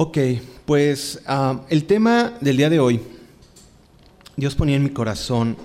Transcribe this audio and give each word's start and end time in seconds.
Ok, 0.00 0.16
pues 0.64 1.20
ah, 1.26 1.62
el 1.68 1.84
tema 1.84 2.38
del 2.40 2.56
día 2.56 2.70
de 2.70 2.78
hoy, 2.78 3.00
Dios 4.36 4.54
ponía 4.54 4.76
en 4.76 4.84
mi 4.84 4.90
corazón, 4.90 5.56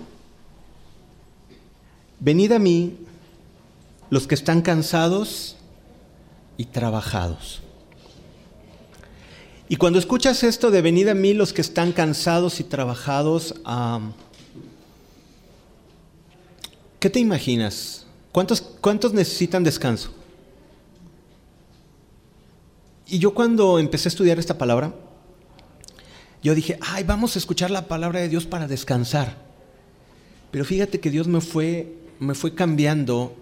venid 2.20 2.52
a 2.52 2.57
mí 2.57 2.98
los 4.09 4.25
que 4.25 4.34
están 4.34 4.64
cansados 4.64 5.55
y 6.57 6.66
trabajados. 6.66 7.61
Y 9.70 9.75
cuando 9.75 10.00
escuchas 10.00 10.41
esto 10.41 10.71
de 10.71 10.81
venid 10.81 11.09
a 11.09 11.13
mí 11.13 11.36
los 11.36 11.54
que 11.54 11.61
están 11.61 11.91
cansados 11.91 12.59
y 12.59 12.63
trabajados, 12.63 13.54
ah, 13.65 14.00
¿qué 17.00 17.11
te 17.11 17.20
imaginas? 17.20 18.07
¿Cuántos, 18.31 18.61
¿Cuántos 18.81 19.13
necesitan 19.13 19.63
descanso? 19.63 20.23
Y 23.14 23.20
yo 23.20 23.36
cuando 23.36 23.77
empecé 23.77 24.08
a 24.08 24.09
estudiar 24.09 24.40
esta 24.40 24.58
palabra, 24.58 24.91
yo 26.41 26.55
dije, 26.55 26.80
ay, 26.81 27.03
vamos 27.03 27.36
a 27.36 27.39
escuchar 27.39 27.70
la 27.70 27.88
palabra 27.88 28.20
de 28.20 28.27
Dios 28.27 28.48
para 28.48 28.67
descansar. 28.67 29.38
Pero 30.49 30.66
fíjate 30.66 30.99
que 30.99 31.12
Dios 31.12 31.27
me 31.27 31.39
fue, 31.39 31.94
me 32.17 32.34
fue 32.34 32.55
cambiando, 32.55 33.36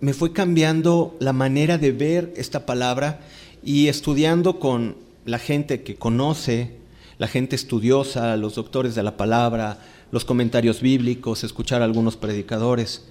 me 0.00 0.14
fue 0.14 0.32
cambiando 0.32 1.18
la 1.20 1.34
manera 1.34 1.76
de 1.76 1.92
ver 1.92 2.32
esta 2.38 2.64
palabra 2.64 3.20
y 3.62 3.88
estudiando 3.88 4.58
con 4.58 4.96
la 5.26 5.38
gente 5.38 5.82
que 5.82 5.96
conoce, 5.96 6.78
la 7.18 7.28
gente 7.28 7.56
estudiosa, 7.56 8.38
los 8.38 8.54
doctores 8.54 8.94
de 8.94 9.02
la 9.02 9.18
palabra, 9.18 9.80
los 10.12 10.24
comentarios 10.24 10.80
bíblicos, 10.80 11.44
escuchar 11.44 11.82
a 11.82 11.84
algunos 11.84 12.16
predicadores 12.16 13.02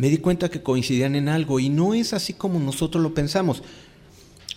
me 0.00 0.08
di 0.08 0.16
cuenta 0.16 0.48
que 0.48 0.62
coincidían 0.62 1.14
en 1.14 1.28
algo 1.28 1.60
y 1.60 1.68
no 1.68 1.92
es 1.92 2.14
así 2.14 2.32
como 2.32 2.58
nosotros 2.58 3.02
lo 3.02 3.12
pensamos. 3.12 3.62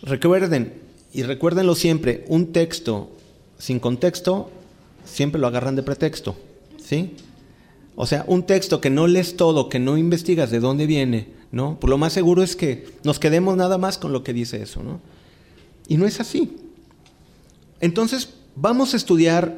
Recuerden, 0.03 0.73
y 1.13 1.23
recuérdenlo 1.23 1.75
siempre, 1.75 2.25
un 2.27 2.52
texto 2.52 3.09
sin 3.58 3.80
contexto 3.80 4.52
siempre 5.05 5.39
lo 5.39 5.47
agarran 5.47 5.75
de 5.75 5.83
pretexto, 5.83 6.36
¿sí? 6.77 7.16
O 7.95 8.05
sea, 8.05 8.25
un 8.27 8.44
texto 8.44 8.81
que 8.81 8.89
no 8.89 9.08
lees 9.08 9.38
todo, 9.38 9.69
que 9.69 9.80
no 9.80 9.97
investigas 9.97 10.52
de 10.52 10.59
dónde 10.59 10.88
viene, 10.88 11.30
¿no? 11.52 11.80
Por 11.80 11.89
lo 11.89 11.97
más 11.97 12.11
seguro 12.11 12.44
es 12.44 12.55
que 12.55 12.86
nos 13.03 13.19
quedemos 13.19 13.55
nada 13.55 13.77
más 13.77 13.97
con 13.97 14.11
lo 14.11 14.23
que 14.23 14.33
dice 14.33 14.61
eso, 14.61 14.83
¿no? 14.83 15.00
Y 15.88 15.95
no 15.95 16.05
es 16.05 16.20
así. 16.20 16.58
Entonces, 17.80 18.30
vamos 18.55 18.94
a 18.94 18.97
estudiar 18.97 19.58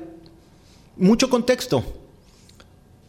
mucho 0.98 1.30
contexto 1.30 1.84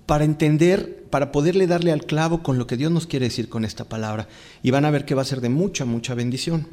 para 0.07 0.25
entender, 0.25 1.05
para 1.11 1.33
poderle 1.33 1.67
darle 1.67 1.93
al 1.93 2.07
clavo 2.07 2.43
con 2.43 2.59
lo 2.59 2.67
que 2.67 2.77
Dios 2.77 2.93
nos 2.93 3.07
quiere 3.07 3.27
decir 3.27 3.49
con 3.49 3.65
esta 3.65 3.85
palabra. 3.85 4.29
Y 4.63 4.71
van 4.71 4.85
a 4.85 4.91
ver 4.91 5.05
que 5.05 5.15
va 5.15 5.23
a 5.23 5.27
ser 5.27 5.41
de 5.41 5.49
mucha, 5.49 5.85
mucha 5.85 6.15
bendición. 6.15 6.67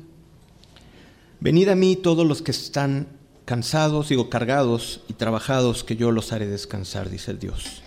Venid 1.44 1.68
a 1.68 1.76
mí 1.76 1.98
todos 1.98 2.26
los 2.26 2.42
que 2.42 2.52
están 2.52 3.06
cansados, 3.44 4.08
digo 4.08 4.30
cargados 4.30 5.02
y 5.10 5.14
trabajados, 5.14 5.84
que 5.84 5.98
yo 5.98 6.10
los 6.10 6.32
haré 6.32 6.48
descansar, 6.48 7.10
dice 7.10 7.32
el 7.32 7.40
Dios. 7.40 7.82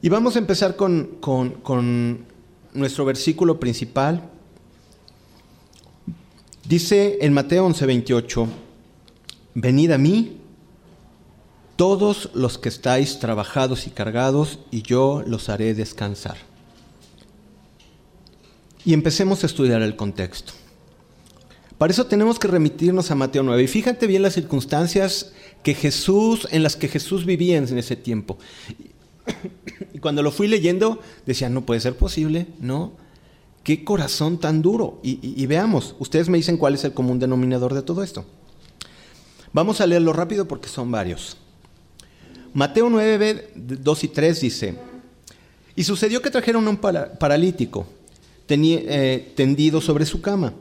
Y 0.00 0.10
vamos 0.10 0.36
a 0.36 0.38
empezar 0.38 0.76
con, 0.76 1.16
con 1.18 2.26
nuestro 2.72 3.04
versículo 3.04 3.58
principal. 3.58 4.30
Dice 6.68 7.18
en 7.20 7.32
Mateo 7.32 7.68
11:28, 7.68 8.46
venid 9.54 9.90
a 9.90 9.98
mí 9.98 10.38
todos 11.74 12.30
los 12.32 12.58
que 12.58 12.68
estáis 12.68 13.18
trabajados 13.18 13.88
y 13.88 13.90
cargados, 13.90 14.60
y 14.70 14.82
yo 14.82 15.24
los 15.26 15.48
haré 15.48 15.74
descansar. 15.74 16.36
Y 18.84 18.94
empecemos 18.94 19.42
a 19.42 19.46
estudiar 19.46 19.82
el 19.82 19.96
contexto. 19.96 20.59
Para 21.80 21.94
eso 21.94 22.04
tenemos 22.04 22.38
que 22.38 22.46
remitirnos 22.46 23.10
a 23.10 23.14
Mateo 23.14 23.42
9. 23.42 23.62
Y 23.62 23.66
fíjate 23.66 24.06
bien 24.06 24.20
las 24.20 24.34
circunstancias 24.34 25.32
que 25.62 25.72
Jesús, 25.72 26.46
en 26.50 26.62
las 26.62 26.76
que 26.76 26.88
Jesús 26.88 27.24
vivía 27.24 27.56
en 27.56 27.78
ese 27.78 27.96
tiempo. 27.96 28.36
Y 29.94 29.98
cuando 29.98 30.22
lo 30.22 30.30
fui 30.30 30.46
leyendo, 30.46 31.00
decía, 31.24 31.48
no 31.48 31.64
puede 31.64 31.80
ser 31.80 31.96
posible, 31.96 32.48
¿no? 32.60 32.92
Qué 33.62 33.82
corazón 33.82 34.36
tan 34.36 34.60
duro. 34.60 35.00
Y, 35.02 35.20
y 35.22 35.46
veamos, 35.46 35.96
ustedes 35.98 36.28
me 36.28 36.36
dicen 36.36 36.58
cuál 36.58 36.74
es 36.74 36.84
el 36.84 36.92
común 36.92 37.18
denominador 37.18 37.72
de 37.72 37.80
todo 37.80 38.02
esto. 38.02 38.26
Vamos 39.54 39.80
a 39.80 39.86
leerlo 39.86 40.12
rápido 40.12 40.46
porque 40.46 40.68
son 40.68 40.90
varios. 40.90 41.38
Mateo 42.52 42.90
9, 42.90 43.52
2 43.56 44.04
y 44.04 44.08
3 44.08 44.40
dice, 44.42 44.74
y 45.74 45.84
sucedió 45.84 46.20
que 46.20 46.30
trajeron 46.30 46.66
a 46.66 46.70
un 46.70 46.76
paralítico 46.76 47.86
eh, 48.50 49.32
tendido 49.34 49.80
sobre 49.80 50.04
su 50.04 50.20
cama, 50.20 50.52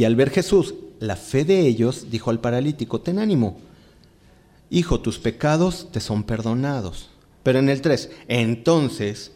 y 0.00 0.04
al 0.06 0.16
ver 0.16 0.30
Jesús 0.30 0.76
la 0.98 1.14
fe 1.14 1.44
de 1.44 1.66
ellos, 1.66 2.06
dijo 2.10 2.30
al 2.30 2.40
paralítico, 2.40 3.02
ten 3.02 3.18
ánimo, 3.18 3.58
hijo, 4.70 5.00
tus 5.00 5.18
pecados 5.18 5.88
te 5.92 6.00
son 6.00 6.22
perdonados. 6.22 7.10
Pero 7.42 7.58
en 7.58 7.68
el 7.68 7.82
3, 7.82 8.10
entonces, 8.26 9.32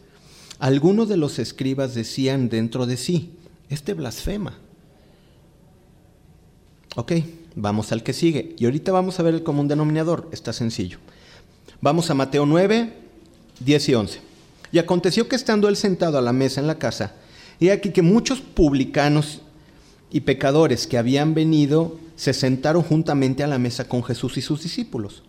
algunos 0.57 1.07
de 1.07 1.17
los 1.17 1.37
escribas 1.37 1.93
decían 1.93 2.49
dentro 2.49 2.87
de 2.87 2.97
sí, 2.97 3.35
este 3.69 3.93
blasfema. 3.93 4.57
Ok, 6.95 7.11
vamos 7.53 7.91
al 7.91 8.01
que 8.01 8.13
sigue. 8.13 8.55
Y 8.57 8.65
ahorita 8.65 8.91
vamos 8.91 9.19
a 9.19 9.23
ver 9.23 9.35
el 9.35 9.43
común 9.43 9.67
denominador, 9.67 10.27
está 10.31 10.51
sencillo. 10.51 10.97
Vamos 11.79 12.09
a 12.09 12.15
Mateo 12.15 12.47
9, 12.47 12.91
10 13.59 13.89
y 13.89 13.93
11. 13.93 14.19
Y 14.71 14.79
aconteció 14.79 15.29
que 15.29 15.35
estando 15.35 15.69
él 15.69 15.75
sentado 15.75 16.17
a 16.17 16.23
la 16.23 16.33
mesa 16.33 16.59
en 16.59 16.65
la 16.65 16.79
casa, 16.79 17.13
he 17.59 17.71
aquí 17.71 17.91
que 17.91 18.01
muchos 18.01 18.41
publicanos 18.41 19.41
y 20.15 20.21
pecadores 20.21 20.87
que 20.87 20.97
habían 20.97 21.33
venido 21.33 21.99
se 22.15 22.31
sentaron 22.31 22.83
juntamente 22.83 23.43
a 23.43 23.47
la 23.47 23.57
mesa 23.59 23.89
con 23.89 24.01
Jesús 24.01 24.37
y 24.37 24.41
sus 24.41 24.63
discípulos. 24.63 25.23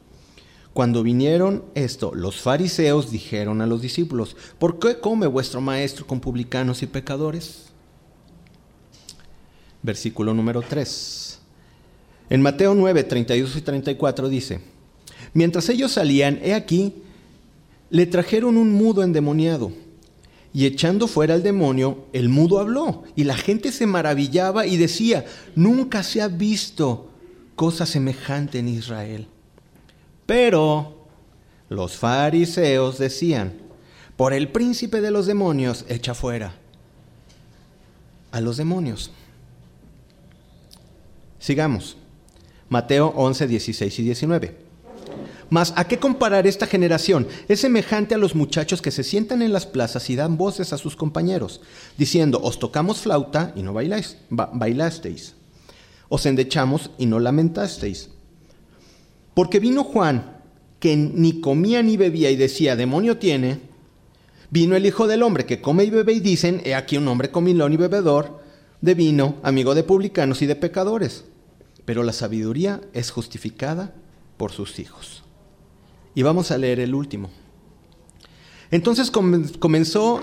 Cuando 0.73 1.03
vinieron 1.03 1.65
esto, 1.75 2.15
los 2.15 2.41
fariseos 2.41 3.11
dijeron 3.11 3.61
a 3.61 3.67
los 3.67 3.83
discípulos, 3.83 4.37
¿por 4.61 4.79
qué 4.79 5.01
come 5.01 5.27
vuestro 5.27 5.61
maestro 5.61 6.07
con 6.07 6.21
publicanos 6.21 6.85
y 6.85 6.87
pecadores? 6.87 7.65
Versículo 9.83 10.33
número 10.33 10.63
3. 10.63 11.41
En 12.31 12.41
Mateo 12.41 12.73
9, 12.73 13.03
32 13.03 13.57
y 13.57 13.63
34 13.63 14.29
dice, 14.29 14.61
Mientras 15.35 15.69
ellos 15.69 15.91
salían, 15.91 16.39
he 16.45 16.55
aquí, 16.55 16.95
le 17.91 18.07
trajeron 18.07 18.57
un 18.57 18.71
mudo 18.71 19.03
endemoniado. 19.03 19.73
Y 20.53 20.67
echando 20.67 21.07
fuera 21.07 21.35
al 21.35 21.43
demonio, 21.43 22.07
el 22.13 22.29
mudo 22.29 22.59
habló. 22.59 23.05
Y 23.15 23.25
la 23.25 23.37
gente 23.37 23.73
se 23.73 23.87
maravillaba 23.87 24.67
y 24.67 24.77
decía, 24.77 25.27
nunca 25.55 26.03
se 26.03 26.23
ha 26.23 26.29
visto 26.29 27.11
cosa 27.55 27.87
semejante 27.87 28.59
en 28.59 28.69
Israel. 28.69 29.27
Pero 30.25 31.07
los 31.69 31.97
fariseos 31.97 32.99
decían, 32.99 33.55
por 34.17 34.33
el 34.33 34.49
príncipe 34.49 35.01
de 35.01 35.11
los 35.11 35.27
demonios, 35.27 35.85
echa 35.89 36.15
fuera 36.15 36.55
a 38.31 38.41
los 38.41 38.57
demonios. 38.57 39.11
Sigamos. 41.39 41.97
Mateo 42.69 43.13
11, 43.15 43.47
16 43.47 43.99
y 43.99 44.03
19. 44.03 44.66
Mas, 45.49 45.73
¿a 45.77 45.87
qué 45.87 45.99
comparar 45.99 46.47
esta 46.47 46.67
generación? 46.67 47.29
Es 47.49 47.61
semejante 47.61 48.15
a 48.15 48.19
los 48.19 48.35
muchachos 48.35 48.83
que 48.83 48.91
se 48.91 49.05
sientan 49.05 49.43
en 49.43 49.53
las 49.53 49.65
plazas 49.65 50.11
y 50.11 50.17
dan 50.17 50.37
voces 50.37 50.73
a 50.73 50.79
sus 50.79 50.97
compañeros, 50.97 51.61
diciendo, 51.97 52.41
os 52.43 52.59
tocamos 52.59 53.01
flauta 53.01 53.53
y 53.55 53.63
no 53.63 53.73
bailáis, 53.73 54.17
bailasteis, 54.29 55.35
os 56.09 56.27
endechamos 56.27 56.91
y 56.99 57.07
no 57.07 57.21
lamentasteis. 57.21 58.11
Porque 59.35 59.61
vino 59.61 59.85
Juan, 59.85 60.41
que 60.81 60.97
ni 60.97 61.41
comía 61.41 61.83
ni 61.83 61.97
bebía 61.97 62.31
y 62.31 62.37
decía, 62.37 62.75
demonio 62.75 63.19
tiene, 63.19 63.61
vino 64.51 64.75
el 64.75 64.87
Hijo 64.87 65.07
del 65.07 65.23
Hombre 65.23 65.47
que 65.47 65.61
come 65.61 65.85
y 65.85 65.91
bebe 65.91 66.15
y 66.15 66.21
dicen, 66.21 66.61
he 66.65 66.75
aquí 66.75 66.97
un 66.97 67.07
hombre 67.07 67.31
comilón 67.31 67.73
y 67.73 67.77
bebedor 67.77 68.41
de 68.81 68.95
vino, 68.95 69.37
amigo 69.43 69.75
de 69.75 69.85
publicanos 69.85 70.43
y 70.43 70.47
de 70.47 70.57
pecadores. 70.57 71.25
Pero 71.85 72.03
la 72.03 72.13
sabiduría 72.13 72.81
es 72.93 73.13
justificada 73.13 73.95
por 74.37 74.51
sus 74.51 74.81
hijos. 74.81 75.26
Y 76.17 76.23
vamos 76.23 76.51
a 76.51 76.57
leer 76.57 76.81
el 76.81 76.95
último. 76.95 77.29
Entonces 78.71 79.11
comenzó 79.11 80.23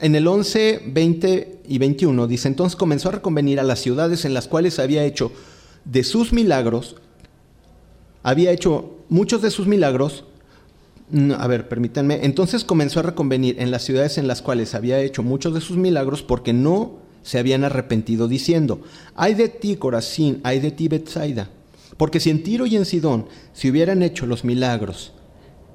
en 0.00 0.16
el 0.16 0.26
11, 0.26 0.84
20 0.86 1.60
y 1.68 1.78
21, 1.78 2.26
dice, 2.26 2.48
entonces 2.48 2.76
comenzó 2.76 3.10
a 3.10 3.12
reconvenir 3.12 3.60
a 3.60 3.62
las 3.62 3.80
ciudades 3.80 4.24
en 4.24 4.32
las 4.32 4.48
cuales 4.48 4.78
había 4.78 5.04
hecho 5.04 5.30
de 5.84 6.02
sus 6.02 6.32
milagros, 6.32 6.96
había 8.22 8.52
hecho 8.52 8.94
muchos 9.10 9.42
de 9.42 9.50
sus 9.50 9.66
milagros, 9.66 10.24
a 11.38 11.46
ver, 11.46 11.68
permítanme, 11.68 12.24
entonces 12.24 12.64
comenzó 12.64 13.00
a 13.00 13.04
reconvenir 13.04 13.56
en 13.60 13.70
las 13.70 13.82
ciudades 13.84 14.16
en 14.16 14.26
las 14.26 14.40
cuales 14.40 14.74
había 14.74 14.98
hecho 15.00 15.22
muchos 15.22 15.52
de 15.52 15.60
sus 15.60 15.76
milagros 15.76 16.22
porque 16.22 16.54
no 16.54 17.00
se 17.22 17.38
habían 17.38 17.64
arrepentido 17.64 18.28
diciendo, 18.28 18.80
ay 19.14 19.34
de 19.34 19.50
ti 19.50 19.76
Corazín, 19.76 20.40
ay 20.42 20.60
de 20.60 20.70
ti 20.70 20.88
Bethsaida, 20.88 21.50
porque 21.98 22.18
si 22.18 22.30
en 22.30 22.42
Tiro 22.42 22.64
y 22.64 22.76
en 22.76 22.86
Sidón 22.86 23.26
se 23.52 23.70
hubieran 23.70 24.02
hecho 24.02 24.24
los 24.24 24.42
milagros 24.42 25.12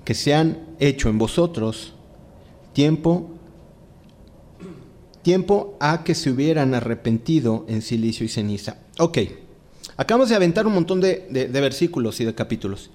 que 0.09 0.15
se 0.15 0.33
han 0.33 0.57
hecho 0.79 1.07
en 1.07 1.19
vosotros, 1.19 1.93
tiempo, 2.73 3.29
tiempo 5.21 5.77
a 5.79 6.03
que 6.03 6.15
se 6.15 6.31
hubieran 6.31 6.73
arrepentido 6.73 7.63
en 7.69 7.83
silicio 7.83 8.25
y 8.25 8.29
ceniza. 8.29 8.77
Ok, 8.97 9.19
Acabamos 9.97 10.29
de 10.29 10.35
aventar 10.35 10.65
un 10.65 10.73
montón 10.73 10.99
de, 10.99 11.27
versículos 11.53 12.19
y 12.21 12.25
de 12.25 12.33
capítulos. 12.33 12.89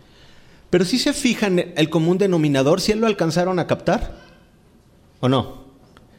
Pero 0.70 0.84
si 0.84 0.99
se 0.99 1.12
fijan 1.12 1.61
el 1.76 1.88
común 1.88 2.19
denominador, 2.19 2.81
si 2.81 2.90
él 2.90 2.99
lo 2.99 3.06
alcanzaron 3.06 3.61
a 3.61 3.69
captar 3.69 4.16
o 5.20 5.28
no. 5.28 5.66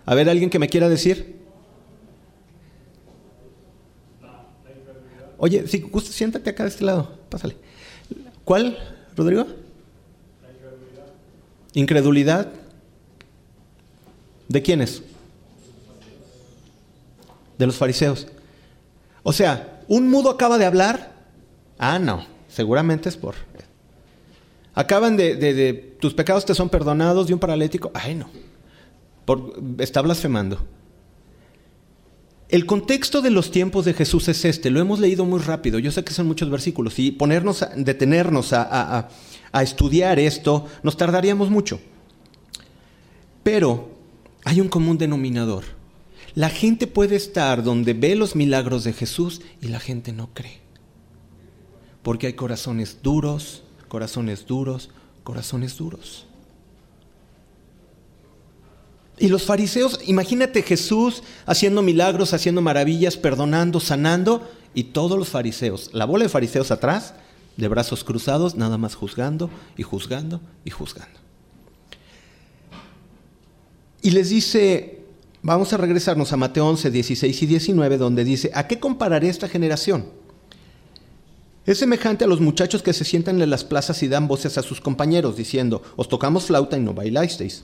A 0.05 0.15
ver, 0.15 0.29
alguien 0.29 0.49
que 0.49 0.59
me 0.59 0.69
quiera 0.69 0.87
decir. 0.87 1.41
Oye, 5.39 5.67
si 5.67 5.83
siéntate 6.03 6.51
acá 6.51 6.63
de 6.63 6.69
este 6.69 6.85
lado, 6.85 7.17
pásale. 7.29 7.57
¿Cuál, 8.45 8.77
Rodrigo? 9.17 9.64
Incredulidad. 11.75 12.51
¿De 14.47 14.61
quiénes? 14.61 15.03
De 17.57 17.67
los 17.67 17.75
fariseos. 17.75 18.27
O 19.21 19.31
sea, 19.31 19.81
¿un 19.87 20.09
mudo 20.09 20.31
acaba 20.31 20.57
de 20.57 20.65
hablar? 20.65 21.13
Ah, 21.77 21.99
no, 21.99 22.25
seguramente 22.47 23.09
es 23.09 23.17
por... 23.17 23.35
Acaban 24.73 25.15
de, 25.15 25.35
de, 25.35 25.73
tus 26.01 26.13
pecados 26.13 26.43
te 26.45 26.53
son 26.53 26.67
perdonados 26.67 27.27
de 27.27 27.33
un 27.33 27.39
paralítico. 27.39 27.91
Ay, 27.93 28.13
no. 28.15 28.29
Está 29.77 30.01
blasfemando. 30.01 30.59
El 32.49 32.65
contexto 32.65 33.21
de 33.21 33.31
los 33.31 33.51
tiempos 33.51 33.85
de 33.85 33.93
Jesús 33.93 34.27
es 34.27 34.45
este, 34.45 34.69
lo 34.69 34.79
hemos 34.79 34.99
leído 34.99 35.25
muy 35.25 35.39
rápido, 35.39 35.79
yo 35.79 35.91
sé 35.91 36.03
que 36.03 36.13
son 36.13 36.27
muchos 36.27 36.49
versículos, 36.49 36.99
y 36.99 37.11
ponernos, 37.11 37.65
detenernos 37.75 38.53
a, 38.53 39.09
a 39.51 39.63
estudiar 39.63 40.19
esto, 40.19 40.67
nos 40.83 40.97
tardaríamos 40.97 41.49
mucho. 41.49 41.79
Pero 43.41 43.89
hay 44.43 44.61
un 44.61 44.67
común 44.67 44.97
denominador. 44.97 45.63
La 46.35 46.49
gente 46.49 46.87
puede 46.87 47.15
estar 47.15 47.63
donde 47.63 47.93
ve 47.93 48.15
los 48.15 48.35
milagros 48.35 48.83
de 48.83 48.93
Jesús 48.93 49.41
y 49.61 49.69
la 49.69 49.79
gente 49.79 50.11
no 50.11 50.29
cree. 50.33 50.59
Porque 52.03 52.27
hay 52.27 52.33
corazones 52.33 52.99
duros, 53.01 53.63
corazones 53.87 54.45
duros, 54.45 54.89
corazones 55.23 55.77
duros. 55.77 56.27
Y 59.17 59.29
los 59.29 59.43
fariseos, 59.43 59.99
imagínate 60.05 60.61
Jesús 60.61 61.23
haciendo 61.45 61.81
milagros, 61.81 62.33
haciendo 62.33 62.61
maravillas, 62.61 63.15
perdonando, 63.15 63.79
sanando, 63.79 64.47
y 64.73 64.83
todos 64.85 65.17
los 65.17 65.29
fariseos, 65.29 65.89
la 65.93 66.05
bola 66.05 66.25
de 66.25 66.29
fariseos 66.29 66.69
atrás, 66.69 67.13
de 67.55 67.69
brazos 67.69 68.03
cruzados, 68.03 68.55
nada 68.55 68.77
más 68.77 68.93
juzgando 68.95 69.49
y 69.77 69.83
juzgando 69.83 70.41
y 70.65 70.69
juzgando. 70.69 71.17
Y 74.01 74.11
les 74.11 74.29
dice, 74.29 75.05
vamos 75.41 75.71
a 75.71 75.77
regresarnos 75.77 76.33
a 76.33 76.37
Mateo 76.37 76.67
11, 76.67 76.91
16 76.91 77.41
y 77.41 77.45
19, 77.45 77.97
donde 77.97 78.25
dice, 78.25 78.51
¿a 78.53 78.67
qué 78.67 78.77
compararé 78.79 79.29
esta 79.29 79.47
generación? 79.47 80.05
Es 81.65 81.79
semejante 81.79 82.25
a 82.25 82.27
los 82.27 82.41
muchachos 82.41 82.83
que 82.83 82.93
se 82.93 83.05
sientan 83.05 83.41
en 83.41 83.49
las 83.49 83.63
plazas 83.63 84.03
y 84.03 84.09
dan 84.09 84.27
voces 84.27 84.57
a 84.57 84.61
sus 84.61 84.81
compañeros, 84.81 85.37
diciendo, 85.37 85.81
os 85.95 86.09
tocamos 86.09 86.45
flauta 86.45 86.77
y 86.77 86.81
no 86.81 86.93
bailasteis 86.93 87.63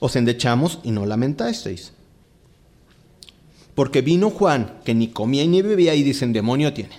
os 0.00 0.16
endechamos 0.16 0.80
y 0.82 0.90
no 0.90 1.06
lamentasteis. 1.06 1.92
Porque 3.74 4.02
vino 4.02 4.30
Juan, 4.30 4.80
que 4.84 4.94
ni 4.94 5.08
comía 5.08 5.46
ni 5.46 5.62
bebía, 5.62 5.94
y 5.94 6.02
dicen, 6.02 6.32
demonio 6.32 6.72
tiene. 6.72 6.96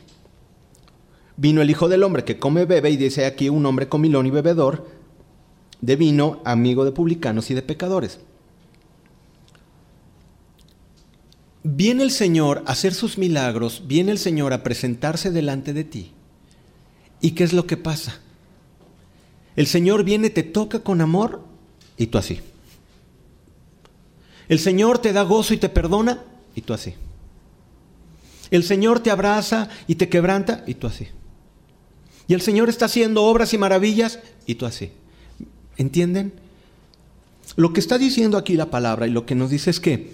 Vino 1.35 1.61
el 1.61 1.69
Hijo 1.69 1.89
del 1.89 2.03
Hombre, 2.03 2.23
que 2.23 2.39
come, 2.39 2.65
bebe, 2.65 2.89
y 2.89 2.97
dice 2.97 3.25
aquí 3.25 3.49
un 3.49 3.65
hombre 3.65 3.89
comilón 3.89 4.27
y 4.27 4.31
bebedor 4.31 4.87
de 5.81 5.95
vino, 5.95 6.41
amigo 6.45 6.85
de 6.85 6.91
publicanos 6.91 7.49
y 7.51 7.53
de 7.53 7.61
pecadores. 7.61 8.19
Viene 11.63 12.03
el 12.03 12.11
Señor 12.11 12.63
a 12.65 12.71
hacer 12.71 12.93
sus 12.93 13.17
milagros, 13.17 13.83
viene 13.85 14.11
el 14.11 14.17
Señor 14.17 14.53
a 14.53 14.63
presentarse 14.63 15.31
delante 15.31 15.73
de 15.73 15.83
ti. 15.83 16.11
¿Y 17.21 17.31
qué 17.31 17.43
es 17.43 17.53
lo 17.53 17.67
que 17.67 17.77
pasa? 17.77 18.19
El 19.55 19.67
Señor 19.67 20.03
viene, 20.03 20.29
te 20.29 20.43
toca 20.43 20.79
con 20.79 21.01
amor 21.01 21.43
y 21.97 22.07
tú 22.07 22.17
así. 22.17 22.39
El 24.49 24.59
Señor 24.59 24.97
te 24.97 25.13
da 25.13 25.21
gozo 25.21 25.53
y 25.53 25.57
te 25.57 25.69
perdona 25.69 26.23
y 26.55 26.61
tú 26.61 26.73
así. 26.73 26.95
El 28.51 28.63
Señor 28.63 28.99
te 28.99 29.11
abraza 29.11 29.69
y 29.87 29.95
te 29.95 30.09
quebranta 30.09 30.63
y 30.65 30.73
tú 30.73 30.87
así. 30.87 31.07
Y 32.27 32.33
el 32.33 32.41
Señor 32.41 32.67
está 32.67 32.85
haciendo 32.85 33.23
obras 33.23 33.53
y 33.53 33.57
maravillas 33.59 34.19
y 34.47 34.55
tú 34.55 34.65
así. 34.65 34.91
¿Entienden? 35.77 36.33
Lo 37.55 37.73
que 37.73 37.79
está 37.79 37.97
diciendo 37.97 38.37
aquí 38.37 38.55
la 38.55 38.71
palabra 38.71 39.07
y 39.07 39.11
lo 39.11 39.25
que 39.25 39.35
nos 39.35 39.51
dice 39.51 39.69
es 39.69 39.79
que, 39.79 40.13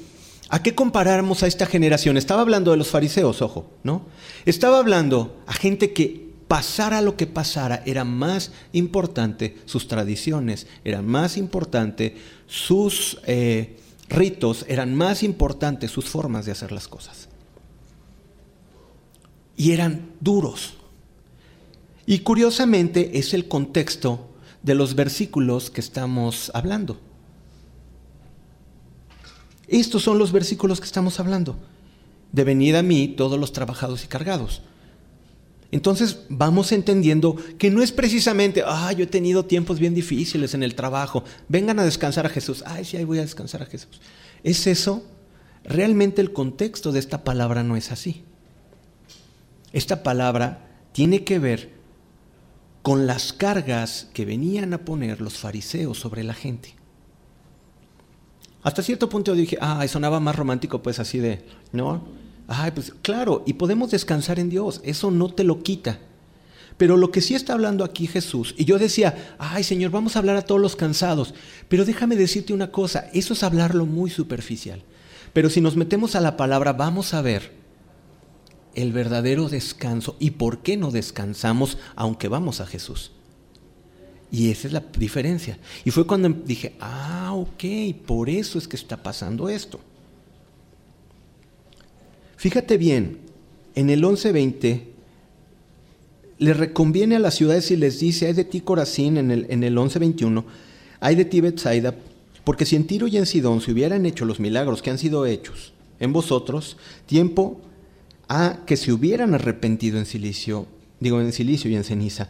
¿a 0.50 0.62
qué 0.62 0.76
comparamos 0.76 1.44
a 1.44 1.48
esta 1.48 1.66
generación? 1.66 2.18
Estaba 2.18 2.42
hablando 2.42 2.72
de 2.72 2.78
los 2.78 2.90
fariseos, 2.90 3.42
ojo, 3.42 3.70
¿no? 3.84 4.06
Estaba 4.46 4.80
hablando 4.80 5.42
a 5.48 5.54
gente 5.54 5.94
que 5.94 6.26
pasara 6.48 7.02
lo 7.02 7.18
que 7.18 7.26
pasara, 7.26 7.84
era 7.86 8.04
más 8.04 8.52
importante 8.74 9.58
sus 9.66 9.88
tradiciones, 9.88 10.68
era 10.84 11.02
más 11.02 11.38
importante 11.38 12.18
sus... 12.48 13.20
Eh, 13.28 13.78
ritos 14.10 14.66
eran 14.68 14.96
más 14.96 15.24
importantes 15.24 15.92
sus 15.92 16.06
formas 16.06 16.46
de 16.46 16.52
hacer 16.52 16.72
las 16.72 16.88
cosas. 16.88 17.30
Y 19.58 19.72
eran 19.72 20.12
duros. 20.20 20.76
Y 22.06 22.20
curiosamente 22.20 23.18
es 23.18 23.34
el 23.34 23.48
contexto 23.48 24.30
de 24.62 24.76
los 24.76 24.96
versículos 24.96 25.70
que 25.70 25.82
estamos 25.82 26.52
hablando. 26.54 27.00
Estos 29.68 30.04
son 30.04 30.20
los 30.20 30.32
versículos 30.32 30.80
que 30.80 30.86
estamos 30.86 31.20
hablando. 31.20 31.56
De 32.32 32.44
venid 32.44 32.76
a 32.76 32.84
mí 32.84 33.08
todos 33.08 33.40
los 33.40 33.54
trabajados 33.54 34.04
y 34.04 34.08
cargados. 34.08 34.62
Entonces 35.76 36.20
vamos 36.30 36.72
entendiendo 36.72 37.36
que 37.58 37.70
no 37.70 37.82
es 37.82 37.92
precisamente, 37.92 38.64
ah, 38.66 38.94
yo 38.94 39.04
he 39.04 39.08
tenido 39.08 39.44
tiempos 39.44 39.78
bien 39.78 39.94
difíciles 39.94 40.54
en 40.54 40.64
el 40.64 40.74
trabajo, 40.74 41.26
vengan 41.50 41.80
a 41.80 41.84
descansar 41.84 42.26
a 42.26 42.30
Jesús, 42.30 42.64
ay, 42.66 42.86
sí, 42.86 42.96
ahí 42.96 43.04
voy 43.04 43.18
a 43.18 43.24
descansar 43.24 43.62
a 43.62 43.66
Jesús. 43.66 44.00
¿Es 44.42 44.68
eso? 44.68 45.04
Realmente 45.66 46.22
el 46.22 46.32
contexto 46.32 46.94
de 46.94 47.00
esta 47.00 47.26
palabra 47.26 47.62
no 47.62 47.76
es 47.76 47.92
así. 47.92 48.24
Esta 49.74 50.02
palabra 50.02 50.66
tiene 50.94 51.26
que 51.26 51.40
ver 51.40 51.74
con 52.82 53.06
las 53.06 53.34
cargas 53.34 54.08
que 54.14 54.24
venían 54.24 54.74
a 54.74 54.86
poner 54.86 55.20
los 55.20 55.34
fariseos 55.34 56.00
sobre 56.00 56.24
la 56.24 56.36
gente. 56.36 56.74
Hasta 58.64 58.82
cierto 58.82 59.10
punto 59.10 59.34
yo 59.34 59.42
dije, 59.42 59.58
ah, 59.60 59.86
sonaba 59.90 60.22
más 60.22 60.38
romántico, 60.38 60.82
pues 60.82 61.00
así 61.00 61.20
de, 61.20 61.44
¿no? 61.74 62.25
Ay, 62.48 62.72
pues 62.72 62.94
claro, 63.02 63.44
y 63.46 63.54
podemos 63.54 63.92
descansar 63.92 64.40
en 64.40 64.50
Dios, 64.50 64.82
eso 64.84 65.12
no 65.12 65.34
te 65.34 65.44
lo 65.44 65.64
quita. 65.64 66.00
Pero 66.78 66.98
lo 66.98 67.12
que 67.12 67.22
sí 67.22 67.36
está 67.36 67.54
hablando 67.54 67.84
aquí 67.84 68.06
Jesús, 68.06 68.54
y 68.58 68.66
yo 68.66 68.78
decía, 68.78 69.36
ay 69.40 69.64
Señor, 69.64 69.92
vamos 69.92 70.16
a 70.16 70.20
hablar 70.20 70.36
a 70.36 70.42
todos 70.42 70.60
los 70.60 70.76
cansados, 70.76 71.34
pero 71.70 71.86
déjame 71.86 72.16
decirte 72.16 72.54
una 72.54 72.72
cosa, 72.72 73.10
eso 73.14 73.34
es 73.34 73.44
hablarlo 73.44 73.86
muy 73.86 74.10
superficial. 74.10 74.84
Pero 75.34 75.50
si 75.50 75.62
nos 75.62 75.76
metemos 75.76 76.16
a 76.16 76.22
la 76.22 76.38
palabra, 76.38 76.74
vamos 76.74 77.14
a 77.14 77.22
ver 77.22 77.52
el 78.74 78.92
verdadero 78.92 79.48
descanso 79.48 80.18
y 80.20 80.32
por 80.32 80.60
qué 80.60 80.76
no 80.76 80.92
descansamos 80.92 81.78
aunque 81.96 82.28
vamos 82.28 82.60
a 82.60 82.66
Jesús. 82.66 83.12
Y 84.32 84.52
esa 84.52 84.68
es 84.68 84.74
la 84.74 84.84
diferencia. 84.98 85.58
Y 85.86 85.92
fue 85.92 86.06
cuando 86.06 86.28
dije, 86.30 86.76
ah, 86.82 87.32
ok, 87.34 87.64
por 88.06 88.30
eso 88.30 88.58
es 88.58 88.68
que 88.68 88.76
está 88.76 89.02
pasando 89.02 89.48
esto. 89.48 89.80
Fíjate 92.46 92.78
bien, 92.78 93.18
en 93.74 93.90
el 93.90 94.04
11.20 94.04 94.84
le 96.38 96.54
reconviene 96.54 97.16
a 97.16 97.20
las 97.20 97.34
ciudades 97.34 97.72
y 97.72 97.76
les 97.76 98.00
dice, 98.00 98.28
hay 98.28 98.34
de 98.34 98.44
ti 98.44 98.62
Corazín 98.62 99.18
en 99.18 99.32
el, 99.32 99.48
en 99.50 99.64
el 99.64 99.76
11.21, 99.76 100.44
hay 101.00 101.16
de 101.16 101.26
ti 101.26 101.42
Bethsaida, 101.42 101.96
porque 102.44 102.68
si 102.68 102.76
en 102.76 102.86
Tiro 102.86 103.08
y 103.08 103.18
en 103.18 103.26
Sidón 103.26 103.62
se 103.62 103.72
hubieran 103.72 104.06
hecho 104.06 104.26
los 104.26 104.40
milagros 104.40 104.84
que 104.84 104.92
han 104.92 105.00
sido 105.00 105.26
hechos 105.26 105.74
en 106.00 106.14
vosotros, 106.14 106.78
tiempo 107.08 107.60
a 108.28 108.60
que 108.68 108.78
se 108.78 108.94
hubieran 108.94 109.34
arrepentido 109.34 109.98
en 109.98 110.06
silicio, 110.06 110.68
digo 111.00 111.20
en 111.20 111.34
silicio 111.34 111.72
y 111.72 111.76
en 111.76 111.84
ceniza. 111.84 112.30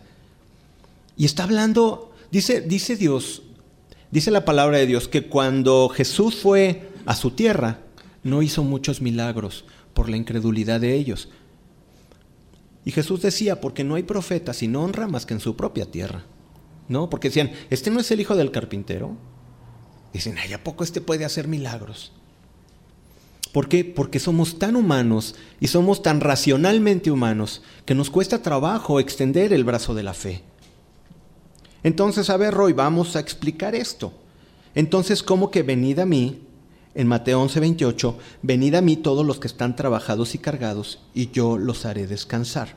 Y 1.18 1.26
está 1.26 1.44
hablando, 1.44 2.14
dice, 2.32 2.62
dice 2.62 2.96
Dios, 2.96 3.42
dice 4.12 4.32
la 4.32 4.46
palabra 4.46 4.78
de 4.78 4.88
Dios, 4.88 5.10
que 5.10 5.26
cuando 5.26 5.90
Jesús 5.90 6.36
fue 6.36 6.88
a 7.06 7.18
su 7.18 7.32
tierra, 7.32 7.80
no 8.24 8.42
hizo 8.42 8.64
muchos 8.64 9.02
milagros, 9.02 9.66
por 9.96 10.10
la 10.10 10.18
incredulidad 10.18 10.82
de 10.82 10.94
ellos. 10.94 11.30
Y 12.84 12.92
Jesús 12.92 13.24
decía, 13.24 13.60
porque 13.62 13.84
no 13.84 13.96
hay 13.96 14.04
profeta 14.04 14.54
sin 14.54 14.76
honra 14.76 15.08
más 15.08 15.26
que 15.26 15.34
en 15.34 15.40
su 15.40 15.56
propia 15.56 15.90
tierra. 15.90 16.26
¿No? 16.88 17.10
Porque 17.10 17.30
decían, 17.30 17.52
¿este 17.72 17.90
no 17.90 18.00
es 18.00 18.12
el 18.12 18.20
hijo 18.20 18.36
del 18.36 18.52
carpintero? 18.52 19.18
Dicen, 20.14 20.38
ay, 20.38 20.54
¿a 20.54 20.64
poco 20.64 20.84
este 20.84 21.02
puede 21.02 21.26
hacer 21.26 21.48
milagros? 21.48 22.12
¿Por 23.52 23.68
qué? 23.70 23.84
Porque 23.86 24.20
somos 24.20 24.60
tan 24.60 24.76
humanos 24.76 25.36
y 25.60 25.68
somos 25.68 26.04
tan 26.04 26.22
racionalmente 26.22 27.10
humanos 27.10 27.64
que 27.86 27.96
nos 27.96 28.12
cuesta 28.12 28.44
trabajo 28.44 29.00
extender 29.00 29.52
el 29.52 29.64
brazo 29.64 29.96
de 29.96 30.04
la 30.04 30.14
fe. 30.14 30.44
Entonces, 31.82 32.30
a 32.30 32.38
ver, 32.38 32.54
Roy, 32.54 32.74
vamos 32.74 33.16
a 33.16 33.20
explicar 33.20 33.74
esto. 33.74 34.14
Entonces, 34.76 35.24
¿cómo 35.24 35.50
que 35.50 35.64
venid 35.64 36.00
a 36.00 36.06
mí 36.06 36.45
en 36.96 37.08
Mateo 37.08 37.42
11, 37.42 37.60
28, 37.60 38.18
venid 38.42 38.76
a 38.76 38.82
mí 38.82 38.96
todos 38.96 39.26
los 39.26 39.40
que 39.40 39.48
están 39.48 39.76
trabajados 39.76 40.34
y 40.34 40.38
cargados, 40.38 41.00
y 41.14 41.30
yo 41.32 41.58
los 41.58 41.86
haré 41.86 42.08
descansar. 42.08 42.76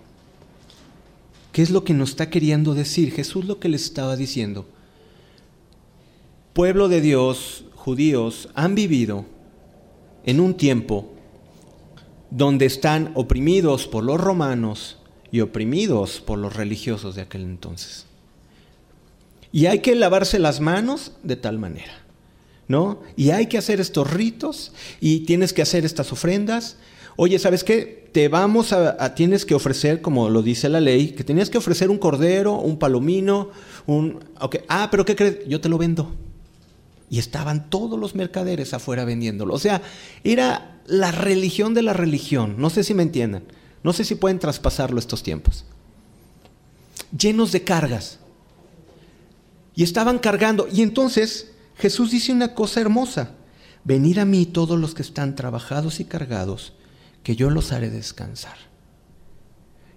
¿Qué 1.52 1.62
es 1.62 1.70
lo 1.70 1.84
que 1.84 1.94
nos 1.94 2.10
está 2.10 2.28
queriendo 2.28 2.74
decir? 2.74 3.12
Jesús 3.12 3.44
lo 3.44 3.58
que 3.58 3.68
les 3.68 3.84
estaba 3.84 4.16
diciendo. 4.16 4.66
Pueblo 6.52 6.88
de 6.88 7.00
Dios, 7.00 7.64
judíos, 7.74 8.48
han 8.54 8.74
vivido 8.74 9.24
en 10.24 10.40
un 10.40 10.54
tiempo 10.54 11.14
donde 12.30 12.66
están 12.66 13.12
oprimidos 13.14 13.86
por 13.86 14.04
los 14.04 14.20
romanos 14.20 14.98
y 15.30 15.40
oprimidos 15.40 16.20
por 16.20 16.38
los 16.38 16.54
religiosos 16.54 17.14
de 17.14 17.22
aquel 17.22 17.42
entonces. 17.42 18.06
Y 19.52 19.66
hay 19.66 19.80
que 19.80 19.94
lavarse 19.94 20.38
las 20.38 20.60
manos 20.60 21.12
de 21.22 21.36
tal 21.36 21.58
manera, 21.58 22.04
¿no? 22.68 23.00
Y 23.16 23.30
hay 23.30 23.46
que 23.46 23.58
hacer 23.58 23.80
estos 23.80 24.10
ritos 24.10 24.72
y 25.00 25.20
tienes 25.20 25.52
que 25.52 25.62
hacer 25.62 25.84
estas 25.84 26.12
ofrendas. 26.12 26.76
Oye, 27.16 27.38
¿sabes 27.38 27.64
qué? 27.64 28.08
Te 28.12 28.28
vamos 28.28 28.72
a, 28.72 29.14
tienes 29.14 29.44
que 29.44 29.54
ofrecer, 29.54 30.00
como 30.00 30.30
lo 30.30 30.42
dice 30.42 30.68
la 30.68 30.80
ley, 30.80 31.08
que 31.08 31.24
tenías 31.24 31.50
que 31.50 31.58
ofrecer 31.58 31.90
un 31.90 31.98
cordero, 31.98 32.54
un 32.54 32.78
palomino, 32.78 33.50
un... 33.86 34.20
Ah, 34.68 34.88
pero 34.90 35.04
¿qué 35.04 35.16
crees? 35.16 35.48
Yo 35.48 35.60
te 35.60 35.68
lo 35.68 35.78
vendo. 35.78 36.14
Y 37.10 37.18
estaban 37.18 37.70
todos 37.70 37.98
los 37.98 38.14
mercaderes 38.14 38.74
afuera 38.74 39.04
vendiéndolo. 39.04 39.54
O 39.54 39.58
sea, 39.58 39.82
era 40.24 40.80
la 40.86 41.10
religión 41.10 41.74
de 41.74 41.82
la 41.82 41.94
religión. 41.94 42.56
No 42.58 42.70
sé 42.70 42.84
si 42.84 42.94
me 42.94 43.02
entienden. 43.02 43.44
No 43.82 43.92
sé 43.92 44.04
si 44.04 44.14
pueden 44.14 44.38
traspasarlo 44.38 44.98
estos 44.98 45.22
tiempos. 45.22 45.64
Llenos 47.16 47.50
de 47.52 47.64
cargas. 47.64 48.18
Y 49.74 49.82
estaban 49.82 50.18
cargando. 50.18 50.68
Y 50.70 50.82
entonces 50.82 51.48
Jesús 51.78 52.10
dice 52.10 52.32
una 52.32 52.54
cosa 52.54 52.80
hermosa. 52.80 53.34
Venid 53.84 54.18
a 54.18 54.24
mí 54.24 54.46
todos 54.46 54.78
los 54.78 54.94
que 54.94 55.02
están 55.02 55.34
trabajados 55.34 56.00
y 56.00 56.04
cargados, 56.04 56.74
que 57.22 57.36
yo 57.36 57.50
los 57.50 57.72
haré 57.72 57.90
descansar. 57.90 58.56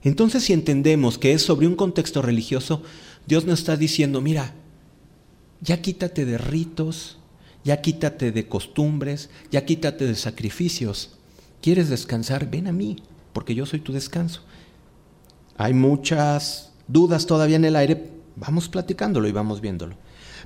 Entonces 0.03 0.43
si 0.43 0.53
entendemos 0.53 1.17
que 1.17 1.33
es 1.33 1.41
sobre 1.41 1.67
un 1.67 1.75
contexto 1.75 2.21
religioso, 2.21 2.83
Dios 3.27 3.45
nos 3.45 3.59
está 3.59 3.77
diciendo, 3.77 4.21
mira, 4.21 4.53
ya 5.61 5.81
quítate 5.81 6.25
de 6.25 6.37
ritos, 6.37 7.17
ya 7.63 7.81
quítate 7.81 8.31
de 8.31 8.47
costumbres, 8.47 9.29
ya 9.51 9.65
quítate 9.65 10.05
de 10.05 10.15
sacrificios. 10.15 11.17
¿Quieres 11.61 11.89
descansar? 11.89 12.49
Ven 12.49 12.67
a 12.67 12.71
mí, 12.71 12.97
porque 13.33 13.53
yo 13.53 13.65
soy 13.65 13.79
tu 13.79 13.93
descanso. 13.93 14.41
Hay 15.57 15.73
muchas 15.73 16.71
dudas 16.87 17.27
todavía 17.27 17.57
en 17.57 17.65
el 17.65 17.75
aire, 17.75 18.09
vamos 18.35 18.69
platicándolo 18.69 19.27
y 19.27 19.31
vamos 19.31 19.61
viéndolo. 19.61 19.95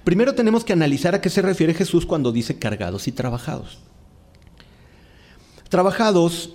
Primero 0.05 0.35
tenemos 0.35 0.63
que 0.63 0.71
analizar 0.71 1.15
a 1.15 1.19
qué 1.19 1.31
se 1.31 1.41
refiere 1.41 1.73
Jesús 1.73 2.05
cuando 2.05 2.31
dice 2.31 2.59
cargados 2.59 3.07
y 3.07 3.11
trabajados. 3.11 3.79
Trabajados, 5.67 6.53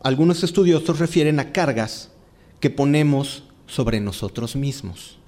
algunos 0.00 0.42
estudiosos 0.42 0.98
refieren 0.98 1.38
a 1.38 1.52
cargas 1.52 2.10
que 2.58 2.70
ponemos 2.70 3.42
sobre 3.66 4.00
nosotros 4.00 4.56
mismos. 4.56 5.18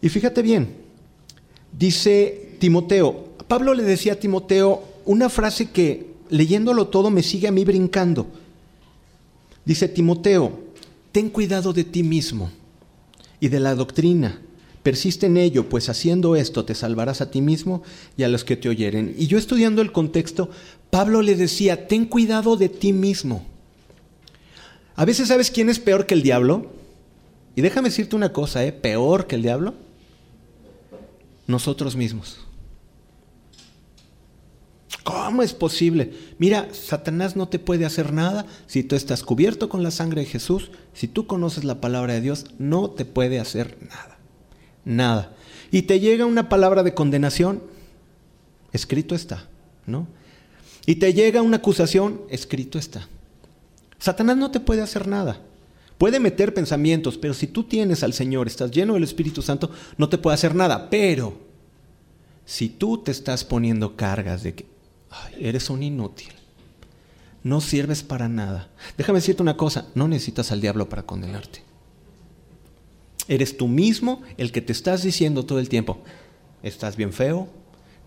Y 0.00 0.08
fíjate 0.08 0.42
bien, 0.42 0.76
dice 1.70 2.56
Timoteo, 2.58 3.36
Pablo 3.46 3.74
le 3.74 3.84
decía 3.84 4.14
a 4.14 4.16
Timoteo 4.16 4.82
una 5.04 5.28
frase 5.28 5.70
que 5.70 6.14
leyéndolo 6.30 6.88
todo 6.88 7.10
me 7.10 7.22
sigue 7.22 7.46
a 7.46 7.52
mí 7.52 7.64
brincando. 7.64 8.26
Dice 9.64 9.86
Timoteo, 9.86 10.58
ten 11.12 11.30
cuidado 11.30 11.72
de 11.72 11.84
ti 11.84 12.02
mismo 12.02 12.50
y 13.42 13.48
de 13.48 13.58
la 13.58 13.74
doctrina. 13.74 14.40
Persiste 14.84 15.26
en 15.26 15.36
ello, 15.36 15.68
pues 15.68 15.88
haciendo 15.88 16.36
esto 16.36 16.64
te 16.64 16.76
salvarás 16.76 17.20
a 17.20 17.32
ti 17.32 17.40
mismo 17.40 17.82
y 18.16 18.22
a 18.22 18.28
los 18.28 18.44
que 18.44 18.56
te 18.56 18.68
oyeren. 18.68 19.16
Y 19.18 19.26
yo 19.26 19.36
estudiando 19.36 19.82
el 19.82 19.90
contexto, 19.90 20.48
Pablo 20.90 21.22
le 21.22 21.34
decía, 21.34 21.88
ten 21.88 22.04
cuidado 22.04 22.56
de 22.56 22.68
ti 22.68 22.92
mismo. 22.92 23.44
A 24.94 25.04
veces 25.04 25.26
sabes 25.26 25.50
quién 25.50 25.70
es 25.70 25.80
peor 25.80 26.06
que 26.06 26.14
el 26.14 26.22
diablo. 26.22 26.70
Y 27.56 27.62
déjame 27.62 27.88
decirte 27.88 28.14
una 28.14 28.32
cosa, 28.32 28.64
¿eh? 28.64 28.70
peor 28.70 29.26
que 29.26 29.34
el 29.34 29.42
diablo 29.42 29.74
nosotros 31.48 31.96
mismos. 31.96 32.38
¿Cómo 35.04 35.42
es 35.42 35.52
posible? 35.52 36.12
Mira, 36.38 36.68
Satanás 36.72 37.34
no 37.34 37.48
te 37.48 37.58
puede 37.58 37.84
hacer 37.84 38.12
nada 38.12 38.46
si 38.66 38.84
tú 38.84 38.94
estás 38.94 39.22
cubierto 39.22 39.68
con 39.68 39.82
la 39.82 39.90
sangre 39.90 40.20
de 40.20 40.28
Jesús, 40.28 40.70
si 40.94 41.08
tú 41.08 41.26
conoces 41.26 41.64
la 41.64 41.80
palabra 41.80 42.14
de 42.14 42.20
Dios, 42.20 42.46
no 42.58 42.90
te 42.90 43.04
puede 43.04 43.40
hacer 43.40 43.76
nada. 43.80 44.18
Nada. 44.84 45.34
Y 45.70 45.82
te 45.82 45.98
llega 45.98 46.26
una 46.26 46.48
palabra 46.48 46.82
de 46.82 46.94
condenación, 46.94 47.62
escrito 48.72 49.14
está, 49.14 49.48
¿no? 49.86 50.06
Y 50.86 50.96
te 50.96 51.12
llega 51.14 51.42
una 51.42 51.58
acusación, 51.58 52.22
escrito 52.28 52.78
está. 52.78 53.08
Satanás 53.98 54.36
no 54.36 54.50
te 54.50 54.60
puede 54.60 54.82
hacer 54.82 55.08
nada. 55.08 55.40
Puede 55.98 56.18
meter 56.18 56.52
pensamientos, 56.52 57.18
pero 57.18 57.34
si 57.34 57.46
tú 57.46 57.64
tienes 57.64 58.02
al 58.02 58.12
Señor, 58.12 58.48
estás 58.48 58.72
lleno 58.72 58.94
del 58.94 59.04
Espíritu 59.04 59.42
Santo, 59.42 59.70
no 59.96 60.08
te 60.08 60.18
puede 60.18 60.34
hacer 60.34 60.54
nada. 60.54 60.90
Pero 60.90 61.38
si 62.44 62.68
tú 62.68 62.98
te 62.98 63.12
estás 63.12 63.44
poniendo 63.44 63.94
cargas 63.94 64.42
de 64.42 64.54
que 64.54 64.71
eres 65.38 65.70
un 65.70 65.82
inútil, 65.82 66.32
no 67.42 67.60
sirves 67.60 68.02
para 68.02 68.28
nada, 68.28 68.68
déjame 68.96 69.18
decirte 69.18 69.42
una 69.42 69.56
cosa, 69.56 69.88
no 69.94 70.08
necesitas 70.08 70.52
al 70.52 70.60
diablo 70.60 70.88
para 70.88 71.04
condenarte. 71.04 71.62
Eres 73.28 73.56
tú 73.56 73.68
mismo 73.68 74.22
el 74.36 74.50
que 74.52 74.60
te 74.60 74.72
estás 74.72 75.02
diciendo 75.02 75.44
todo 75.44 75.58
el 75.58 75.68
tiempo, 75.68 76.02
estás 76.62 76.96
bien 76.96 77.12
feo, 77.12 77.48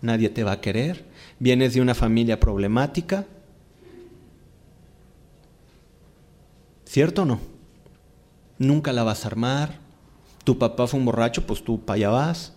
nadie 0.02 0.28
te 0.28 0.44
va 0.44 0.52
a 0.52 0.60
querer, 0.60 1.06
vienes 1.38 1.74
de 1.74 1.80
una 1.80 1.94
familia 1.94 2.38
problemática. 2.38 3.26
¿Cierto 6.84 7.22
o 7.22 7.24
no? 7.24 7.56
nunca 8.58 8.92
la 8.92 9.02
vas 9.02 9.24
a 9.24 9.28
armar. 9.28 9.78
Tu 10.44 10.58
papá 10.58 10.86
fue 10.86 11.00
un 11.00 11.06
borracho, 11.06 11.46
pues 11.46 11.62
tú 11.62 11.84
para 11.84 11.96
allá 11.96 12.10
vas. 12.10 12.52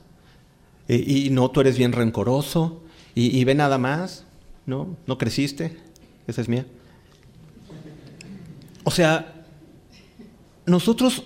y 0.88 1.30
no, 1.30 1.52
tú 1.52 1.62
eres 1.62 1.78
bien 1.78 1.92
rencoroso. 1.92 2.82
Y, 3.16 3.44
ve 3.44 3.54
nada 3.54 3.78
más, 3.78 4.26
¿no? 4.70 4.96
No 5.08 5.18
creciste. 5.18 5.78
Esa 6.28 6.42
es 6.42 6.48
mía. 6.48 6.66
O 8.84 8.92
sea, 8.92 9.46
nosotros 10.66 11.24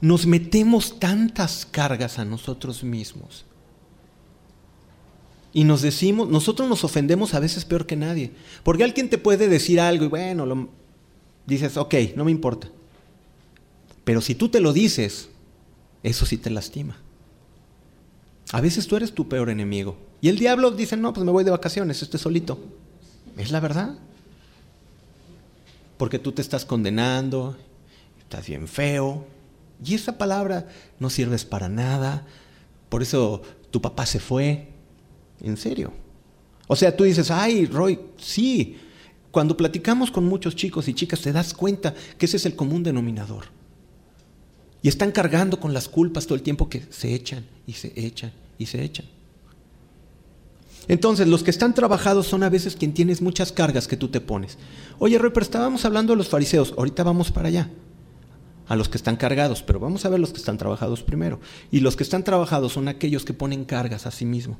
nos 0.00 0.26
metemos 0.26 0.98
tantas 0.98 1.66
cargas 1.66 2.18
a 2.18 2.24
nosotros 2.24 2.82
mismos. 2.82 3.44
Y 5.52 5.64
nos 5.64 5.82
decimos, 5.82 6.28
nosotros 6.28 6.68
nos 6.68 6.84
ofendemos 6.84 7.34
a 7.34 7.40
veces 7.40 7.64
peor 7.64 7.86
que 7.86 7.96
nadie. 7.96 8.32
Porque 8.62 8.84
alguien 8.84 9.10
te 9.10 9.18
puede 9.18 9.48
decir 9.48 9.80
algo 9.80 10.04
y 10.04 10.08
bueno, 10.08 10.46
lo, 10.46 10.68
dices, 11.46 11.76
ok, 11.76 11.94
no 12.16 12.24
me 12.24 12.30
importa. 12.30 12.68
Pero 14.04 14.20
si 14.20 14.34
tú 14.34 14.48
te 14.48 14.60
lo 14.60 14.72
dices, 14.72 15.28
eso 16.02 16.24
sí 16.24 16.36
te 16.38 16.50
lastima. 16.50 16.96
A 18.52 18.60
veces 18.60 18.86
tú 18.86 18.96
eres 18.96 19.12
tu 19.12 19.28
peor 19.28 19.50
enemigo. 19.50 19.96
Y 20.20 20.28
el 20.28 20.38
diablo 20.38 20.70
dice, 20.70 20.96
no, 20.96 21.12
pues 21.12 21.24
me 21.24 21.32
voy 21.32 21.44
de 21.44 21.50
vacaciones, 21.50 22.02
estoy 22.02 22.20
solito. 22.20 22.58
Es 23.36 23.50
la 23.50 23.60
verdad. 23.60 23.96
Porque 25.96 26.18
tú 26.18 26.32
te 26.32 26.42
estás 26.42 26.64
condenando, 26.64 27.56
estás 28.18 28.46
bien 28.46 28.68
feo. 28.68 29.26
Y 29.84 29.94
esa 29.94 30.18
palabra 30.18 30.68
no 30.98 31.08
sirves 31.08 31.44
para 31.44 31.68
nada. 31.68 32.26
Por 32.88 33.02
eso 33.02 33.42
tu 33.70 33.80
papá 33.80 34.04
se 34.06 34.20
fue. 34.20 34.68
En 35.42 35.56
serio. 35.56 35.92
O 36.66 36.76
sea, 36.76 36.94
tú 36.94 37.04
dices, 37.04 37.30
ay, 37.30 37.66
Roy, 37.66 37.98
sí. 38.18 38.76
Cuando 39.30 39.56
platicamos 39.56 40.10
con 40.10 40.24
muchos 40.24 40.54
chicos 40.54 40.86
y 40.88 40.94
chicas 40.94 41.20
te 41.20 41.32
das 41.32 41.54
cuenta 41.54 41.94
que 42.18 42.26
ese 42.26 42.36
es 42.36 42.46
el 42.46 42.56
común 42.56 42.82
denominador. 42.82 43.46
Y 44.82 44.88
están 44.88 45.12
cargando 45.12 45.60
con 45.60 45.72
las 45.72 45.88
culpas 45.88 46.26
todo 46.26 46.36
el 46.36 46.42
tiempo 46.42 46.68
que 46.68 46.84
se 46.90 47.14
echan 47.14 47.46
y 47.66 47.74
se 47.74 47.92
echan 47.96 48.32
y 48.58 48.66
se 48.66 48.82
echan. 48.82 49.06
Entonces, 50.90 51.28
los 51.28 51.44
que 51.44 51.52
están 51.52 51.72
trabajados 51.72 52.26
son 52.26 52.42
a 52.42 52.48
veces 52.48 52.74
quien 52.74 52.92
tienes 52.92 53.22
muchas 53.22 53.52
cargas 53.52 53.86
que 53.86 53.96
tú 53.96 54.08
te 54.08 54.20
pones. 54.20 54.58
Oye, 54.98 55.18
Roy, 55.18 55.30
pero 55.30 55.44
estábamos 55.44 55.84
hablando 55.84 56.12
de 56.12 56.16
los 56.16 56.28
fariseos, 56.28 56.74
ahorita 56.76 57.04
vamos 57.04 57.30
para 57.30 57.46
allá. 57.46 57.70
A 58.66 58.74
los 58.74 58.88
que 58.88 58.96
están 58.96 59.14
cargados, 59.14 59.62
pero 59.62 59.78
vamos 59.78 60.04
a 60.04 60.08
ver 60.08 60.18
los 60.18 60.32
que 60.32 60.38
están 60.38 60.58
trabajados 60.58 61.04
primero. 61.04 61.38
Y 61.70 61.78
los 61.78 61.94
que 61.94 62.02
están 62.02 62.24
trabajados 62.24 62.72
son 62.72 62.88
aquellos 62.88 63.24
que 63.24 63.32
ponen 63.32 63.64
cargas 63.64 64.04
a 64.04 64.10
sí 64.10 64.24
mismos. 64.24 64.58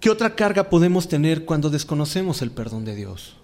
¿Qué 0.00 0.10
otra 0.10 0.34
carga 0.34 0.70
podemos 0.70 1.06
tener 1.06 1.44
cuando 1.44 1.70
desconocemos 1.70 2.42
el 2.42 2.50
perdón 2.50 2.84
de 2.84 2.96
Dios? 2.96 3.36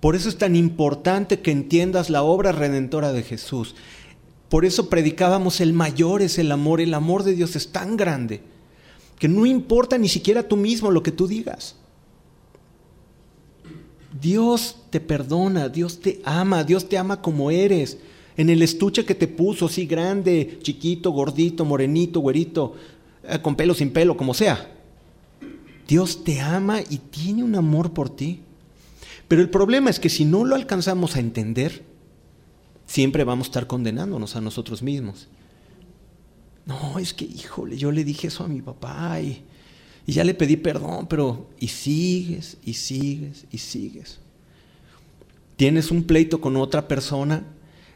Por 0.00 0.16
eso 0.16 0.30
es 0.30 0.38
tan 0.38 0.56
importante 0.56 1.40
que 1.40 1.50
entiendas 1.50 2.08
la 2.08 2.22
obra 2.22 2.52
redentora 2.52 3.12
de 3.12 3.22
Jesús. 3.22 3.74
Por 4.48 4.64
eso 4.64 4.88
predicábamos 4.88 5.60
el 5.60 5.74
mayor 5.74 6.22
es 6.22 6.38
el 6.38 6.52
amor. 6.52 6.80
El 6.80 6.94
amor 6.94 7.22
de 7.22 7.34
Dios 7.34 7.54
es 7.54 7.70
tan 7.70 7.98
grande 7.98 8.40
que 9.20 9.28
no 9.28 9.44
importa 9.44 9.98
ni 9.98 10.08
siquiera 10.08 10.48
tú 10.48 10.56
mismo 10.56 10.90
lo 10.90 11.02
que 11.02 11.12
tú 11.12 11.28
digas. 11.28 11.76
Dios 14.18 14.78
te 14.88 14.98
perdona, 14.98 15.68
Dios 15.68 16.00
te 16.00 16.22
ama, 16.24 16.64
Dios 16.64 16.88
te 16.88 16.96
ama 16.96 17.20
como 17.20 17.50
eres. 17.50 17.98
En 18.38 18.48
el 18.48 18.62
estuche 18.62 19.04
que 19.04 19.14
te 19.14 19.28
puso, 19.28 19.66
así 19.66 19.84
grande, 19.84 20.58
chiquito, 20.62 21.10
gordito, 21.10 21.66
morenito, 21.66 22.20
güerito, 22.20 22.74
eh, 23.22 23.38
con 23.42 23.56
pelo, 23.56 23.74
sin 23.74 23.92
pelo, 23.92 24.16
como 24.16 24.32
sea. 24.32 24.72
Dios 25.86 26.24
te 26.24 26.40
ama 26.40 26.80
y 26.80 26.96
tiene 26.96 27.44
un 27.44 27.54
amor 27.56 27.92
por 27.92 28.08
ti. 28.08 28.40
Pero 29.28 29.42
el 29.42 29.50
problema 29.50 29.90
es 29.90 30.00
que 30.00 30.08
si 30.08 30.24
no 30.24 30.46
lo 30.46 30.56
alcanzamos 30.56 31.14
a 31.14 31.20
entender, 31.20 31.84
siempre 32.86 33.24
vamos 33.24 33.48
a 33.48 33.50
estar 33.50 33.66
condenándonos 33.66 34.34
a 34.34 34.40
nosotros 34.40 34.82
mismos. 34.82 35.28
No, 36.70 37.00
es 37.00 37.12
que, 37.12 37.24
híjole, 37.24 37.76
yo 37.76 37.90
le 37.90 38.04
dije 38.04 38.28
eso 38.28 38.44
a 38.44 38.48
mi 38.48 38.62
papá 38.62 39.20
y, 39.20 39.42
ya 40.06 40.22
le 40.22 40.34
pedí 40.34 40.56
perdón, 40.56 41.08
pero 41.08 41.48
y 41.58 41.66
sigues, 41.66 42.58
y 42.64 42.74
sigues, 42.74 43.44
y 43.50 43.58
sigues. 43.58 44.20
Tienes 45.56 45.90
un 45.90 46.04
pleito 46.04 46.40
con 46.40 46.56
otra 46.56 46.86
persona, 46.86 47.44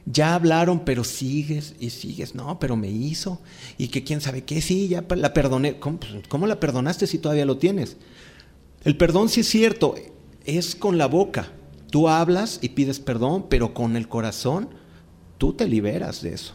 ya 0.07 0.35
hablaron, 0.35 0.85
pero 0.85 1.04
sigues 1.04 1.76
y 1.78 1.90
sigues. 1.90 2.35
No, 2.35 2.59
pero 2.59 2.75
me 2.76 2.90
hizo. 2.90 3.40
Y 3.78 3.88
que 3.88 4.02
quién 4.02 4.21
sabe 4.21 4.43
qué, 4.43 4.61
sí, 4.61 4.88
ya 4.88 5.04
la 5.09 5.33
perdoné. 5.33 5.78
¿Cómo, 5.78 6.00
¿Cómo, 6.28 6.47
la 6.49 6.59
perdonaste 6.59 7.07
si 7.07 7.19
todavía 7.19 7.47
lo 7.47 7.59
tienes? 7.59 7.97
El 8.83 8.97
perdón 8.97 9.28
sí 9.28 9.40
es 9.40 9.49
cierto, 9.49 9.95
es 10.45 10.75
con 10.75 10.99
la 10.99 11.07
boca. 11.07 11.52
Tú 11.90 12.09
hablas 12.09 12.59
y 12.61 12.71
pides 12.71 12.99
perdón, 12.99 13.47
pero 13.49 13.73
con 13.73 13.97
el 13.97 14.09
corazón 14.09 14.69
tú 15.38 15.52
te 15.52 15.69
liberas 15.69 16.23
de 16.23 16.35
eso. 16.35 16.54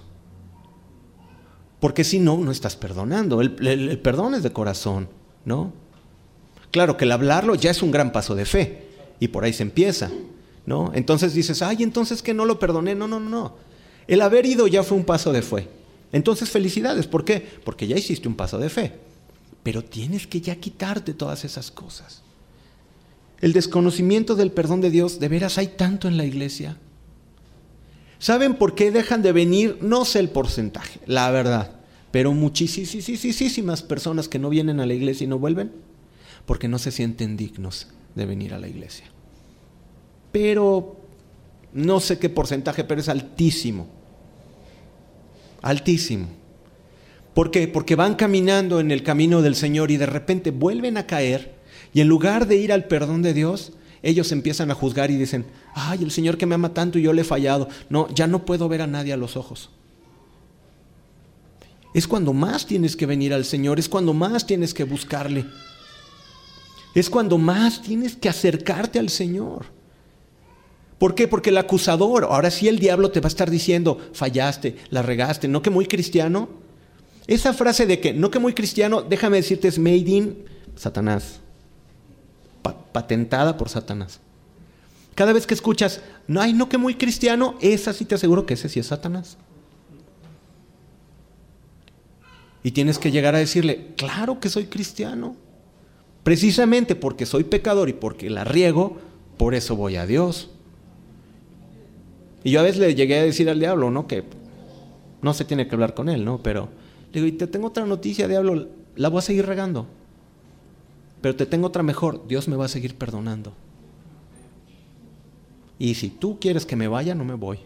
Porque 1.80 2.04
si 2.04 2.20
no, 2.20 2.38
no 2.38 2.52
estás 2.52 2.76
perdonando. 2.76 3.42
El, 3.42 4.00
perdón 4.00 4.36
es 4.36 4.44
de 4.44 4.52
corazón, 4.52 5.08
¿no? 5.46 5.72
Claro 6.72 6.98
que 6.98 7.06
el 7.06 7.12
hablarlo 7.12 7.56
ya 7.56 7.72
es 7.72 7.82
un 7.82 7.92
gran 7.92 8.12
paso 8.12 8.36
de 8.36 8.46
fe 8.46 8.84
y 9.20 9.30
por 9.30 9.44
ahí 9.44 9.54
se 9.54 9.64
empieza, 9.64 10.12
¿no? 10.66 10.92
Entonces 10.94 11.34
dices, 11.34 11.62
ay, 11.62 11.84
entonces 11.84 12.22
que 12.22 12.34
no 12.34 12.46
lo 12.46 12.60
perdoné. 12.60 12.96
No, 12.96 13.08
no, 13.08 13.20
no, 13.20 13.30
no. 13.30 13.56
El 14.08 14.22
haber 14.22 14.46
ido 14.46 14.68
ya 14.68 14.84
fue 14.84 14.98
un 14.98 15.06
paso 15.06 15.32
de 15.32 15.42
fe. 15.42 15.68
Entonces 16.12 16.50
felicidades. 16.50 17.08
¿Por 17.08 17.24
qué? 17.24 17.48
Porque 17.64 17.88
ya 17.88 17.98
hiciste 17.98 18.28
un 18.28 18.36
paso 18.36 18.58
de 18.58 18.70
fe. 18.70 18.94
Pero 19.64 19.84
tienes 19.84 20.28
que 20.28 20.42
ya 20.42 20.56
quitarte 20.56 21.14
todas 21.14 21.46
esas 21.46 21.72
cosas. 21.72 22.24
El 23.40 23.54
desconocimiento 23.54 24.36
del 24.36 24.52
perdón 24.52 24.82
de 24.82 24.90
Dios, 24.90 25.20
de 25.20 25.30
veras 25.30 25.58
hay 25.58 25.68
tanto 25.68 26.08
en 26.08 26.18
la 26.18 26.26
iglesia. 26.26 26.78
¿Saben 28.20 28.56
por 28.56 28.76
qué 28.76 28.92
dejan 28.92 29.22
de 29.22 29.32
venir? 29.32 29.78
No 29.82 30.06
sé 30.06 30.20
el 30.20 30.30
porcentaje, 30.30 31.00
la 31.06 31.32
verdad, 31.32 31.72
pero 32.12 32.34
muchísimas 32.34 33.82
personas 33.82 34.28
que 34.28 34.40
no 34.40 34.50
vienen 34.50 34.80
a 34.82 34.86
la 34.86 34.94
iglesia 34.94 35.24
y 35.24 35.28
no 35.28 35.40
vuelven 35.40 35.72
porque 36.46 36.68
no 36.68 36.80
se 36.80 36.92
sienten 36.92 37.38
dignos 37.38 37.88
de 38.16 38.26
venir 38.26 38.54
a 38.54 38.60
la 38.60 38.68
iglesia. 38.68 39.06
Pero 40.32 40.98
no 41.74 42.00
sé 42.00 42.20
qué 42.20 42.30
porcentaje, 42.30 42.84
pero 42.84 43.00
es 43.00 43.08
altísimo. 43.08 43.88
Altísimo. 45.62 46.28
¿Por 47.34 47.52
qué? 47.52 47.68
Porque 47.68 47.96
van 47.96 48.16
caminando 48.16 48.80
en 48.80 48.92
el 48.92 49.04
camino 49.04 49.42
del 49.42 49.56
Señor 49.56 49.92
y 49.92 49.98
de 49.98 50.08
repente 50.08 50.52
vuelven 50.52 50.98
a 50.98 51.08
caer 51.08 51.60
y 51.94 52.02
en 52.02 52.08
lugar 52.08 52.48
de 52.48 52.58
ir 52.58 52.74
al 52.74 52.86
perdón 52.86 53.22
de 53.22 53.34
Dios, 53.34 53.74
ellos 54.04 54.32
empiezan 54.32 54.72
a 54.72 54.76
juzgar 54.76 55.12
y 55.12 55.18
dicen, 55.18 55.46
ay, 55.74 56.04
el 56.04 56.12
Señor 56.12 56.38
que 56.38 56.46
me 56.46 56.56
ama 56.56 56.74
tanto 56.74 57.00
y 57.00 57.02
yo 57.02 57.14
le 57.14 57.22
he 57.22 57.26
fallado. 57.26 57.70
No, 57.90 58.08
ya 58.14 58.28
no 58.28 58.46
puedo 58.46 58.68
ver 58.70 58.82
a 58.82 58.88
nadie 58.88 59.14
a 59.14 59.18
los 59.18 59.38
ojos. 59.38 59.70
Es 61.94 62.08
cuando 62.08 62.34
más 62.34 62.66
tienes 62.66 62.96
que 62.96 63.06
venir 63.06 63.34
al 63.34 63.46
Señor, 63.46 63.80
es 63.80 63.90
cuando 63.90 64.14
más 64.14 64.46
tienes 64.46 64.74
que 64.74 64.84
buscarle. 64.84 65.46
Es 66.94 67.10
cuando 67.10 67.38
más 67.38 67.82
tienes 67.82 68.16
que 68.16 68.30
acercarte 68.30 69.00
al 69.00 69.10
Señor. 69.10 69.66
¿Por 70.98 71.16
qué? 71.16 71.28
Porque 71.28 71.50
el 71.50 71.58
acusador, 71.58 72.26
ahora 72.26 72.52
sí 72.52 72.68
el 72.68 72.80
diablo 72.80 73.12
te 73.12 73.22
va 73.22 73.28
a 73.28 73.30
estar 73.30 73.50
diciendo, 73.50 74.00
fallaste, 74.14 74.76
la 74.90 75.02
regaste, 75.02 75.48
no 75.48 75.62
que 75.62 75.70
muy 75.70 75.86
cristiano. 75.86 76.50
Esa 77.26 77.54
frase 77.54 77.86
de 77.86 78.00
que 78.00 78.14
no 78.14 78.30
que 78.32 78.40
muy 78.40 78.54
cristiano, 78.54 79.02
déjame 79.02 79.38
decirte, 79.38 79.68
es 79.68 79.80
made 79.80 80.10
in 80.10 80.46
Satanás 80.76 81.40
patentada 82.92 83.58
por 83.58 83.70
Satanás. 83.70 84.20
Cada 85.16 85.34
vez 85.34 85.46
que 85.46 85.54
escuchas, 85.54 86.02
no 86.28 86.42
hay 86.42 86.54
no 86.54 86.70
que 86.70 86.78
muy 86.78 86.96
cristiano, 86.96 87.56
esa 87.62 87.94
sí 87.94 88.06
te 88.06 88.16
aseguro 88.16 88.46
que 88.46 88.54
ese 88.54 88.70
sí 88.70 88.80
es 88.80 88.88
Satanás. 88.88 89.38
Y 92.64 92.72
tienes 92.72 93.00
que 93.00 93.12
llegar 93.12 93.36
a 93.36 93.40
decirle, 93.40 93.94
claro 93.96 94.40
que 94.40 94.50
soy 94.50 94.66
cristiano. 94.66 95.36
Precisamente 96.24 96.96
porque 96.96 97.26
soy 97.26 97.44
pecador 97.44 97.90
y 97.90 97.94
porque 97.94 98.30
la 98.30 98.44
riego, 98.44 98.98
por 99.38 99.56
eso 99.56 99.76
voy 99.76 99.96
a 99.96 100.06
Dios. 100.06 100.50
Y 102.44 102.52
yo 102.52 102.60
a 102.60 102.64
veces 102.64 102.80
le 102.80 102.96
llegué 102.96 103.20
a 103.20 103.24
decir 103.24 103.50
al 103.50 103.60
diablo, 103.60 103.92
¿no? 103.92 104.08
Que 104.08 104.24
no 105.22 105.34
se 105.34 105.46
tiene 105.46 105.68
que 105.68 105.76
hablar 105.76 105.94
con 105.94 106.10
él, 106.10 106.26
¿no? 106.26 106.42
Pero 106.44 106.70
le 107.14 107.22
digo, 107.22 107.28
y 107.28 107.38
te 107.38 107.48
tengo 107.48 107.68
otra 107.68 107.86
noticia, 107.86 108.28
diablo, 108.28 108.68
la 108.96 109.10
voy 109.10 109.20
a 109.20 109.22
seguir 109.22 109.46
regando. 109.46 109.88
Pero 111.22 111.36
te 111.36 111.46
tengo 111.46 111.68
otra 111.68 111.84
mejor, 111.84 112.28
Dios 112.28 112.48
me 112.48 112.56
va 112.56 112.66
a 112.66 112.70
seguir 112.70 112.96
perdonando. 112.96 113.54
Y 115.80 115.96
si 115.96 116.10
tú 116.10 116.38
quieres 116.40 116.66
que 116.66 116.76
me 116.76 116.90
vaya, 116.90 117.16
no 117.16 117.24
me 117.24 117.34
voy. 117.34 117.60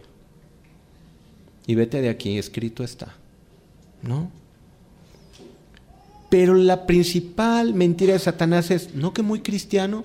Y 1.66 1.74
vete 1.74 2.00
de 2.00 2.08
aquí, 2.08 2.38
escrito 2.38 2.84
está. 2.84 3.16
¿No? 4.02 4.30
Pero 6.30 6.54
la 6.54 6.86
principal 6.86 7.74
mentira 7.74 8.12
de 8.12 8.18
Satanás 8.20 8.70
es, 8.70 8.94
no 8.94 9.12
que 9.12 9.22
muy 9.22 9.40
cristiano. 9.40 10.04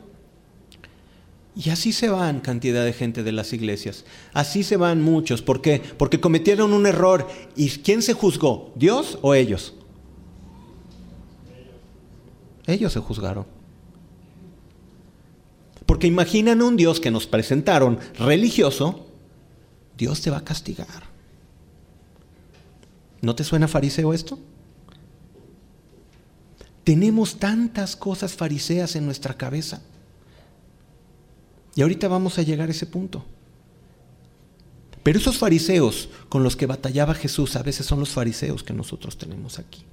Y 1.55 1.69
así 1.69 1.91
se 1.91 2.09
van 2.09 2.39
cantidad 2.39 2.85
de 2.85 2.93
gente 2.93 3.23
de 3.23 3.31
las 3.31 3.53
iglesias. 3.53 4.05
Así 4.33 4.63
se 4.63 4.77
van 4.77 5.01
muchos. 5.01 5.41
¿Por 5.41 5.61
qué? 5.61 5.81
Porque 5.97 6.19
cometieron 6.19 6.73
un 6.73 6.85
error. 6.85 7.27
¿Y 7.55 7.69
quién 7.69 8.01
se 8.01 8.13
juzgó? 8.13 8.71
¿Dios 8.75 9.19
o 9.21 9.33
ellos? 9.35 9.75
Ellos 12.65 12.93
se 12.93 12.99
juzgaron. 12.99 13.58
Porque 15.89 16.05
imaginan 16.05 16.61
un 16.61 16.77
Dios 16.77 16.99
que 16.99 17.09
nos 17.09 17.25
presentaron 17.25 17.97
religioso, 18.19 19.07
Dios 19.97 20.21
te 20.21 20.29
va 20.29 20.37
a 20.37 20.43
castigar. 20.43 21.09
¿No 23.21 23.33
te 23.33 23.43
suena 23.43 23.67
fariseo 23.67 24.13
esto? 24.13 24.37
Tenemos 26.83 27.39
tantas 27.39 27.95
cosas 27.95 28.35
fariseas 28.35 28.95
en 28.95 29.05
nuestra 29.07 29.35
cabeza. 29.35 29.81
Y 31.73 31.81
ahorita 31.81 32.07
vamos 32.07 32.37
a 32.37 32.43
llegar 32.43 32.67
a 32.67 32.71
ese 32.71 32.85
punto. 32.85 33.25
Pero 35.01 35.17
esos 35.17 35.39
fariseos 35.39 36.09
con 36.29 36.43
los 36.43 36.55
que 36.55 36.67
batallaba 36.67 37.15
Jesús 37.15 37.55
a 37.55 37.63
veces 37.63 37.87
son 37.87 37.99
los 37.99 38.09
fariseos 38.09 38.61
que 38.61 38.73
nosotros 38.73 39.17
tenemos 39.17 39.57
aquí. 39.57 39.85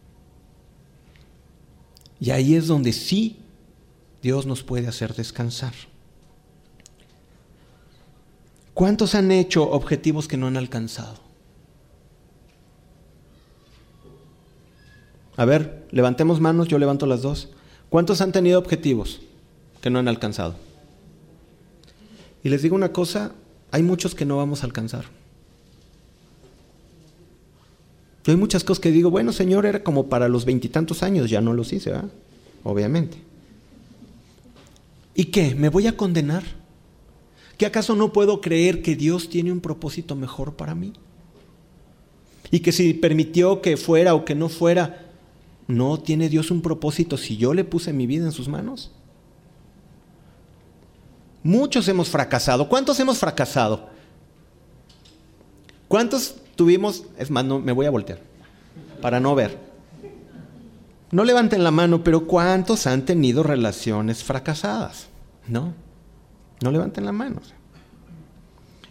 Y 2.20 2.32
ahí 2.32 2.54
es 2.54 2.66
donde 2.66 2.92
sí 2.92 3.45
Dios 4.22 4.46
nos 4.46 4.62
puede 4.62 4.88
hacer 4.88 5.14
descansar. 5.14 5.74
¿Cuántos 8.74 9.14
han 9.14 9.30
hecho 9.32 9.70
objetivos 9.70 10.28
que 10.28 10.36
no 10.36 10.46
han 10.46 10.56
alcanzado? 10.56 11.26
A 15.36 15.44
ver, 15.44 15.86
levantemos 15.90 16.40
manos, 16.40 16.68
yo 16.68 16.78
levanto 16.78 17.06
las 17.06 17.22
dos. 17.22 17.48
¿Cuántos 17.88 18.20
han 18.20 18.32
tenido 18.32 18.58
objetivos 18.58 19.20
que 19.80 19.90
no 19.90 19.98
han 19.98 20.08
alcanzado? 20.08 20.56
Y 22.42 22.48
les 22.48 22.62
digo 22.62 22.74
una 22.76 22.92
cosa, 22.92 23.32
hay 23.70 23.82
muchos 23.82 24.14
que 24.14 24.24
no 24.24 24.36
vamos 24.36 24.62
a 24.62 24.66
alcanzar. 24.66 25.04
Yo 28.24 28.32
hay 28.32 28.36
muchas 28.36 28.64
cosas 28.64 28.80
que 28.80 28.90
digo, 28.90 29.10
bueno, 29.10 29.32
Señor, 29.32 29.66
era 29.66 29.84
como 29.84 30.08
para 30.08 30.28
los 30.28 30.44
veintitantos 30.44 31.02
años, 31.02 31.30
ya 31.30 31.40
no 31.40 31.52
los 31.52 31.72
hice, 31.72 31.90
¿verdad? 31.90 32.10
Obviamente. 32.64 33.25
¿Y 35.16 35.26
qué? 35.26 35.54
¿Me 35.54 35.68
voy 35.68 35.86
a 35.86 35.96
condenar? 35.96 36.44
¿Que 37.58 37.66
acaso 37.66 37.96
no 37.96 38.12
puedo 38.12 38.40
creer 38.40 38.82
que 38.82 38.96
Dios 38.96 39.28
tiene 39.28 39.50
un 39.50 39.60
propósito 39.60 40.14
mejor 40.14 40.56
para 40.56 40.74
mí? 40.74 40.92
Y 42.50 42.60
que 42.60 42.70
si 42.70 42.94
permitió 42.94 43.62
que 43.62 43.76
fuera 43.76 44.14
o 44.14 44.24
que 44.24 44.34
no 44.34 44.48
fuera, 44.48 45.06
¿no 45.66 45.98
tiene 45.98 46.28
Dios 46.28 46.50
un 46.50 46.62
propósito 46.62 47.16
si 47.16 47.36
yo 47.36 47.54
le 47.54 47.64
puse 47.64 47.92
mi 47.92 48.06
vida 48.06 48.26
en 48.26 48.32
sus 48.32 48.48
manos? 48.48 48.92
Muchos 51.42 51.88
hemos 51.88 52.08
fracasado. 52.08 52.68
¿Cuántos 52.68 53.00
hemos 53.00 53.18
fracasado? 53.18 53.88
¿Cuántos 55.88 56.36
tuvimos, 56.56 57.04
es 57.18 57.30
más, 57.30 57.44
no, 57.44 57.60
me 57.60 57.72
voy 57.72 57.86
a 57.86 57.90
voltear, 57.90 58.18
para 59.00 59.20
no 59.20 59.34
ver. 59.34 59.65
No 61.10 61.24
levanten 61.24 61.62
la 61.62 61.70
mano, 61.70 62.02
pero 62.02 62.26
¿cuántos 62.26 62.86
han 62.86 63.04
tenido 63.04 63.42
relaciones 63.42 64.24
fracasadas? 64.24 65.06
No, 65.46 65.74
no 66.62 66.70
levanten 66.70 67.04
la 67.04 67.12
mano. 67.12 67.40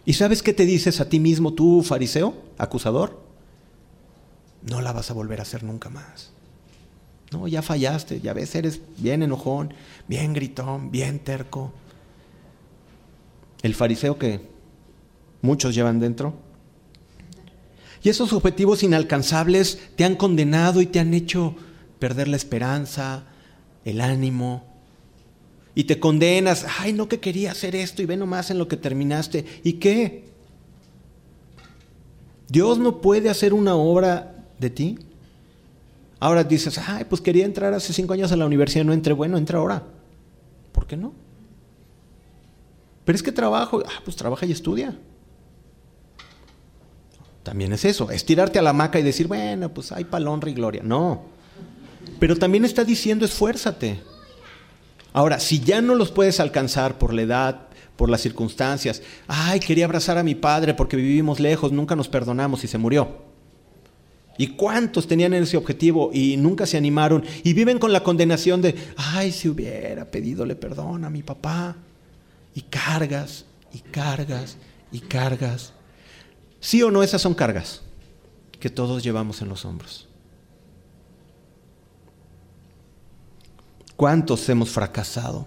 ¿Y 0.04 0.14
sabes 0.14 0.42
qué 0.42 0.52
te 0.52 0.64
dices 0.64 1.00
a 1.00 1.08
ti 1.08 1.20
mismo, 1.20 1.52
tú 1.52 1.82
fariseo, 1.82 2.34
acusador? 2.58 3.20
No 4.62 4.80
la 4.80 4.92
vas 4.92 5.10
a 5.10 5.14
volver 5.14 5.40
a 5.40 5.42
hacer 5.42 5.62
nunca 5.62 5.90
más. 5.90 6.32
No, 7.32 7.48
ya 7.48 7.60
fallaste, 7.60 8.20
ya 8.20 8.32
ves, 8.32 8.54
eres 8.54 8.80
bien 8.98 9.22
enojón, 9.22 9.74
bien 10.08 10.32
gritón, 10.32 10.90
bien 10.90 11.18
terco. 11.18 11.72
El 13.62 13.74
fariseo 13.74 14.16
que 14.16 14.48
muchos 15.42 15.74
llevan 15.74 15.98
dentro, 15.98 16.34
y 18.06 18.08
esos 18.08 18.32
objetivos 18.32 18.84
inalcanzables 18.84 19.80
te 19.96 20.04
han 20.04 20.14
condenado 20.14 20.80
y 20.80 20.86
te 20.86 21.00
han 21.00 21.12
hecho 21.12 21.56
perder 21.98 22.28
la 22.28 22.36
esperanza, 22.36 23.24
el 23.84 24.00
ánimo. 24.00 24.64
Y 25.74 25.84
te 25.84 26.00
condenas, 26.00 26.66
ay, 26.78 26.92
no 26.92 27.08
que 27.08 27.20
quería 27.20 27.52
hacer 27.52 27.76
esto 27.76 28.02
y 28.02 28.06
ve 28.06 28.16
nomás 28.16 28.50
en 28.50 28.58
lo 28.58 28.68
que 28.68 28.76
terminaste. 28.76 29.44
¿Y 29.62 29.74
qué? 29.74 30.24
Dios 32.48 32.78
no 32.78 33.00
puede 33.00 33.28
hacer 33.28 33.52
una 33.52 33.74
obra 33.74 34.44
de 34.58 34.70
ti. 34.70 34.98
Ahora 36.18 36.44
dices, 36.44 36.78
ay, 36.78 37.04
pues 37.04 37.20
quería 37.20 37.44
entrar 37.44 37.74
hace 37.74 37.92
cinco 37.92 38.14
años 38.14 38.32
a 38.32 38.36
la 38.36 38.46
universidad 38.46 38.84
no 38.84 38.92
entré. 38.92 39.12
Bueno, 39.12 39.36
entra 39.36 39.58
ahora. 39.58 39.82
¿Por 40.72 40.86
qué 40.86 40.96
no? 40.96 41.12
Pero 43.04 43.16
es 43.16 43.22
que 43.22 43.32
trabajo, 43.32 43.82
ah, 43.86 44.00
pues 44.04 44.16
trabaja 44.16 44.46
y 44.46 44.52
estudia. 44.52 44.96
También 47.42 47.72
es 47.72 47.84
eso, 47.84 48.10
estirarte 48.10 48.58
a 48.58 48.62
la 48.62 48.70
hamaca 48.70 48.98
y 48.98 49.04
decir, 49.04 49.28
bueno, 49.28 49.72
pues 49.72 49.92
hay 49.92 50.04
palonra 50.04 50.50
y 50.50 50.54
gloria. 50.54 50.82
No. 50.82 51.35
Pero 52.18 52.36
también 52.36 52.64
está 52.64 52.84
diciendo, 52.84 53.24
esfuérzate. 53.24 54.00
Ahora, 55.12 55.40
si 55.40 55.60
ya 55.60 55.80
no 55.80 55.94
los 55.94 56.10
puedes 56.10 56.40
alcanzar 56.40 56.98
por 56.98 57.14
la 57.14 57.22
edad, 57.22 57.68
por 57.96 58.10
las 58.10 58.20
circunstancias, 58.20 59.02
ay, 59.26 59.60
quería 59.60 59.86
abrazar 59.86 60.18
a 60.18 60.22
mi 60.22 60.34
padre 60.34 60.74
porque 60.74 60.96
vivimos 60.96 61.40
lejos, 61.40 61.72
nunca 61.72 61.96
nos 61.96 62.08
perdonamos 62.08 62.62
y 62.64 62.68
se 62.68 62.78
murió. 62.78 63.24
¿Y 64.38 64.48
cuántos 64.48 65.06
tenían 65.06 65.32
ese 65.32 65.56
objetivo 65.56 66.10
y 66.12 66.36
nunca 66.36 66.66
se 66.66 66.76
animaron 66.76 67.24
y 67.42 67.54
viven 67.54 67.78
con 67.78 67.92
la 67.92 68.02
condenación 68.02 68.60
de, 68.60 68.74
ay, 68.96 69.32
si 69.32 69.48
hubiera 69.48 70.10
pedidole 70.10 70.54
perdón 70.56 71.04
a 71.04 71.10
mi 71.10 71.22
papá? 71.22 71.76
Y 72.54 72.62
cargas, 72.62 73.46
y 73.72 73.78
cargas, 73.78 74.58
y 74.92 75.00
cargas. 75.00 75.72
¿Sí 76.60 76.82
o 76.82 76.90
no 76.90 77.02
esas 77.02 77.22
son 77.22 77.34
cargas 77.34 77.82
que 78.60 78.68
todos 78.68 79.02
llevamos 79.02 79.40
en 79.40 79.48
los 79.48 79.64
hombros? 79.64 80.05
¿Cuántos 83.96 84.48
hemos 84.48 84.70
fracasado? 84.70 85.46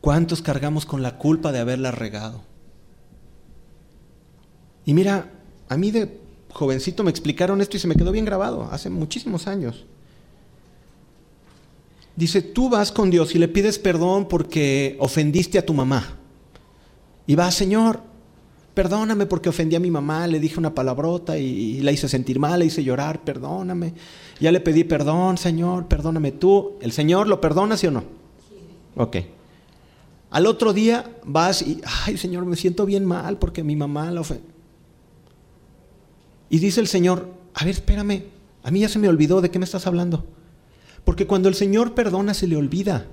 ¿Cuántos 0.00 0.42
cargamos 0.42 0.86
con 0.86 1.02
la 1.02 1.18
culpa 1.18 1.52
de 1.52 1.60
haberla 1.60 1.90
regado? 1.90 2.42
Y 4.84 4.94
mira, 4.94 5.30
a 5.68 5.76
mí 5.76 5.90
de 5.90 6.18
jovencito 6.50 7.04
me 7.04 7.10
explicaron 7.10 7.60
esto 7.60 7.76
y 7.76 7.80
se 7.80 7.86
me 7.86 7.94
quedó 7.94 8.10
bien 8.10 8.24
grabado, 8.24 8.68
hace 8.72 8.90
muchísimos 8.90 9.46
años. 9.46 9.84
Dice, 12.16 12.42
tú 12.42 12.68
vas 12.68 12.90
con 12.90 13.10
Dios 13.10 13.34
y 13.34 13.38
le 13.38 13.46
pides 13.46 13.78
perdón 13.78 14.26
porque 14.26 14.96
ofendiste 14.98 15.58
a 15.58 15.64
tu 15.64 15.74
mamá. 15.74 16.16
Y 17.26 17.36
vas, 17.36 17.54
Señor, 17.54 18.00
perdóname 18.78 19.26
porque 19.26 19.48
ofendí 19.48 19.74
a 19.74 19.80
mi 19.80 19.90
mamá, 19.90 20.28
le 20.28 20.38
dije 20.38 20.56
una 20.56 20.72
palabrota 20.72 21.36
y, 21.36 21.80
la 21.80 21.90
hice 21.90 22.08
sentir 22.08 22.38
mal, 22.38 22.60
le 22.60 22.66
hice 22.66 22.84
llorar, 22.84 23.24
perdóname. 23.24 23.92
Ya 24.38 24.52
le 24.52 24.60
pedí 24.60 24.84
perdón, 24.84 25.36
Señor, 25.36 25.88
perdóname 25.88 26.30
tú. 26.30 26.74
¿El 26.80 26.92
Señor 26.92 27.26
lo 27.26 27.40
perdona, 27.40 27.76
sí 27.76 27.88
o 27.88 27.90
no? 27.90 28.04
Sí. 28.48 28.54
Ok. 28.94 29.16
Al 30.30 30.46
otro 30.46 30.72
día 30.72 31.10
vas 31.24 31.60
y, 31.62 31.80
ay, 32.06 32.16
Señor, 32.18 32.44
me 32.44 32.54
siento 32.54 32.86
bien 32.86 33.04
mal 33.04 33.36
porque 33.38 33.64
mi 33.64 33.74
mamá 33.74 34.12
la 34.12 34.20
ofendió. 34.20 34.46
Y 36.48 36.60
dice 36.60 36.80
el 36.80 36.86
Señor, 36.86 37.34
a 37.54 37.64
ver, 37.64 37.74
espérame, 37.74 38.26
a 38.62 38.70
mí 38.70 38.78
ya 38.78 38.88
se 38.88 39.00
me 39.00 39.08
olvidó 39.08 39.40
de 39.40 39.50
qué 39.50 39.58
me 39.58 39.64
estás 39.64 39.88
hablando. 39.88 40.24
Porque 41.04 41.26
cuando 41.26 41.48
el 41.48 41.56
Señor 41.56 41.96
perdona 41.96 42.32
se 42.32 42.46
le 42.46 42.54
olvida. 42.54 43.08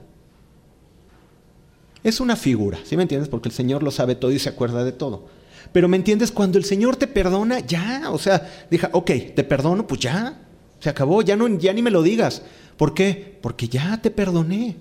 Es 2.04 2.19
una 2.19 2.36
figura, 2.36 2.78
¿sí 2.84 2.95
me 2.95 3.01
entiendes? 3.01 3.30
Porque 3.30 3.49
el 3.49 3.56
Señor 3.56 3.82
lo 3.82 3.89
sabe 3.89 4.13
todo 4.13 4.32
y 4.32 4.38
se 4.38 4.49
acuerda 4.49 4.84
de 4.84 4.91
todo. 4.91 5.34
Pero 5.71 5.88
¿me 5.88 5.97
entiendes? 5.97 6.32
Cuando 6.32 6.58
el 6.58 6.65
Señor 6.65 6.95
te 6.95 7.08
perdona, 7.08 7.60
ya, 7.60 8.12
o 8.12 8.17
sea, 8.17 8.49
deja, 8.69 8.89
ok, 8.93 9.12
te 9.36 9.43
perdono, 9.43 9.86
pues 9.88 9.99
ya, 10.01 10.41
se 10.80 10.89
acabó, 10.89 11.21
ya, 11.21 11.36
no, 11.36 11.47
ya 11.58 11.73
ni 11.73 11.82
me 11.82 11.91
lo 11.91 12.01
digas. 12.01 12.41
¿Por 12.78 12.93
qué? 12.93 13.38
Porque 13.41 13.67
ya 13.67 14.01
te 14.01 14.12
perdoné. 14.12 14.78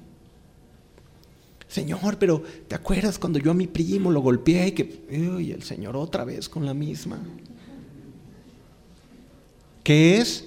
Señor, 1.68 2.18
pero 2.18 2.42
¿te 2.68 2.74
acuerdas 2.74 3.18
cuando 3.18 3.38
yo 3.38 3.50
a 3.50 3.54
mi 3.54 3.66
primo 3.66 4.10
lo 4.10 4.20
golpeé 4.20 4.68
y 4.68 4.72
que, 4.72 5.06
uy, 5.10 5.50
el 5.50 5.62
Señor 5.62 5.96
otra 5.96 6.24
vez 6.24 6.48
con 6.48 6.64
la 6.64 6.74
misma? 6.74 7.18
que 9.84 10.16
es 10.16 10.46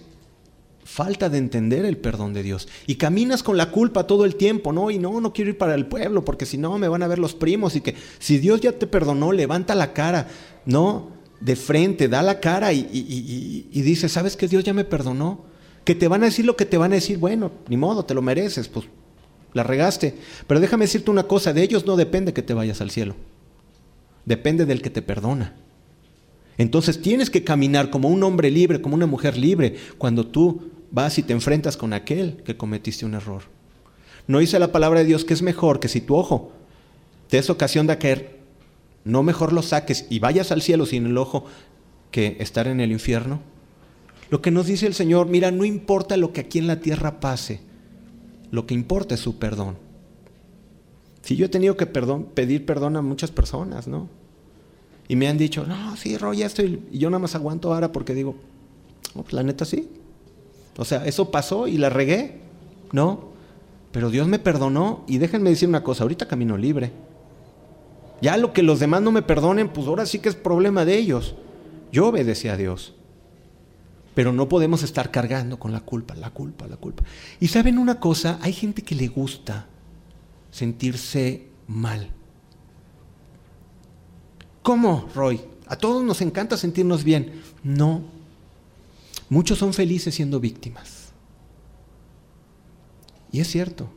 falta 0.88 1.30
de 1.30 1.38
entender 1.38 1.84
el 1.84 1.98
perdón 1.98 2.34
de 2.34 2.44
Dios. 2.44 2.70
Y 2.88 2.96
caminas 2.96 3.44
con 3.44 3.58
la 3.58 3.72
culpa 3.72 4.08
todo 4.08 4.24
el 4.24 4.36
tiempo, 4.36 4.72
¿no? 4.72 4.90
Y 4.90 4.98
no, 4.98 5.20
no 5.20 5.34
quiero 5.34 5.52
ir 5.52 5.58
para 5.58 5.76
el 5.76 5.86
pueblo 5.86 6.24
porque 6.24 6.46
si 6.46 6.58
no 6.58 6.78
me 6.78 6.88
van 6.88 7.04
a 7.04 7.08
ver 7.08 7.20
los 7.20 7.36
primos 7.36 7.76
y 7.76 7.82
que 7.82 7.94
si 8.20 8.38
Dios 8.38 8.62
ya 8.62 8.72
te 8.72 8.88
perdonó, 8.88 9.34
levanta 9.34 9.76
la 9.76 9.92
cara, 9.92 10.30
¿no? 10.66 11.10
De 11.42 11.58
frente, 11.58 12.08
da 12.08 12.24
la 12.24 12.40
cara 12.40 12.72
y, 12.72 12.88
y, 12.90 13.82
dice, 13.82 14.08
¿sabes 14.08 14.38
que 14.38 14.48
Dios 14.48 14.64
ya 14.64 14.74
me 14.74 14.86
perdonó? 14.86 15.44
Que 15.84 15.94
te 15.94 16.08
van 16.08 16.24
a 16.24 16.28
decir 16.28 16.46
lo 16.46 16.56
que 16.56 16.66
te 16.66 16.78
van 16.78 16.94
a 16.94 16.96
decir, 16.96 17.18
bueno, 17.18 17.52
ni 17.68 17.76
modo, 17.76 18.06
te 18.06 18.14
lo 18.14 18.22
mereces, 18.22 18.70
pues 18.70 18.86
la 19.54 19.64
regaste. 19.64 20.16
Pero 20.48 20.62
déjame 20.62 20.86
decirte 20.86 21.12
una 21.12 21.24
cosa, 21.24 21.52
de 21.52 21.64
ellos 21.64 21.86
no 21.86 21.98
depende 21.98 22.34
que 22.34 22.42
te 22.42 22.54
vayas 22.54 22.80
al 22.80 22.92
cielo, 22.92 23.16
depende 24.26 24.66
del 24.66 24.82
que 24.82 24.90
te 24.90 25.02
perdona. 25.02 25.54
Entonces 26.58 27.02
tienes 27.02 27.30
que 27.30 27.44
caminar 27.44 27.90
como 27.90 28.08
un 28.08 28.24
hombre 28.24 28.50
libre, 28.50 28.82
como 28.82 28.96
una 28.96 29.06
mujer 29.06 29.38
libre, 29.38 29.76
cuando 29.98 30.26
tú 30.26 30.77
vas 30.92 31.18
y 31.18 31.24
te 31.24 31.34
enfrentas 31.34 31.78
con 31.78 31.94
aquel 31.94 32.44
que 32.44 32.58
cometiste 32.58 33.06
un 33.06 33.14
error. 33.14 33.44
No 34.28 34.40
dice 34.40 34.60
la 34.60 34.72
palabra 34.72 35.00
de 35.00 35.06
Dios 35.06 35.26
que 35.26 35.34
es 35.34 35.42
mejor 35.42 35.80
que 35.80 35.88
si 35.88 36.02
tu 36.02 36.16
ojo 36.16 36.52
te 37.30 37.38
es 37.38 37.50
ocasión 37.50 37.88
de 37.88 37.98
caer, 37.98 38.40
no 39.04 39.24
mejor 39.24 39.54
lo 39.54 39.62
saques 39.62 40.06
y 40.10 40.20
vayas 40.20 40.52
al 40.52 40.62
cielo 40.62 40.86
sin 40.86 41.06
el 41.06 41.18
ojo 41.18 41.46
que 42.12 42.38
estar 42.40 42.68
en 42.68 42.80
el 42.80 42.92
infierno. 42.92 43.40
Lo 44.30 44.42
que 44.42 44.52
nos 44.52 44.66
dice 44.66 44.88
el 44.88 44.94
Señor, 44.94 45.28
mira, 45.28 45.52
no 45.52 45.64
importa 45.64 46.18
lo 46.18 46.34
que 46.34 46.42
aquí 46.42 46.60
en 46.60 46.68
la 46.68 46.82
tierra 46.82 47.20
pase, 47.20 47.62
lo 48.52 48.66
que 48.66 48.74
importa 48.74 49.16
es 49.16 49.22
su 49.22 49.40
perdón. 49.40 49.78
Si 51.22 51.36
yo 51.36 51.46
he 51.46 51.50
tenido 51.50 51.78
que 51.78 51.86
pedir 51.86 52.66
perdón 52.66 52.98
a 52.98 53.02
muchas 53.02 53.32
personas, 53.32 53.88
¿no? 53.88 54.10
Y 55.08 55.16
me 55.16 55.28
han 55.28 55.38
dicho, 55.38 55.66
no, 55.66 55.96
sí, 55.96 56.18
Roy, 56.18 56.38
ya 56.38 56.46
estoy. 56.46 56.82
Y 56.92 57.00
yo 57.00 57.10
nada 57.10 57.20
más 57.20 57.36
aguanto 57.36 57.74
ahora 57.74 57.92
porque 57.92 58.14
digo, 58.14 58.36
pues 59.14 59.34
la 59.34 59.44
neta 59.44 59.64
sí. 59.66 59.90
O 60.78 60.86
sea, 60.86 61.06
eso 61.06 61.32
pasó 61.32 61.68
y 61.68 61.78
la 61.78 61.90
regué, 61.90 62.40
¿no? 62.92 63.32
Pero 63.92 64.10
Dios 64.10 64.28
me 64.28 64.40
perdonó 64.40 65.04
y 65.08 65.18
déjenme 65.18 65.50
decir 65.50 65.68
una 65.68 65.84
cosa, 65.84 66.04
ahorita 66.04 66.28
camino 66.28 66.58
libre. 66.58 66.92
Ya 68.22 68.38
lo 68.38 68.54
que 68.54 68.64
los 68.64 68.80
demás 68.80 69.02
no 69.02 69.12
me 69.12 69.22
perdonen, 69.22 69.70
pues 69.70 69.88
ahora 69.88 70.06
sí 70.06 70.20
que 70.20 70.30
es 70.30 70.36
problema 70.36 70.86
de 70.86 70.98
ellos. 70.98 71.36
Yo 71.92 72.08
obedecí 72.08 72.48
a 72.48 72.58
Dios. 72.58 72.94
Pero 74.14 74.34
no 74.34 74.50
podemos 74.50 74.82
estar 74.84 75.12
cargando 75.12 75.60
con 75.60 75.72
la 75.72 75.82
culpa, 75.82 76.16
la 76.16 76.32
culpa, 76.32 76.68
la 76.68 76.78
culpa. 76.78 77.04
Y 77.40 77.48
saben 77.48 77.78
una 77.78 78.00
cosa, 78.00 78.40
hay 78.42 78.54
gente 78.54 78.82
que 78.82 78.96
le 78.96 79.08
gusta 79.08 79.68
sentirse 80.50 81.48
mal. 81.68 82.10
¿Cómo, 84.64 85.08
Roy? 85.14 85.40
A 85.68 85.76
todos 85.76 86.04
nos 86.04 86.22
encanta 86.22 86.58
sentirnos 86.58 87.04
bien. 87.04 87.42
No. 87.64 88.02
Muchos 89.30 89.58
son 89.58 89.74
felices 89.74 90.16
siendo 90.16 90.40
víctimas. 90.40 91.08
Y 93.32 93.40
es 93.40 93.48
cierto. 93.48 93.90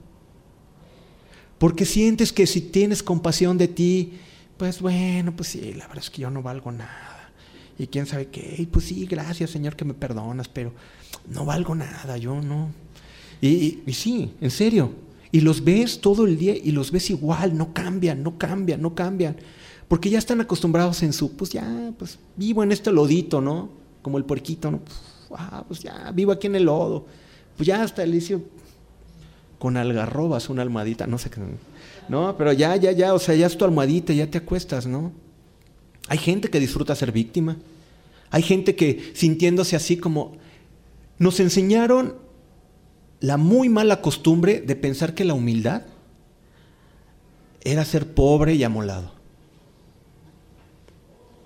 Porque 1.58 1.84
sientes 1.84 2.32
que 2.32 2.46
si 2.46 2.60
tienes 2.60 3.02
compasión 3.02 3.58
de 3.58 3.68
ti, 3.68 4.14
pues 4.56 4.80
bueno, 4.80 5.36
pues 5.36 5.50
sí, 5.50 5.74
la 5.74 5.86
verdad 5.86 6.04
es 6.04 6.10
que 6.10 6.22
yo 6.22 6.30
no 6.30 6.42
valgo 6.42 6.72
nada. 6.72 7.32
Y 7.78 7.86
quién 7.86 8.06
sabe 8.06 8.26
qué, 8.28 8.56
y 8.58 8.66
pues 8.66 8.86
sí, 8.86 9.06
gracias 9.06 9.50
Señor 9.50 9.74
que 9.74 9.86
me 9.86 9.94
perdonas, 9.94 10.48
pero 10.48 10.72
no 11.28 11.46
valgo 11.46 11.74
nada, 11.74 12.18
yo 12.18 12.40
no. 12.40 12.68
Y, 13.40 13.80
y 13.86 13.92
sí, 13.94 14.32
en 14.40 14.50
serio. 14.50 14.92
Y 15.32 15.40
los 15.40 15.64
ves 15.64 16.00
todo 16.00 16.26
el 16.26 16.36
día 16.36 16.56
y 16.56 16.72
los 16.72 16.90
ves 16.90 17.10
igual, 17.10 17.56
no 17.56 17.72
cambian, 17.72 18.22
no 18.22 18.36
cambian, 18.36 18.82
no 18.82 18.94
cambian. 18.94 19.36
Porque 19.86 20.10
ya 20.10 20.18
están 20.18 20.40
acostumbrados 20.40 21.02
en 21.02 21.12
su, 21.12 21.36
pues 21.36 21.50
ya, 21.50 21.92
pues 21.98 22.18
vivo 22.36 22.62
en 22.62 22.72
este 22.72 22.92
lodito, 22.92 23.40
¿no? 23.40 23.70
Como 24.02 24.18
el 24.18 24.24
puerquito, 24.24 24.70
¿no? 24.70 24.80
Ah, 25.36 25.64
pues 25.66 25.80
ya, 25.80 26.10
vivo 26.12 26.32
aquí 26.32 26.46
en 26.46 26.56
el 26.56 26.64
lodo. 26.64 27.06
Pues 27.56 27.66
ya 27.66 27.82
hasta 27.82 28.02
el 28.02 28.10
inicio 28.10 28.42
con 29.58 29.76
algarrobas, 29.76 30.48
una 30.48 30.62
almohadita, 30.62 31.06
no 31.06 31.18
sé 31.18 31.30
qué. 31.30 31.40
No, 32.08 32.34
pero 32.36 32.52
ya, 32.52 32.74
ya, 32.76 32.92
ya, 32.92 33.14
o 33.14 33.18
sea, 33.18 33.34
ya 33.34 33.46
es 33.46 33.56
tu 33.56 33.64
almohadita, 33.64 34.12
ya 34.12 34.30
te 34.30 34.38
acuestas, 34.38 34.86
¿no? 34.86 35.12
Hay 36.08 36.18
gente 36.18 36.48
que 36.48 36.58
disfruta 36.58 36.94
ser 36.94 37.12
víctima. 37.12 37.56
Hay 38.30 38.42
gente 38.42 38.74
que 38.74 39.12
sintiéndose 39.14 39.76
así 39.76 39.96
como... 39.96 40.38
Nos 41.18 41.38
enseñaron 41.38 42.16
la 43.20 43.36
muy 43.36 43.68
mala 43.68 44.00
costumbre 44.00 44.62
de 44.62 44.74
pensar 44.74 45.14
que 45.14 45.26
la 45.26 45.34
humildad 45.34 45.82
era 47.62 47.84
ser 47.84 48.14
pobre 48.14 48.54
y 48.54 48.64
amolado. 48.64 49.12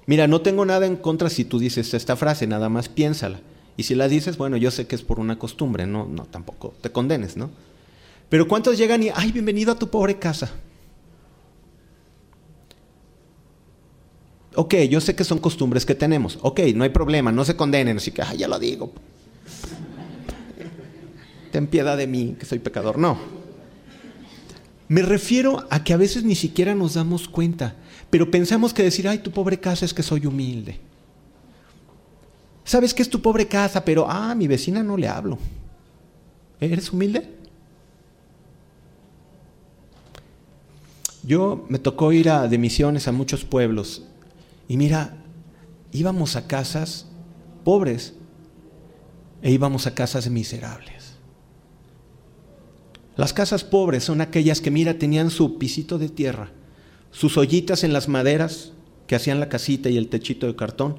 Mira, 0.07 0.29
no 0.29 0.43
tengo 0.43 0.65
nada 0.65 0.87
en 0.87 0.97
contra 0.97 1.29
si 1.29 1.45
tú 1.45 1.59
dices 1.59 1.93
esta 1.93 2.15
frase, 2.15 2.47
nada 2.47 2.69
más 2.69 2.89
piénsala. 2.89 3.41
Y 3.77 3.83
si 3.83 3.95
la 3.95 4.09
dices, 4.09 4.37
bueno, 4.37 4.57
yo 4.57 4.71
sé 4.71 4.87
que 4.87 4.95
es 4.95 5.03
por 5.03 5.19
una 5.19 5.39
costumbre, 5.39 5.87
no, 5.87 6.07
no, 6.07 6.27
tampoco 6.27 6.75
te 6.81 6.91
condenes, 6.91 7.37
¿no? 7.37 7.51
Pero 8.29 8.47
¿cuántos 8.47 8.79
llegan 8.79 9.03
y, 9.03 9.11
ay, 9.15 9.33
bienvenido 9.33 9.73
a 9.73 9.79
tu 9.79 9.89
pobre 9.89 10.19
casa? 10.19 10.53
Ok, 14.55 14.75
yo 14.89 15.01
sé 15.01 15.17
que 15.17 15.25
son 15.25 15.39
costumbres 15.39 15.85
que 15.85 15.97
tenemos. 15.97 16.39
Ok, 16.43 16.61
no 16.75 16.85
hay 16.85 16.91
problema, 16.91 17.33
no 17.33 17.45
se 17.45 17.57
condenen, 17.57 17.97
así 17.97 18.13
que, 18.13 18.23
ay, 18.23 18.39
ya 18.39 18.49
lo 18.49 18.59
digo. 18.59 18.93
ten 21.51 21.67
piedad 21.67 21.97
de 21.97 22.07
mí, 22.07 22.37
que 22.39 22.47
soy 22.47 22.61
pecador. 22.61 22.97
No. 22.97 23.19
Me 24.87 25.03
refiero 25.03 25.67
a 25.71 25.83
que 25.83 25.93
a 25.93 25.97
veces 25.97 26.23
ni 26.23 26.37
siquiera 26.37 26.75
nos 26.77 26.95
damos 26.95 27.27
cuenta, 27.27 27.75
pero 28.11 28.31
pensamos 28.31 28.73
que 28.73 28.85
decir, 28.85 29.09
ay, 29.09 29.19
tu 29.19 29.33
pobre 29.33 29.59
casa 29.59 29.85
es 29.85 29.93
que 29.93 30.05
soy 30.05 30.27
humilde. 30.27 30.79
¿Sabes 32.65 32.95
qué 32.95 33.03
es 33.03 33.11
tu 33.11 33.21
pobre 33.21 33.47
casa? 33.47 33.85
Pero, 33.85 34.07
ah, 34.09 34.31
a 34.31 34.35
mi 34.35 34.47
vecina 34.47 34.83
no 34.83 34.97
le 34.97 35.07
hablo. 35.07 35.39
¿Eres 36.61 36.93
humilde? 36.93 37.29
Yo 41.23 41.65
me 41.69 41.79
tocó 41.79 42.13
ir 42.13 42.29
a, 42.29 42.49
de 42.49 42.59
misiones 42.59 43.09
a 43.09 43.13
muchos 43.13 43.45
pueblos 43.45 44.03
y 44.69 44.77
mira, 44.77 45.17
íbamos 45.93 46.37
a 46.37 46.47
casas 46.47 47.07
pobres 47.65 48.15
e 49.43 49.51
íbamos 49.51 49.87
a 49.87 49.95
casas 49.95 50.29
miserables. 50.29 51.15
Las 53.17 53.33
casas 53.33 53.65
pobres 53.65 54.05
son 54.05 54.21
aquellas 54.21 54.61
que, 54.61 54.71
mira, 54.71 54.99
tenían 54.99 55.31
su 55.31 55.57
pisito 55.57 55.99
de 55.99 56.09
tierra, 56.09 56.51
sus 57.11 57.37
ollitas 57.37 57.85
en 57.85 57.93
las 57.93 58.09
maderas 58.09 58.73
que 59.07 59.15
hacían 59.15 59.41
la 59.41 59.49
casita 59.49 59.89
y 59.89 59.97
el 59.97 60.09
techito 60.09 60.47
de 60.47 60.57
cartón, 60.57 60.97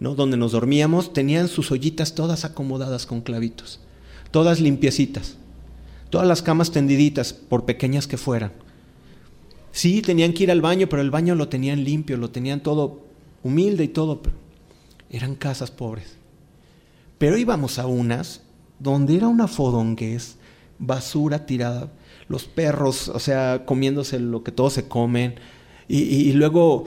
donde 0.00 0.36
nos 0.36 0.52
dormíamos, 0.52 1.12
tenían 1.12 1.48
sus 1.48 1.70
ollitas 1.70 2.14
todas 2.14 2.44
acomodadas 2.44 3.06
con 3.06 3.20
clavitos, 3.20 3.80
todas 4.30 4.60
limpiecitas, 4.60 5.36
todas 6.08 6.26
las 6.26 6.42
camas 6.42 6.70
tendiditas, 6.70 7.32
por 7.32 7.64
pequeñas 7.64 8.06
que 8.06 8.16
fueran. 8.16 8.52
Sí, 9.72 10.02
tenían 10.02 10.32
que 10.32 10.44
ir 10.44 10.50
al 10.50 10.62
baño, 10.62 10.88
pero 10.88 11.02
el 11.02 11.10
baño 11.10 11.34
lo 11.34 11.48
tenían 11.48 11.84
limpio, 11.84 12.16
lo 12.16 12.30
tenían 12.30 12.62
todo 12.62 13.04
humilde 13.42 13.84
y 13.84 13.88
todo, 13.88 14.22
pero 14.22 14.36
eran 15.10 15.34
casas 15.34 15.70
pobres. 15.70 16.16
Pero 17.18 17.36
íbamos 17.36 17.78
a 17.78 17.86
unas 17.86 18.40
donde 18.78 19.16
era 19.16 19.28
una 19.28 19.46
fodonguez, 19.46 20.36
basura 20.78 21.44
tirada, 21.46 21.92
los 22.28 22.44
perros, 22.44 23.08
o 23.08 23.18
sea, 23.18 23.64
comiéndose 23.66 24.18
lo 24.18 24.42
que 24.42 24.52
todos 24.52 24.72
se 24.72 24.88
comen, 24.88 25.34
y, 25.92 26.32
luego 26.34 26.84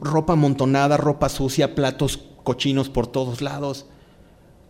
ropa 0.00 0.34
amontonada, 0.34 0.98
ropa 0.98 1.30
sucia, 1.30 1.74
platos 1.74 2.18
cochinos 2.44 2.88
por 2.88 3.08
todos 3.08 3.42
lados, 3.42 3.86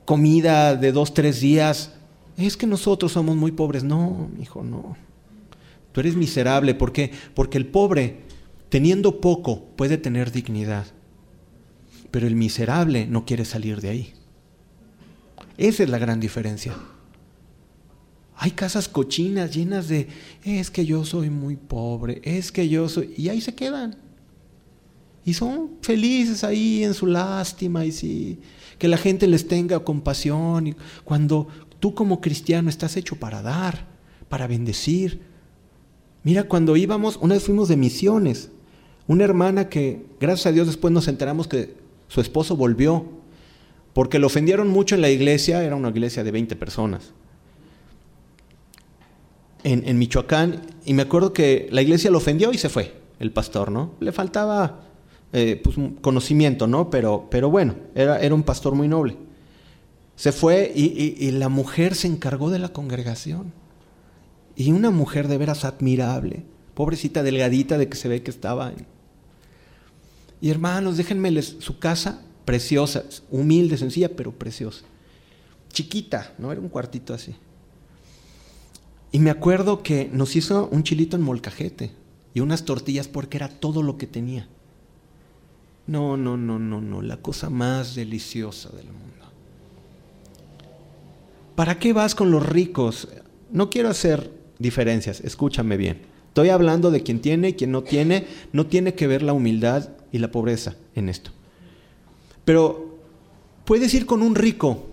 comida 0.06 0.76
de 0.76 0.92
dos, 0.92 1.12
tres 1.12 1.40
días. 1.40 1.92
Es 2.38 2.56
que 2.56 2.66
nosotros 2.66 3.12
somos 3.12 3.36
muy 3.36 3.52
pobres. 3.52 3.84
No, 3.84 4.30
hijo, 4.40 4.64
no. 4.64 4.96
Tú 5.92 6.00
eres 6.00 6.16
miserable. 6.16 6.74
¿Por 6.74 6.92
qué? 6.92 7.12
Porque 7.34 7.58
el 7.58 7.66
pobre, 7.66 8.22
teniendo 8.70 9.20
poco, 9.20 9.66
puede 9.76 9.98
tener 9.98 10.32
dignidad. 10.32 10.86
Pero 12.10 12.26
el 12.26 12.34
miserable 12.34 13.06
no 13.06 13.24
quiere 13.24 13.44
salir 13.44 13.80
de 13.80 13.90
ahí. 13.90 14.14
Esa 15.56 15.82
es 15.82 15.88
la 15.88 15.98
gran 15.98 16.18
diferencia. 16.18 16.74
Hay 18.36 18.50
casas 18.50 18.88
cochinas 18.88 19.54
llenas 19.54 19.88
de, 19.88 20.08
es 20.42 20.70
que 20.70 20.84
yo 20.84 21.04
soy 21.04 21.30
muy 21.30 21.56
pobre, 21.56 22.20
es 22.24 22.50
que 22.50 22.68
yo 22.68 22.88
soy... 22.88 23.14
Y 23.16 23.28
ahí 23.28 23.40
se 23.40 23.54
quedan. 23.54 23.96
Y 25.24 25.34
son 25.34 25.70
felices 25.80 26.44
ahí 26.44 26.84
en 26.84 26.94
su 26.94 27.06
lástima 27.06 27.84
y 27.84 27.92
sí, 27.92 28.38
que 28.78 28.88
la 28.88 28.98
gente 28.98 29.26
les 29.26 29.48
tenga 29.48 29.80
compasión. 29.80 30.66
Y 30.66 30.76
cuando 31.04 31.48
tú 31.80 31.94
como 31.94 32.20
cristiano 32.20 32.68
estás 32.68 32.96
hecho 32.96 33.16
para 33.16 33.42
dar, 33.42 33.86
para 34.28 34.46
bendecir. 34.46 35.22
Mira, 36.22 36.44
cuando 36.44 36.76
íbamos, 36.76 37.18
una 37.20 37.34
vez 37.34 37.44
fuimos 37.44 37.68
de 37.68 37.76
misiones, 37.76 38.50
una 39.06 39.24
hermana 39.24 39.68
que, 39.68 40.04
gracias 40.20 40.46
a 40.46 40.52
Dios, 40.52 40.66
después 40.66 40.92
nos 40.92 41.08
enteramos 41.08 41.48
que 41.48 41.74
su 42.08 42.20
esposo 42.20 42.56
volvió, 42.56 43.06
porque 43.92 44.18
lo 44.18 44.26
ofendieron 44.26 44.68
mucho 44.68 44.94
en 44.94 45.00
la 45.00 45.10
iglesia, 45.10 45.62
era 45.62 45.76
una 45.76 45.90
iglesia 45.90 46.24
de 46.24 46.30
20 46.30 46.56
personas 46.56 47.12
en, 49.64 49.98
Michoacán 49.98 50.60
y 50.84 50.94
me 50.94 51.02
acuerdo 51.02 51.32
que 51.32 51.68
la 51.72 51.82
iglesia 51.82 52.10
lo 52.10 52.18
ofendió 52.18 52.52
y 52.52 52.58
se 52.58 52.68
fue, 52.68 52.94
el 53.18 53.32
pastor, 53.32 53.72
¿no? 53.72 53.94
Le 53.98 54.12
faltaba 54.12 54.82
eh, 55.36 55.60
pues, 55.62 55.76
conocimiento, 56.00 56.68
¿no? 56.68 56.90
Pero, 56.90 57.26
pero 57.28 57.50
bueno, 57.50 57.74
era, 57.96 58.20
era, 58.20 58.36
un 58.36 58.44
pastor 58.44 58.76
muy 58.76 58.86
noble. 58.86 59.16
Se 60.14 60.30
fue 60.30 60.72
y, 60.72 61.28
la 61.32 61.48
mujer 61.48 61.96
se 61.96 62.06
encargó 62.06 62.50
de 62.50 62.60
la 62.60 62.68
congregación. 62.68 63.52
Y 64.54 64.70
una 64.70 64.92
mujer 64.92 65.26
de 65.26 65.36
veras 65.36 65.64
admirable, 65.64 66.44
pobrecita 66.74 67.24
delgadita 67.24 67.78
de 67.78 67.88
que 67.88 67.96
se 67.96 68.06
ve 68.06 68.22
que 68.22 68.30
estaba. 68.30 68.72
Y 70.40 70.50
hermanos, 70.50 70.96
déjenme 70.96 71.42
su 71.42 71.80
casa 71.80 72.22
preciosa, 72.44 73.02
humilde, 73.28 73.76
sencilla, 73.76 74.14
pero 74.14 74.30
preciosa. 74.30 74.84
Chiquita, 75.72 76.32
¿no? 76.38 76.52
Era 76.52 76.60
un 76.60 76.68
cuartito 76.68 77.12
así. 77.12 77.34
Y 79.10 79.18
me 79.18 79.30
acuerdo 79.30 79.82
que 79.82 80.08
nos 80.12 80.36
hizo 80.36 80.68
un 80.70 80.84
chilito 80.84 81.16
en 81.16 81.22
molcajete 81.22 81.90
y 82.34 82.38
unas 82.38 82.64
tortillas 82.64 83.08
porque 83.08 83.38
era 83.38 83.48
todo 83.48 83.82
lo 83.82 83.98
que 83.98 84.06
tenía. 84.06 84.48
No, 85.86 86.16
no, 86.16 86.36
no, 86.36 86.58
no, 86.58 86.80
no, 86.80 87.02
la 87.02 87.18
cosa 87.18 87.50
más 87.50 87.94
deliciosa 87.94 88.70
del 88.70 88.86
mundo. 88.86 89.04
¿Para 91.54 91.78
qué 91.78 91.92
vas 91.92 92.14
con 92.14 92.30
los 92.30 92.44
ricos? 92.44 93.08
No 93.50 93.70
quiero 93.70 93.88
hacer 93.88 94.30
diferencias, 94.58 95.20
escúchame 95.20 95.76
bien. 95.76 96.02
Estoy 96.28 96.48
hablando 96.48 96.90
de 96.90 97.02
quien 97.02 97.20
tiene 97.20 97.50
y 97.50 97.52
quien 97.52 97.70
no 97.70 97.82
tiene. 97.84 98.26
No 98.52 98.66
tiene 98.66 98.94
que 98.94 99.06
ver 99.06 99.22
la 99.22 99.32
humildad 99.32 99.90
y 100.10 100.18
la 100.18 100.32
pobreza 100.32 100.74
en 100.96 101.08
esto. 101.08 101.30
Pero 102.44 102.98
puedes 103.64 103.94
ir 103.94 104.04
con 104.04 104.22
un 104.22 104.34
rico 104.34 104.86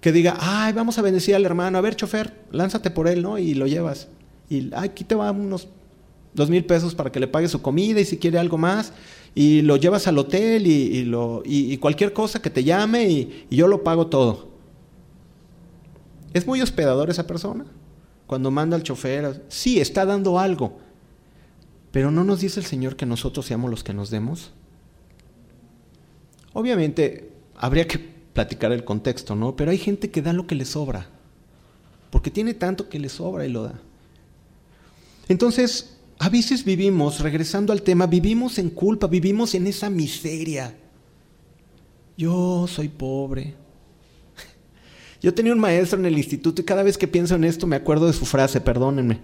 que 0.00 0.10
diga, 0.10 0.36
ay, 0.40 0.72
vamos 0.72 0.98
a 0.98 1.02
bendecir 1.02 1.34
al 1.34 1.44
hermano, 1.44 1.78
a 1.78 1.80
ver, 1.80 1.94
chofer, 1.94 2.34
lánzate 2.50 2.90
por 2.90 3.06
él, 3.06 3.22
¿no? 3.22 3.38
Y 3.38 3.54
lo 3.54 3.66
llevas. 3.66 4.08
Y 4.48 4.70
aquí 4.74 5.04
te 5.04 5.14
van 5.14 5.40
unos 5.40 5.68
dos 6.34 6.50
mil 6.50 6.64
pesos 6.64 6.94
para 6.94 7.12
que 7.12 7.20
le 7.20 7.28
pague 7.28 7.48
su 7.48 7.62
comida 7.62 8.00
y 8.00 8.04
si 8.04 8.16
quiere 8.16 8.38
algo 8.38 8.58
más, 8.58 8.92
y 9.34 9.62
lo 9.62 9.76
llevas 9.76 10.06
al 10.08 10.18
hotel 10.18 10.66
y, 10.66 11.04
lo, 11.04 11.42
y, 11.44 11.76
cualquier 11.78 12.12
cosa 12.12 12.42
que 12.42 12.50
te 12.50 12.64
llame 12.64 13.08
y, 13.08 13.46
yo 13.50 13.68
lo 13.68 13.84
pago 13.84 14.08
todo. 14.08 14.50
¿Es 16.32 16.46
muy 16.46 16.60
hospedador 16.60 17.10
esa 17.10 17.26
persona? 17.26 17.64
Cuando 18.26 18.50
manda 18.50 18.76
al 18.76 18.82
chofer, 18.82 19.44
sí, 19.48 19.80
está 19.80 20.04
dando 20.04 20.38
algo, 20.38 20.78
pero 21.90 22.10
¿no 22.10 22.24
nos 22.24 22.40
dice 22.40 22.60
el 22.60 22.66
Señor 22.66 22.96
que 22.96 23.06
nosotros 23.06 23.46
seamos 23.46 23.70
los 23.70 23.82
que 23.82 23.94
nos 23.94 24.10
demos? 24.10 24.52
Obviamente, 26.52 27.32
habría 27.56 27.86
que 27.86 27.98
platicar 27.98 28.72
el 28.72 28.84
contexto, 28.84 29.34
¿no? 29.34 29.56
Pero 29.56 29.70
hay 29.70 29.78
gente 29.78 30.10
que 30.10 30.22
da 30.22 30.32
lo 30.32 30.46
que 30.46 30.54
le 30.54 30.64
sobra, 30.64 31.08
porque 32.10 32.30
tiene 32.30 32.54
tanto 32.54 32.88
que 32.88 32.98
le 32.98 33.08
sobra 33.08 33.46
y 33.46 33.50
lo 33.50 33.64
da. 33.64 33.80
Entonces, 35.28 35.99
a 36.22 36.28
veces 36.28 36.66
vivimos, 36.66 37.20
regresando 37.20 37.72
al 37.72 37.80
tema, 37.80 38.06
vivimos 38.06 38.58
en 38.58 38.68
culpa, 38.68 39.06
vivimos 39.06 39.54
en 39.54 39.66
esa 39.66 39.88
miseria. 39.88 40.76
Yo 42.14 42.66
soy 42.68 42.88
pobre. 42.88 43.54
Yo 45.22 45.32
tenía 45.32 45.54
un 45.54 45.58
maestro 45.58 45.98
en 45.98 46.04
el 46.04 46.18
instituto 46.18 46.60
y 46.60 46.66
cada 46.66 46.82
vez 46.82 46.98
que 46.98 47.08
pienso 47.08 47.36
en 47.36 47.44
esto 47.44 47.66
me 47.66 47.76
acuerdo 47.76 48.06
de 48.06 48.12
su 48.12 48.26
frase, 48.26 48.60
perdónenme, 48.60 49.18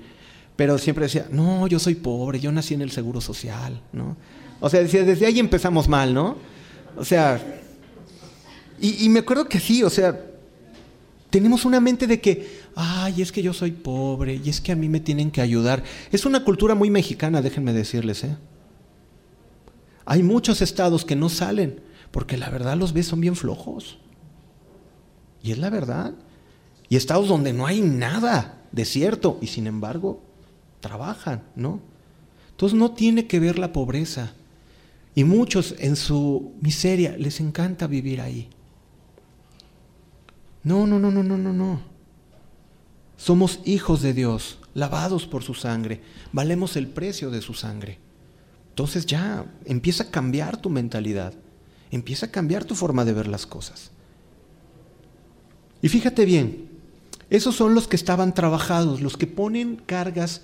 pero 0.57 0.79
siempre 0.79 1.05
decía, 1.05 1.29
no, 1.31 1.67
yo 1.67 1.79
soy 1.79 1.97
pobre, 1.97 2.41
yo 2.41 2.51
nací 2.51 2.73
en 2.73 2.81
el 2.81 2.91
Seguro 2.91 3.21
Social, 3.21 3.83
¿no? 3.93 4.17
O 4.59 4.71
sea, 4.71 4.81
decía, 4.81 5.05
desde 5.05 5.27
ahí 5.27 5.39
empezamos 5.39 5.87
mal, 5.89 6.15
¿no? 6.15 6.39
O 6.97 7.05
sea, 7.05 7.61
y, 8.81 9.07
me 9.11 9.19
acuerdo 9.19 9.47
que 9.47 9.61
sí, 9.61 9.83
o 9.83 9.91
sea, 9.91 10.19
tenemos 11.29 11.67
una 11.67 11.79
mente 11.79 12.07
de 12.07 12.23
que, 12.23 12.65
ay, 12.77 13.23
es 13.23 13.33
que 13.33 13.43
yo 13.43 13.53
soy 13.53 13.73
pobre 13.73 14.41
y 14.45 14.49
es 14.49 14.61
que 14.61 14.71
a 14.71 14.77
mí 14.77 14.89
me 14.89 15.01
tienen 15.01 15.31
que 15.31 15.41
ayudar. 15.41 15.83
Es 16.13 16.27
una 16.27 16.45
cultura 16.45 16.75
muy 16.75 16.91
mexicana, 16.91 17.43
déjenme 17.43 17.73
decirles, 17.73 18.23
¿eh? 18.23 18.37
Hay 20.05 20.23
muchos 20.23 20.63
estados 20.63 21.05
que 21.05 21.17
no 21.17 21.29
salen 21.29 21.81
porque 22.13 22.37
la 22.37 22.51
verdad 22.51 22.77
los 22.77 22.93
ves 22.93 23.07
son 23.07 23.21
bien 23.21 23.35
flojos. 23.35 23.99
Y 25.43 25.53
es 25.53 25.59
la 25.59 25.71
verdad. 25.71 26.15
Y 26.89 26.97
estados 26.97 27.29
donde 27.29 27.53
no 27.53 27.67
hay 27.67 27.81
nada, 27.81 28.63
desierto, 28.73 29.39
y 29.41 29.49
sin 29.49 29.67
embargo 29.67 30.23
trabajan, 30.81 31.43
¿no? 31.57 31.81
Entonces 32.51 32.79
no 32.79 32.93
tiene 32.93 33.27
que 33.27 33.41
ver 33.41 33.59
la 33.59 33.73
pobreza. 33.73 34.35
Y 35.15 35.25
muchos 35.25 35.75
en 35.79 35.97
su 35.97 36.53
miseria 36.61 37.17
les 37.17 37.41
encanta 37.41 37.87
vivir 37.87 38.21
ahí. 38.21 38.49
No, 40.63 40.87
no, 40.87 40.99
no, 40.99 41.11
no, 41.11 41.23
no, 41.23 41.39
no, 41.39 41.53
no. 41.53 41.96
Somos 43.17 43.61
hijos 43.65 44.03
de 44.03 44.13
Dios, 44.13 44.59
lavados 44.75 45.27
por 45.27 45.43
su 45.43 45.55
sangre, 45.55 46.03
valemos 46.33 46.77
el 46.77 46.87
precio 46.87 47.31
de 47.31 47.41
su 47.41 47.55
sangre. 47.55 47.99
Entonces 48.71 49.07
ya 49.07 49.47
empieza 49.65 50.05
a 50.05 50.11
cambiar 50.11 50.61
tu 50.61 50.69
mentalidad, 50.69 51.33
empieza 51.91 52.27
a 52.27 52.31
cambiar 52.31 52.65
tu 52.65 52.75
forma 52.75 53.05
de 53.05 53.15
ver 53.15 53.27
las 53.27 53.47
cosas. 53.47 53.91
Y 55.81 55.89
fíjate 55.89 56.25
bien, 56.25 56.69
esos 57.31 57.57
son 57.57 57.75
los 57.75 57.89
que 57.89 57.97
estaban 57.97 58.35
trabajados, 58.35 59.01
los 59.01 59.17
que 59.17 59.27
ponen 59.27 59.77
cargas 59.77 60.43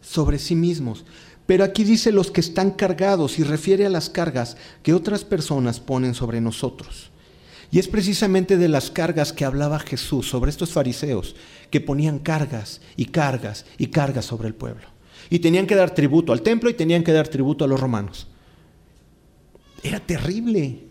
sobre 0.00 0.38
sí 0.38 0.54
mismos. 0.54 1.04
Pero 1.46 1.62
aquí 1.62 1.84
dice 1.84 2.10
los 2.10 2.30
que 2.30 2.40
están 2.40 2.70
cargados 2.70 3.38
y 3.38 3.44
refiere 3.44 3.84
a 3.86 3.90
las 3.90 4.08
cargas 4.08 4.56
que 4.82 4.94
otras 4.94 5.24
personas 5.24 5.78
ponen 5.78 6.14
sobre 6.14 6.40
nosotros. 6.40 7.10
Y 7.70 7.78
es 7.78 7.88
precisamente 7.88 8.56
de 8.56 8.68
las 8.68 8.90
cargas 8.90 9.32
que 9.32 9.44
hablaba 9.44 9.78
Jesús 9.78 10.28
sobre 10.28 10.50
estos 10.50 10.70
fariseos, 10.72 11.34
que 11.70 11.80
ponían 11.80 12.18
cargas 12.18 12.80
y 12.96 13.06
cargas 13.06 13.66
y 13.78 13.88
cargas 13.88 14.24
sobre 14.24 14.48
el 14.48 14.54
pueblo. 14.54 14.86
Y 15.30 15.38
tenían 15.38 15.66
que 15.66 15.74
dar 15.74 15.94
tributo 15.94 16.32
al 16.32 16.42
templo 16.42 16.70
y 16.70 16.74
tenían 16.74 17.02
que 17.02 17.12
dar 17.12 17.28
tributo 17.28 17.64
a 17.64 17.68
los 17.68 17.80
romanos. 17.80 18.28
Era 19.82 20.00
terrible. 20.00 20.84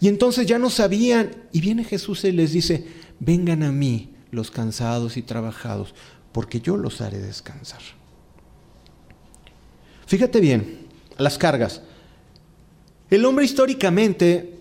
Y 0.00 0.08
entonces 0.08 0.46
ya 0.46 0.58
no 0.58 0.70
sabían. 0.70 1.30
Y 1.52 1.60
viene 1.60 1.84
Jesús 1.84 2.24
y 2.24 2.32
les 2.32 2.52
dice, 2.52 2.86
vengan 3.18 3.62
a 3.62 3.72
mí 3.72 4.14
los 4.30 4.50
cansados 4.50 5.16
y 5.16 5.22
trabajados, 5.22 5.94
porque 6.32 6.60
yo 6.60 6.76
los 6.76 7.00
haré 7.00 7.18
descansar. 7.18 7.80
Fíjate 10.06 10.40
bien, 10.40 10.86
las 11.18 11.36
cargas. 11.36 11.82
El 13.10 13.24
hombre 13.24 13.44
históricamente 13.44 14.58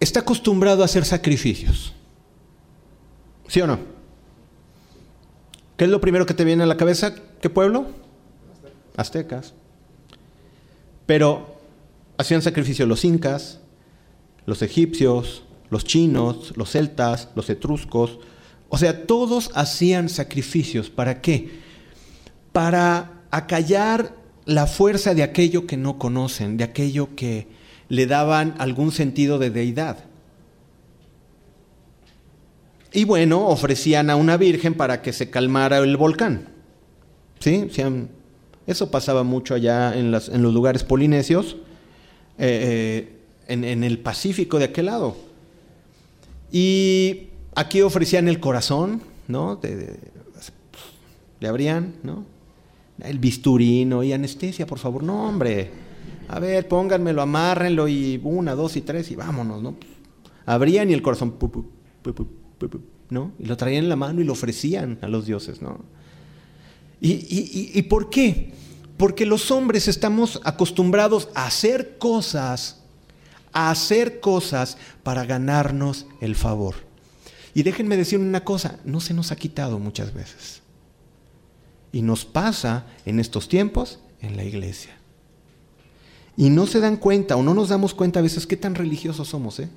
está 0.00 0.20
acostumbrado 0.20 0.82
a 0.82 0.86
hacer 0.86 1.04
sacrificios. 1.04 1.94
¿Sí 3.54 3.60
o 3.60 3.68
no? 3.68 3.78
¿Qué 5.76 5.84
es 5.84 5.90
lo 5.92 6.00
primero 6.00 6.26
que 6.26 6.34
te 6.34 6.42
viene 6.42 6.64
a 6.64 6.66
la 6.66 6.76
cabeza? 6.76 7.14
¿Qué 7.40 7.48
pueblo? 7.48 7.86
Aztecas. 8.96 9.54
Pero 11.06 11.60
hacían 12.18 12.42
sacrificios 12.42 12.88
los 12.88 13.04
incas, 13.04 13.60
los 14.44 14.60
egipcios, 14.62 15.44
los 15.70 15.84
chinos, 15.84 16.52
los 16.56 16.72
celtas, 16.72 17.28
los 17.36 17.48
etruscos. 17.48 18.18
O 18.70 18.76
sea, 18.76 19.06
todos 19.06 19.52
hacían 19.54 20.08
sacrificios. 20.08 20.90
¿Para 20.90 21.20
qué? 21.20 21.60
Para 22.50 23.22
acallar 23.30 24.16
la 24.46 24.66
fuerza 24.66 25.14
de 25.14 25.22
aquello 25.22 25.68
que 25.68 25.76
no 25.76 25.96
conocen, 25.96 26.56
de 26.56 26.64
aquello 26.64 27.14
que 27.14 27.46
le 27.88 28.06
daban 28.06 28.56
algún 28.58 28.90
sentido 28.90 29.38
de 29.38 29.50
deidad. 29.50 30.06
Y 32.94 33.04
bueno, 33.04 33.48
ofrecían 33.48 34.08
a 34.08 34.14
una 34.14 34.36
virgen 34.36 34.74
para 34.74 35.02
que 35.02 35.12
se 35.12 35.28
calmara 35.28 35.78
el 35.78 35.96
volcán. 35.96 36.48
¿Sí? 37.40 37.68
Eso 38.68 38.90
pasaba 38.92 39.24
mucho 39.24 39.54
allá 39.54 39.98
en, 39.98 40.12
los 40.12 40.28
lugares 40.30 40.84
polinesios, 40.84 41.56
eh, 42.38 43.10
eh, 43.48 43.62
en, 43.72 43.82
el 43.82 43.98
Pacífico 43.98 44.60
de 44.60 44.66
aquel 44.66 44.86
lado. 44.86 45.16
Y 46.52 47.30
aquí 47.56 47.82
ofrecían 47.82 48.28
el 48.28 48.38
corazón, 48.38 49.02
¿no? 49.26 49.60
le 51.40 51.48
abrían, 51.48 51.94
¿no? 52.04 52.24
El 53.00 53.18
bisturino 53.18 54.04
y 54.04 54.12
anestesia, 54.12 54.66
por 54.66 54.78
favor. 54.78 55.02
No, 55.02 55.28
hombre. 55.28 55.68
A 56.28 56.38
ver, 56.38 56.68
pónganmelo, 56.68 57.22
amárrenlo 57.22 57.88
y 57.88 58.20
una, 58.22 58.54
dos 58.54 58.76
y 58.76 58.82
tres 58.82 59.10
y 59.10 59.16
vámonos, 59.16 59.60
¿no? 59.60 59.74
Abrían 60.46 60.90
y 60.90 60.92
el 60.92 61.02
corazón, 61.02 61.34
¿no? 63.10 63.32
Y 63.38 63.46
lo 63.46 63.56
traían 63.56 63.84
en 63.84 63.88
la 63.88 63.96
mano 63.96 64.20
y 64.20 64.24
lo 64.24 64.32
ofrecían 64.32 64.98
a 65.02 65.08
los 65.08 65.26
dioses, 65.26 65.62
¿no? 65.62 65.80
¿Y, 67.00 67.82
por 67.82 68.08
qué? 68.08 68.52
Porque 68.96 69.26
los 69.26 69.50
hombres 69.50 69.88
estamos 69.88 70.40
acostumbrados 70.44 71.28
a 71.34 71.46
hacer 71.46 71.98
cosas, 71.98 72.80
a 73.52 73.70
hacer 73.70 74.20
cosas 74.20 74.78
para 75.02 75.26
ganarnos 75.26 76.06
el 76.20 76.34
favor. 76.34 76.76
Y 77.52 77.62
déjenme 77.62 77.96
decir 77.96 78.18
una 78.18 78.42
cosa, 78.42 78.78
no 78.84 79.00
se 79.00 79.12
nos 79.12 79.32
ha 79.32 79.36
quitado 79.36 79.78
muchas 79.78 80.14
veces. 80.14 80.62
Y 81.92 82.00
nos 82.00 82.24
pasa 82.24 82.86
en 83.04 83.20
estos 83.20 83.48
tiempos 83.48 84.00
en 84.22 84.36
la 84.36 84.44
iglesia. 84.44 84.96
Y 86.36 86.50
no 86.50 86.66
se 86.66 86.80
dan 86.80 86.96
cuenta 86.96 87.36
o 87.36 87.42
no 87.42 87.54
nos 87.54 87.68
damos 87.68 87.94
cuenta 87.94 88.20
a 88.20 88.22
veces 88.22 88.46
qué 88.46 88.56
tan 88.56 88.74
religiosos 88.74 89.28
somos, 89.28 89.60
¿eh? 89.60 89.68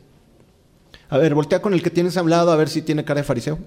A 1.09 1.17
ver, 1.17 1.33
voltea 1.33 1.61
con 1.61 1.73
el 1.73 1.81
que 1.81 1.89
tienes 1.89 2.17
hablado 2.17 2.51
a 2.51 2.55
ver 2.55 2.69
si 2.69 2.81
tiene 2.81 3.05
cara 3.05 3.21
de 3.21 3.23
fariseo. 3.23 3.57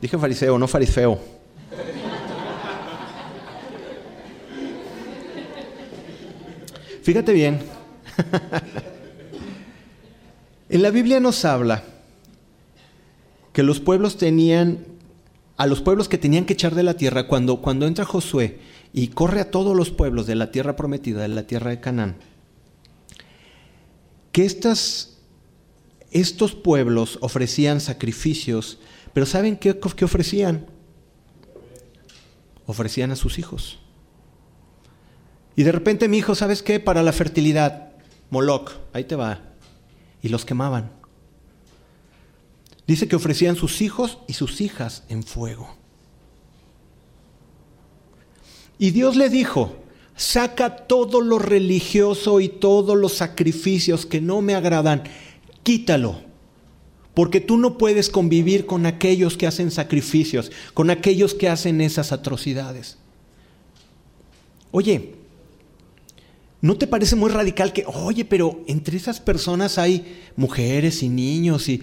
Dije 0.00 0.18
fariseo, 0.18 0.58
no 0.58 0.68
fariseo. 0.68 1.18
Fíjate 7.02 7.32
bien. 7.32 7.60
en 10.68 10.82
la 10.82 10.90
Biblia 10.90 11.20
nos 11.20 11.44
habla 11.44 11.84
que 13.52 13.62
los 13.62 13.78
pueblos 13.78 14.16
tenían, 14.16 14.84
a 15.56 15.66
los 15.66 15.80
pueblos 15.80 16.08
que 16.08 16.18
tenían 16.18 16.44
que 16.44 16.54
echar 16.54 16.74
de 16.74 16.82
la 16.82 16.94
tierra, 16.94 17.28
cuando, 17.28 17.60
cuando 17.60 17.86
entra 17.86 18.04
Josué 18.04 18.58
y 18.92 19.08
corre 19.08 19.40
a 19.40 19.50
todos 19.50 19.76
los 19.76 19.90
pueblos 19.90 20.26
de 20.26 20.34
la 20.34 20.50
tierra 20.50 20.76
prometida, 20.76 21.22
de 21.22 21.28
la 21.28 21.46
tierra 21.46 21.70
de 21.70 21.80
Canaán, 21.80 22.16
que 24.32 24.44
estas, 24.44 25.18
estos 26.10 26.54
pueblos 26.54 27.18
ofrecían 27.20 27.80
sacrificios, 27.80 28.78
pero 29.12 29.26
¿saben 29.26 29.56
qué, 29.56 29.78
qué 29.78 30.04
ofrecían? 30.04 30.66
Ofrecían 32.66 33.12
a 33.12 33.16
sus 33.16 33.38
hijos. 33.38 33.78
Y 35.56 35.62
de 35.62 35.70
repente 35.70 36.08
mi 36.08 36.18
hijo, 36.18 36.34
¿sabes 36.34 36.62
qué? 36.62 36.80
Para 36.80 37.02
la 37.02 37.12
fertilidad, 37.12 37.92
Moloch, 38.30 38.72
ahí 38.92 39.04
te 39.04 39.14
va. 39.14 39.40
Y 40.20 40.30
los 40.30 40.44
quemaban. 40.44 41.03
Dice 42.86 43.08
que 43.08 43.16
ofrecían 43.16 43.56
sus 43.56 43.80
hijos 43.80 44.18
y 44.28 44.34
sus 44.34 44.60
hijas 44.60 45.04
en 45.08 45.22
fuego. 45.22 45.74
Y 48.78 48.90
Dios 48.90 49.16
le 49.16 49.30
dijo, 49.30 49.76
saca 50.16 50.76
todo 50.76 51.20
lo 51.20 51.38
religioso 51.38 52.40
y 52.40 52.48
todos 52.48 52.96
los 52.96 53.14
sacrificios 53.14 54.04
que 54.04 54.20
no 54.20 54.42
me 54.42 54.54
agradan, 54.54 55.04
quítalo, 55.62 56.20
porque 57.14 57.40
tú 57.40 57.56
no 57.56 57.78
puedes 57.78 58.10
convivir 58.10 58.66
con 58.66 58.86
aquellos 58.86 59.36
que 59.36 59.46
hacen 59.46 59.70
sacrificios, 59.70 60.50
con 60.74 60.90
aquellos 60.90 61.34
que 61.34 61.48
hacen 61.48 61.80
esas 61.80 62.12
atrocidades. 62.12 62.98
Oye, 64.72 65.14
¿no 66.60 66.76
te 66.76 66.88
parece 66.88 67.14
muy 67.14 67.30
radical 67.30 67.72
que, 67.72 67.84
oye, 67.86 68.24
pero 68.24 68.60
entre 68.66 68.96
esas 68.96 69.20
personas 69.20 69.78
hay 69.78 70.20
mujeres 70.34 71.04
y 71.04 71.08
niños 71.08 71.68
y 71.68 71.80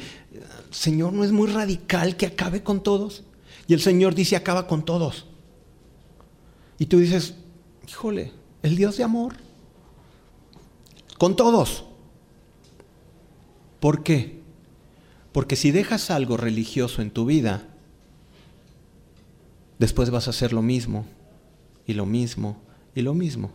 Señor, 0.71 1.13
¿no 1.13 1.23
es 1.23 1.31
muy 1.31 1.49
radical 1.51 2.15
que 2.15 2.25
acabe 2.25 2.63
con 2.63 2.81
todos? 2.81 3.23
Y 3.67 3.73
el 3.73 3.81
Señor 3.81 4.15
dice, 4.15 4.35
acaba 4.35 4.67
con 4.67 4.83
todos. 4.83 5.27
Y 6.79 6.87
tú 6.87 6.97
dices, 6.99 7.35
híjole, 7.87 8.31
el 8.63 8.75
Dios 8.75 8.97
de 8.97 9.03
amor. 9.03 9.35
Con 11.17 11.35
todos. 11.35 11.85
¿Por 13.79 14.01
qué? 14.01 14.39
Porque 15.31 15.55
si 15.55 15.71
dejas 15.71 16.09
algo 16.09 16.37
religioso 16.37 17.01
en 17.01 17.11
tu 17.11 17.25
vida, 17.25 17.67
después 19.77 20.09
vas 20.09 20.27
a 20.27 20.31
hacer 20.31 20.53
lo 20.53 20.61
mismo, 20.61 21.05
y 21.85 21.93
lo 21.93 22.05
mismo, 22.05 22.61
y 22.95 23.01
lo 23.01 23.13
mismo. 23.13 23.51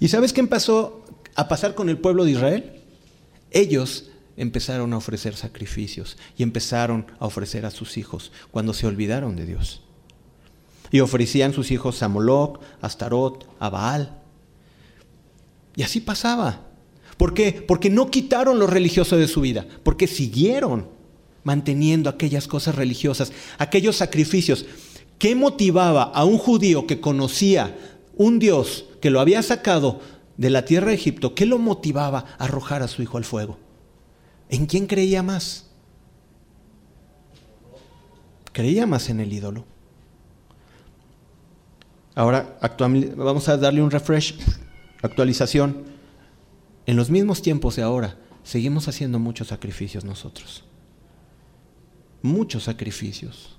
¿Y 0.00 0.08
sabes 0.08 0.32
qué 0.32 0.40
empezó 0.40 1.04
a 1.34 1.48
pasar 1.48 1.74
con 1.74 1.88
el 1.88 1.98
pueblo 1.98 2.24
de 2.24 2.32
Israel? 2.32 2.82
Ellos 3.50 4.10
empezaron 4.38 4.92
a 4.92 4.96
ofrecer 4.96 5.34
sacrificios 5.34 6.16
y 6.36 6.42
empezaron 6.42 7.06
a 7.18 7.26
ofrecer 7.26 7.66
a 7.66 7.70
sus 7.70 7.98
hijos 7.98 8.32
cuando 8.50 8.72
se 8.72 8.86
olvidaron 8.86 9.36
de 9.36 9.44
Dios. 9.44 9.82
Y 10.90 11.00
ofrecían 11.00 11.52
sus 11.52 11.70
hijos 11.70 12.02
a 12.02 12.08
Moloch, 12.08 12.60
a 12.80 12.86
Astarot, 12.86 13.46
a 13.58 13.68
Baal. 13.68 14.22
Y 15.76 15.82
así 15.82 16.00
pasaba. 16.00 16.62
¿Por 17.18 17.34
qué? 17.34 17.52
Porque 17.52 17.90
no 17.90 18.10
quitaron 18.10 18.58
lo 18.58 18.66
religioso 18.66 19.16
de 19.16 19.28
su 19.28 19.40
vida, 19.40 19.66
porque 19.82 20.06
siguieron 20.06 20.88
manteniendo 21.42 22.08
aquellas 22.08 22.46
cosas 22.46 22.76
religiosas, 22.76 23.32
aquellos 23.58 23.96
sacrificios. 23.96 24.64
¿Qué 25.18 25.34
motivaba 25.34 26.04
a 26.04 26.24
un 26.24 26.38
judío 26.38 26.86
que 26.86 27.00
conocía 27.00 27.76
un 28.16 28.38
Dios 28.38 28.84
que 29.00 29.10
lo 29.10 29.20
había 29.20 29.42
sacado 29.42 30.00
de 30.36 30.50
la 30.50 30.64
tierra 30.64 30.88
de 30.88 30.94
Egipto? 30.94 31.34
¿Qué 31.34 31.44
lo 31.44 31.58
motivaba 31.58 32.24
a 32.38 32.44
arrojar 32.44 32.82
a 32.82 32.88
su 32.88 33.02
hijo 33.02 33.18
al 33.18 33.24
fuego? 33.24 33.58
¿En 34.48 34.66
quién 34.66 34.86
creía 34.86 35.22
más? 35.22 35.66
Creía 38.52 38.86
más 38.86 39.08
en 39.08 39.20
el 39.20 39.32
ídolo. 39.32 39.64
Ahora 42.14 42.58
vamos 43.16 43.48
a 43.48 43.56
darle 43.56 43.82
un 43.82 43.90
refresh, 43.90 44.36
actualización. 45.02 45.84
En 46.86 46.96
los 46.96 47.10
mismos 47.10 47.42
tiempos 47.42 47.76
de 47.76 47.82
ahora, 47.82 48.16
seguimos 48.42 48.88
haciendo 48.88 49.18
muchos 49.18 49.48
sacrificios 49.48 50.04
nosotros. 50.04 50.64
Muchos 52.22 52.64
sacrificios. 52.64 53.56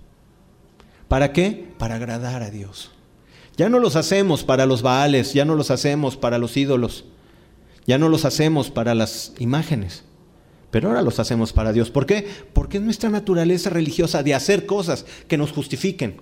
¿Para 1.07 1.31
qué? 1.31 1.73
Para 1.77 1.95
agradar 1.95 2.43
a 2.43 2.49
Dios. 2.49 2.91
Ya 3.55 3.69
no 3.69 3.79
los 3.79 3.95
hacemos 3.95 4.43
para 4.43 4.65
los 4.65 4.81
baales, 4.81 5.33
ya 5.33 5.45
no 5.45 5.55
los 5.55 5.71
hacemos 5.71 6.17
para 6.17 6.37
los 6.37 6.57
ídolos, 6.57 7.05
ya 7.85 7.97
no 7.97 8.09
los 8.09 8.25
hacemos 8.25 8.69
para 8.71 8.95
las 8.95 9.33
imágenes. 9.39 10.03
Pero 10.71 10.89
ahora 10.89 11.01
los 11.01 11.19
hacemos 11.19 11.53
para 11.53 11.73
Dios. 11.73 11.89
¿Por 11.89 12.05
qué? 12.05 12.27
Porque 12.53 12.77
es 12.77 12.83
nuestra 12.83 13.09
naturaleza 13.09 13.69
religiosa 13.69 14.23
de 14.23 14.35
hacer 14.35 14.65
cosas 14.65 15.05
que 15.27 15.37
nos 15.37 15.51
justifiquen. 15.51 16.21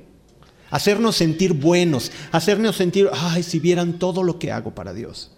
hacernos 0.70 1.16
sentir 1.16 1.54
buenos, 1.54 2.12
hacernos 2.32 2.76
sentir, 2.76 3.10
ay, 3.14 3.42
si 3.44 3.60
vieran 3.60 4.00
todo 4.00 4.22
lo 4.22 4.38
que 4.38 4.52
hago 4.52 4.76
para 4.76 4.94
Dios. 4.94 5.32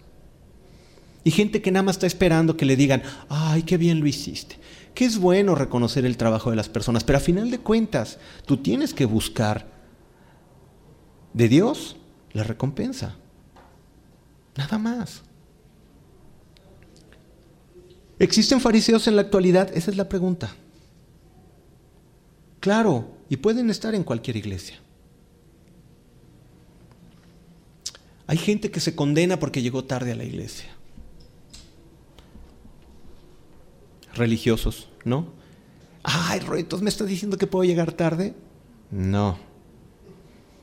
Y 1.24 1.32
gente 1.32 1.62
que 1.62 1.72
nada 1.72 1.84
más 1.84 1.98
está 1.98 2.08
esperando 2.08 2.58
que 2.58 2.66
le 2.66 2.76
digan, 2.76 3.04
ay, 3.30 3.64
qué 3.64 3.78
bien 3.78 4.00
lo 4.00 4.08
hiciste. 4.08 4.58
Que 4.96 5.06
es 5.06 5.20
bueno 5.20 5.54
reconocer 5.54 6.06
el 6.06 6.18
trabajo 6.18 6.50
de 6.50 6.56
las 6.56 6.70
personas, 6.70 7.04
pero 7.04 7.18
a 7.18 7.22
final 7.22 7.52
de 7.52 7.60
cuentas, 7.60 8.18
tú 8.46 8.58
tienes 8.58 8.94
que 8.94 9.06
buscar 9.06 9.68
de 11.34 11.48
Dios 11.48 11.98
la 12.34 12.44
recompensa. 12.44 13.16
Nada 14.58 14.78
más. 14.78 15.24
¿Existen 18.20 18.60
fariseos 18.60 19.08
en 19.08 19.16
la 19.16 19.22
actualidad? 19.22 19.72
Esa 19.76 19.92
es 19.92 19.98
la 19.98 20.10
pregunta. 20.10 20.54
Claro, 22.60 23.16
y 23.30 23.38
pueden 23.38 23.70
estar 23.70 23.96
en 23.96 24.04
cualquier 24.04 24.36
iglesia. 24.36 24.78
Hay 28.28 28.38
gente 28.38 28.70
que 28.70 28.82
se 28.82 28.94
condena 28.96 29.40
porque 29.40 29.62
llegó 29.62 29.86
tarde 29.86 30.12
a 30.12 30.16
la 30.16 30.26
iglesia. 30.26 30.70
Religiosos, 34.14 34.90
¿no? 35.06 35.34
Ay, 36.04 36.40
Roetos, 36.42 36.82
¿me 36.82 36.90
estás 36.90 37.08
diciendo 37.08 37.38
que 37.38 37.48
puedo 37.48 37.64
llegar 37.64 37.94
tarde? 37.94 38.36
No. 38.92 39.40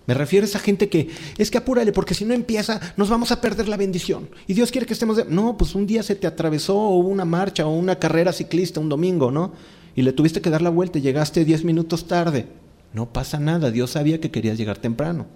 Me 0.06 0.14
refiero 0.14 0.44
a 0.44 0.48
esa 0.48 0.60
gente 0.60 0.88
que 0.88 1.08
es 1.36 1.50
que 1.50 1.58
apúrale, 1.58 1.92
porque 1.92 2.14
si 2.14 2.24
no 2.24 2.32
empieza, 2.32 2.80
nos 2.96 3.08
vamos 3.08 3.32
a 3.32 3.40
perder 3.40 3.68
la 3.68 3.76
bendición. 3.76 4.28
Y 4.46 4.54
Dios 4.54 4.70
quiere 4.70 4.86
que 4.86 4.92
estemos. 4.92 5.16
De... 5.16 5.24
No, 5.24 5.56
pues 5.56 5.74
un 5.74 5.86
día 5.86 6.02
se 6.02 6.14
te 6.14 6.26
atravesó 6.26 6.76
una 6.90 7.24
marcha 7.24 7.66
o 7.66 7.76
una 7.76 7.96
carrera 7.96 8.32
ciclista 8.32 8.80
un 8.80 8.88
domingo, 8.88 9.30
¿no? 9.30 9.52
Y 9.96 10.02
le 10.02 10.12
tuviste 10.12 10.40
que 10.40 10.50
dar 10.50 10.62
la 10.62 10.70
vuelta 10.70 10.98
y 10.98 11.02
llegaste 11.02 11.44
10 11.44 11.64
minutos 11.64 12.06
tarde. 12.06 12.46
No 12.92 13.12
pasa 13.12 13.40
nada, 13.40 13.70
Dios 13.70 13.90
sabía 13.90 14.20
que 14.20 14.30
querías 14.30 14.56
llegar 14.58 14.78
temprano. 14.78 15.26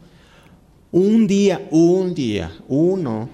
Un 0.92 1.26
día, 1.26 1.66
un 1.70 2.14
día, 2.14 2.52
uno. 2.68 3.28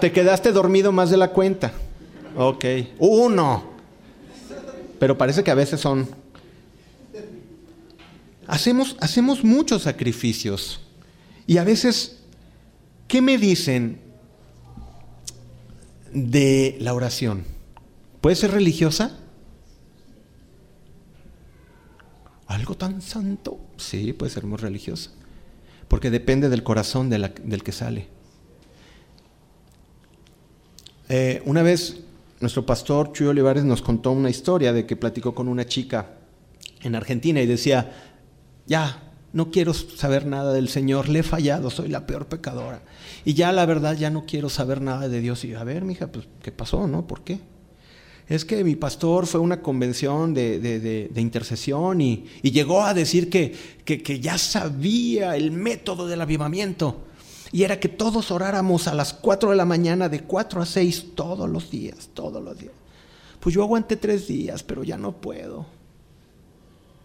Te 0.00 0.12
quedaste 0.12 0.52
dormido 0.52 0.92
más 0.92 1.10
de 1.10 1.16
la 1.16 1.28
cuenta. 1.28 1.72
Ok, 2.36 2.64
uno. 2.98 3.64
Pero 4.98 5.16
parece 5.16 5.42
que 5.42 5.50
a 5.50 5.54
veces 5.54 5.80
son 5.80 6.08
Hacemos, 8.46 8.96
hacemos 9.00 9.44
muchos 9.44 9.82
sacrificios. 9.82 10.80
Y 11.46 11.58
a 11.58 11.64
veces, 11.64 12.18
¿qué 13.08 13.20
me 13.22 13.38
dicen 13.38 14.00
de 16.12 16.76
la 16.80 16.94
oración? 16.94 17.44
¿Puede 18.20 18.36
ser 18.36 18.52
religiosa? 18.52 19.18
¿Algo 22.46 22.76
tan 22.76 23.02
santo? 23.02 23.58
Sí, 23.76 24.12
puede 24.12 24.32
ser 24.32 24.44
muy 24.44 24.58
religiosa. 24.58 25.10
Porque 25.88 26.10
depende 26.10 26.48
del 26.48 26.62
corazón 26.62 27.10
del 27.10 27.62
que 27.62 27.72
sale. 27.72 28.08
Eh, 31.08 31.42
una 31.44 31.62
vez 31.62 31.98
nuestro 32.40 32.66
pastor 32.66 33.12
Chuy 33.12 33.28
Olivares 33.28 33.64
nos 33.64 33.80
contó 33.80 34.10
una 34.10 34.30
historia 34.30 34.72
de 34.72 34.86
que 34.86 34.96
platicó 34.96 35.34
con 35.34 35.48
una 35.48 35.64
chica 35.64 36.16
en 36.82 36.94
Argentina 36.94 37.40
y 37.40 37.46
decía, 37.46 38.05
ya, 38.66 39.02
no 39.32 39.50
quiero 39.50 39.74
saber 39.74 40.26
nada 40.26 40.52
del 40.52 40.68
Señor, 40.68 41.08
le 41.08 41.20
he 41.20 41.22
fallado, 41.22 41.70
soy 41.70 41.88
la 41.88 42.06
peor 42.06 42.26
pecadora. 42.26 42.82
Y 43.24 43.34
ya 43.34 43.52
la 43.52 43.66
verdad 43.66 43.96
ya 43.96 44.10
no 44.10 44.24
quiero 44.24 44.48
saber 44.48 44.80
nada 44.80 45.08
de 45.08 45.20
Dios. 45.20 45.44
Y 45.44 45.54
a 45.54 45.64
ver, 45.64 45.84
mija, 45.84 46.06
pues, 46.06 46.26
¿qué 46.42 46.52
pasó, 46.52 46.86
no? 46.86 47.06
¿Por 47.06 47.22
qué? 47.22 47.40
Es 48.28 48.44
que 48.44 48.64
mi 48.64 48.74
pastor 48.74 49.26
fue 49.26 49.38
a 49.38 49.42
una 49.42 49.62
convención 49.62 50.34
de, 50.34 51.10
intercesión 51.16 52.00
y, 52.00 52.24
llegó 52.42 52.82
a 52.82 52.94
decir 52.94 53.30
que, 53.30 53.54
que 53.84 54.20
ya 54.20 54.38
sabía 54.38 55.36
el 55.36 55.52
método 55.52 56.08
del 56.08 56.20
avivamiento. 56.20 57.04
Y 57.52 57.62
era 57.62 57.78
que 57.78 57.88
todos 57.88 58.30
oráramos 58.30 58.88
a 58.88 58.94
las 58.94 59.12
4 59.12 59.50
de 59.50 59.56
la 59.56 59.64
mañana, 59.64 60.08
de 60.08 60.20
4 60.20 60.62
a 60.62 60.66
6, 60.66 61.14
todos 61.14 61.48
los 61.48 61.70
días, 61.70 62.10
todos 62.12 62.42
los 62.42 62.58
días. 62.58 62.72
Pues 63.40 63.54
yo 63.54 63.62
aguanté 63.62 63.96
tres 63.96 64.26
días, 64.26 64.62
pero 64.62 64.82
ya 64.82 64.98
no 64.98 65.12
puedo. 65.12 65.66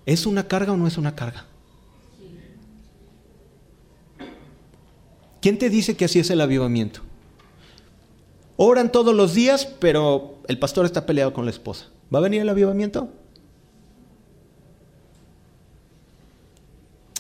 ¿Es 0.06 0.26
una 0.26 0.48
carga 0.48 0.74
o 0.74 0.78
no 0.78 0.88
es 0.88 0.98
una 0.98 1.16
carga? 1.16 1.46
¿Quién 5.42 5.58
te 5.58 5.70
dice 5.70 5.98
que 5.98 6.06
así 6.06 6.20
es 6.20 6.30
el 6.30 6.40
avivamiento? 6.40 7.02
Oran 8.58 8.92
todos 8.92 9.16
los 9.16 9.34
días, 9.34 9.66
pero 9.80 10.38
el 10.48 10.60
pastor 10.60 10.86
está 10.86 11.08
peleado 11.08 11.34
con 11.34 11.46
la 11.46 11.52
esposa. 11.52 11.88
¿Va 12.14 12.20
a 12.20 12.22
venir 12.22 12.42
el 12.42 12.50
avivamiento? 12.50 13.10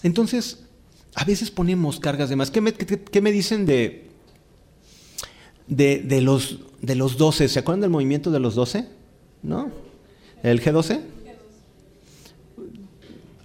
Entonces, 0.03 0.63
a 1.15 1.25
veces 1.25 1.49
ponemos 1.49 1.99
cargas 1.99 2.29
de 2.29 2.35
más. 2.35 2.51
¿Qué 2.51 2.61
me, 2.61 3.31
dicen 3.31 3.65
de, 3.65 4.11
de, 5.67 6.21
los, 6.21 6.59
de 6.79 6.93
los 6.93 7.17
12? 7.17 7.47
¿Se 7.47 7.59
acuerdan 7.59 7.81
del 7.81 7.89
movimiento 7.89 8.29
de 8.29 8.39
los 8.39 8.53
12? 8.53 8.87
¿No? 9.41 9.71
¿El 10.43 10.61
G12? 10.61 11.01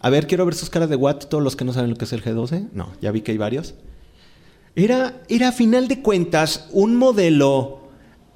A 0.01 0.11
ver, 0.11 0.27
quiero 0.27 0.45
ver 0.45 0.55
sus 0.55 0.69
caras 0.69 0.91
de 0.91 0.97
what, 0.97 1.25
todos 1.25 1.43
los 1.43 1.57
que 1.57 1.65
no 1.65 1.73
saben 1.73 1.91
lo 1.91 1.97
que 1.97 2.05
es 2.05 2.13
el 2.13 2.23
G12. 2.23 2.69
No, 2.73 2.93
ya 3.01 3.11
vi 3.11 3.23
que 3.23 3.33
hay 3.33 3.39
varios. 3.39 3.75
Era, 4.77 5.23
era 5.29 5.49
a 5.49 5.53
final 5.53 5.89
de 5.89 6.03
cuentas 6.03 6.69
un 6.71 6.97
modelo 6.97 7.81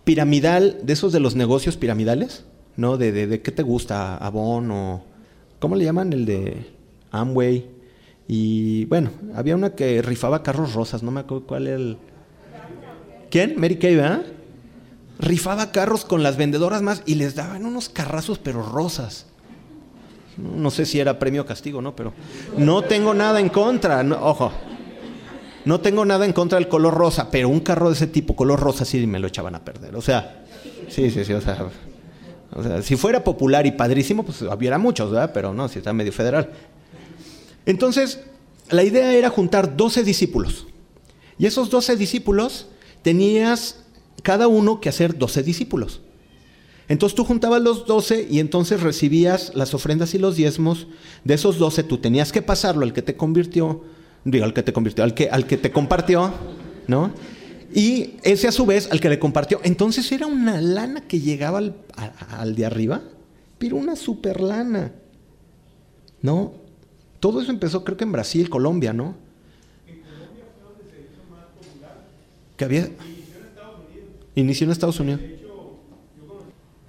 piramidal 0.04 0.78
de 0.82 0.94
esos 0.94 1.12
de 1.12 1.20
los 1.20 1.36
negocios 1.36 1.76
piramidales, 1.76 2.46
¿no? 2.76 2.96
De, 2.96 3.12
de, 3.12 3.42
qué 3.42 3.52
te 3.52 3.62
gusta, 3.62 4.16
Avon 4.16 4.70
o... 4.70 5.04
¿Cómo 5.58 5.76
le 5.76 5.84
llaman? 5.84 6.14
El 6.14 6.24
de 6.24 6.66
Amway. 7.10 7.68
Y 8.26 8.86
bueno, 8.86 9.10
había 9.34 9.54
una 9.54 9.74
que 9.74 10.00
rifaba 10.00 10.42
carros 10.42 10.72
rosas, 10.72 11.02
no 11.02 11.10
me 11.10 11.20
acuerdo 11.20 11.46
cuál 11.46 11.66
era 11.66 11.76
el... 11.76 11.98
¿Quién? 13.30 13.60
Mary 13.60 13.76
Kay, 13.76 13.96
¿verdad? 13.96 14.22
Rifaba 15.18 15.72
carros 15.72 16.06
con 16.06 16.22
las 16.22 16.38
vendedoras 16.38 16.80
más 16.80 17.02
y 17.04 17.16
les 17.16 17.34
daban 17.34 17.66
unos 17.66 17.90
carrazos 17.90 18.38
pero 18.38 18.62
rosas. 18.62 19.26
No 20.38 20.70
sé 20.70 20.86
si 20.86 20.98
era 21.00 21.18
premio 21.18 21.42
o 21.42 21.46
castigo, 21.46 21.82
¿no? 21.82 21.94
Pero 21.94 22.14
no 22.56 22.80
tengo 22.80 23.12
nada 23.12 23.40
en 23.40 23.50
contra, 23.50 24.00
ojo, 24.22 24.50
no 25.64 25.80
tengo 25.80 26.04
nada 26.04 26.24
en 26.24 26.32
contra 26.32 26.58
del 26.58 26.68
color 26.68 26.94
rosa, 26.94 27.30
pero 27.30 27.48
un 27.48 27.60
carro 27.60 27.88
de 27.88 27.94
ese 27.94 28.06
tipo, 28.06 28.36
color 28.36 28.60
rosa, 28.60 28.84
sí 28.84 29.06
me 29.06 29.18
lo 29.18 29.26
echaban 29.26 29.54
a 29.54 29.64
perder. 29.64 29.96
O 29.96 30.00
sea, 30.00 30.44
sí, 30.88 31.10
sí, 31.10 31.24
sí, 31.24 31.32
o 31.32 31.40
sea, 31.40 31.68
si 32.82 32.96
fuera 32.96 33.22
popular 33.22 33.66
y 33.66 33.72
padrísimo, 33.72 34.24
pues 34.24 34.42
hubiera 34.42 34.78
muchos, 34.78 35.10
¿verdad? 35.10 35.30
Pero 35.32 35.54
no, 35.54 35.68
si 35.68 35.78
está 35.78 35.92
medio 35.92 36.12
federal. 36.12 36.50
Entonces, 37.66 38.20
la 38.70 38.82
idea 38.82 39.12
era 39.14 39.30
juntar 39.30 39.76
12 39.76 40.02
discípulos. 40.02 40.66
Y 41.38 41.46
esos 41.46 41.70
12 41.70 41.96
discípulos 41.96 42.68
tenías 43.02 43.84
cada 44.22 44.48
uno 44.48 44.80
que 44.80 44.88
hacer 44.88 45.16
12 45.16 45.42
discípulos. 45.42 46.00
Entonces 46.88 47.14
tú 47.14 47.24
juntabas 47.24 47.62
los 47.62 47.86
12 47.86 48.26
y 48.28 48.40
entonces 48.40 48.82
recibías 48.82 49.52
las 49.54 49.74
ofrendas 49.74 50.12
y 50.14 50.18
los 50.18 50.34
diezmos. 50.34 50.88
De 51.24 51.34
esos 51.34 51.56
12 51.58 51.84
tú 51.84 51.98
tenías 51.98 52.32
que 52.32 52.42
pasarlo 52.42 52.84
al 52.84 52.92
que 52.92 53.00
te 53.00 53.16
convirtió 53.16 53.84
digo, 54.24 54.44
al 54.44 54.52
que 54.52 54.62
te 54.62 54.72
convirtió, 54.72 55.04
al 55.04 55.14
que, 55.14 55.28
al 55.30 55.46
que 55.46 55.56
te 55.56 55.70
compartió, 55.70 56.32
¿no? 56.86 57.12
Y 57.72 58.16
ese 58.22 58.48
a 58.48 58.52
su 58.52 58.66
vez 58.66 58.90
al 58.90 59.00
que 59.00 59.08
le 59.08 59.18
compartió. 59.18 59.60
Entonces 59.62 60.10
era 60.12 60.26
una 60.26 60.60
lana 60.60 61.02
que 61.02 61.20
llegaba 61.20 61.58
al, 61.58 61.76
al 62.30 62.54
de 62.54 62.66
arriba, 62.66 63.02
pero 63.58 63.76
una 63.76 63.96
super 63.96 64.40
lana, 64.40 64.92
¿no? 66.20 66.52
Todo 67.20 67.40
eso 67.42 67.50
empezó 67.50 67.84
creo 67.84 67.96
que 67.96 68.04
en 68.04 68.12
Brasil, 68.12 68.48
Colombia, 68.48 68.92
¿no? 68.92 69.14
En 69.86 70.00
Colombia 70.00 70.44
fue 70.54 70.72
donde 70.72 70.90
se 70.90 71.00
hizo 71.02 71.30
más 71.30 71.44
popular. 71.46 72.06
Que 72.56 72.64
había... 72.64 72.80
Inició 72.86 73.36
en 73.38 73.46
Estados 73.46 73.78
Unidos. 73.86 74.08
Inició 74.34 74.64
en 74.64 74.70
Estados 74.70 75.00
Unidos. 75.00 75.20
De 75.20 75.34
hecho, 75.34 75.78
yo 76.16 76.38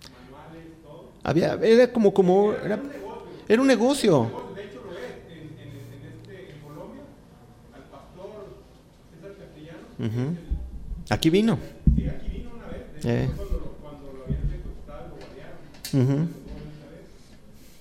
manuales, 0.09 0.63
todo. 0.81 1.09
Había, 1.23 1.53
era 1.61 1.91
como, 1.91 2.13
como, 2.13 2.53
era, 2.53 2.81
era 3.47 3.61
un 3.61 3.67
negocio. 3.67 4.50
Aquí 11.11 11.29
vino. 11.29 11.59
Sí, 11.95 12.07
aquí 12.07 12.29
vino 12.29 12.51
una 12.55 12.67
vez. 12.67 13.05
Eh. 13.05 13.29
Cuando, 13.35 13.53
lo, 13.59 13.71
cuando 13.77 14.13
lo 14.13 14.23
habían 14.23 14.49
secuestrado, 14.49 15.09
lo 15.09 15.15
guardaron. 15.21 16.29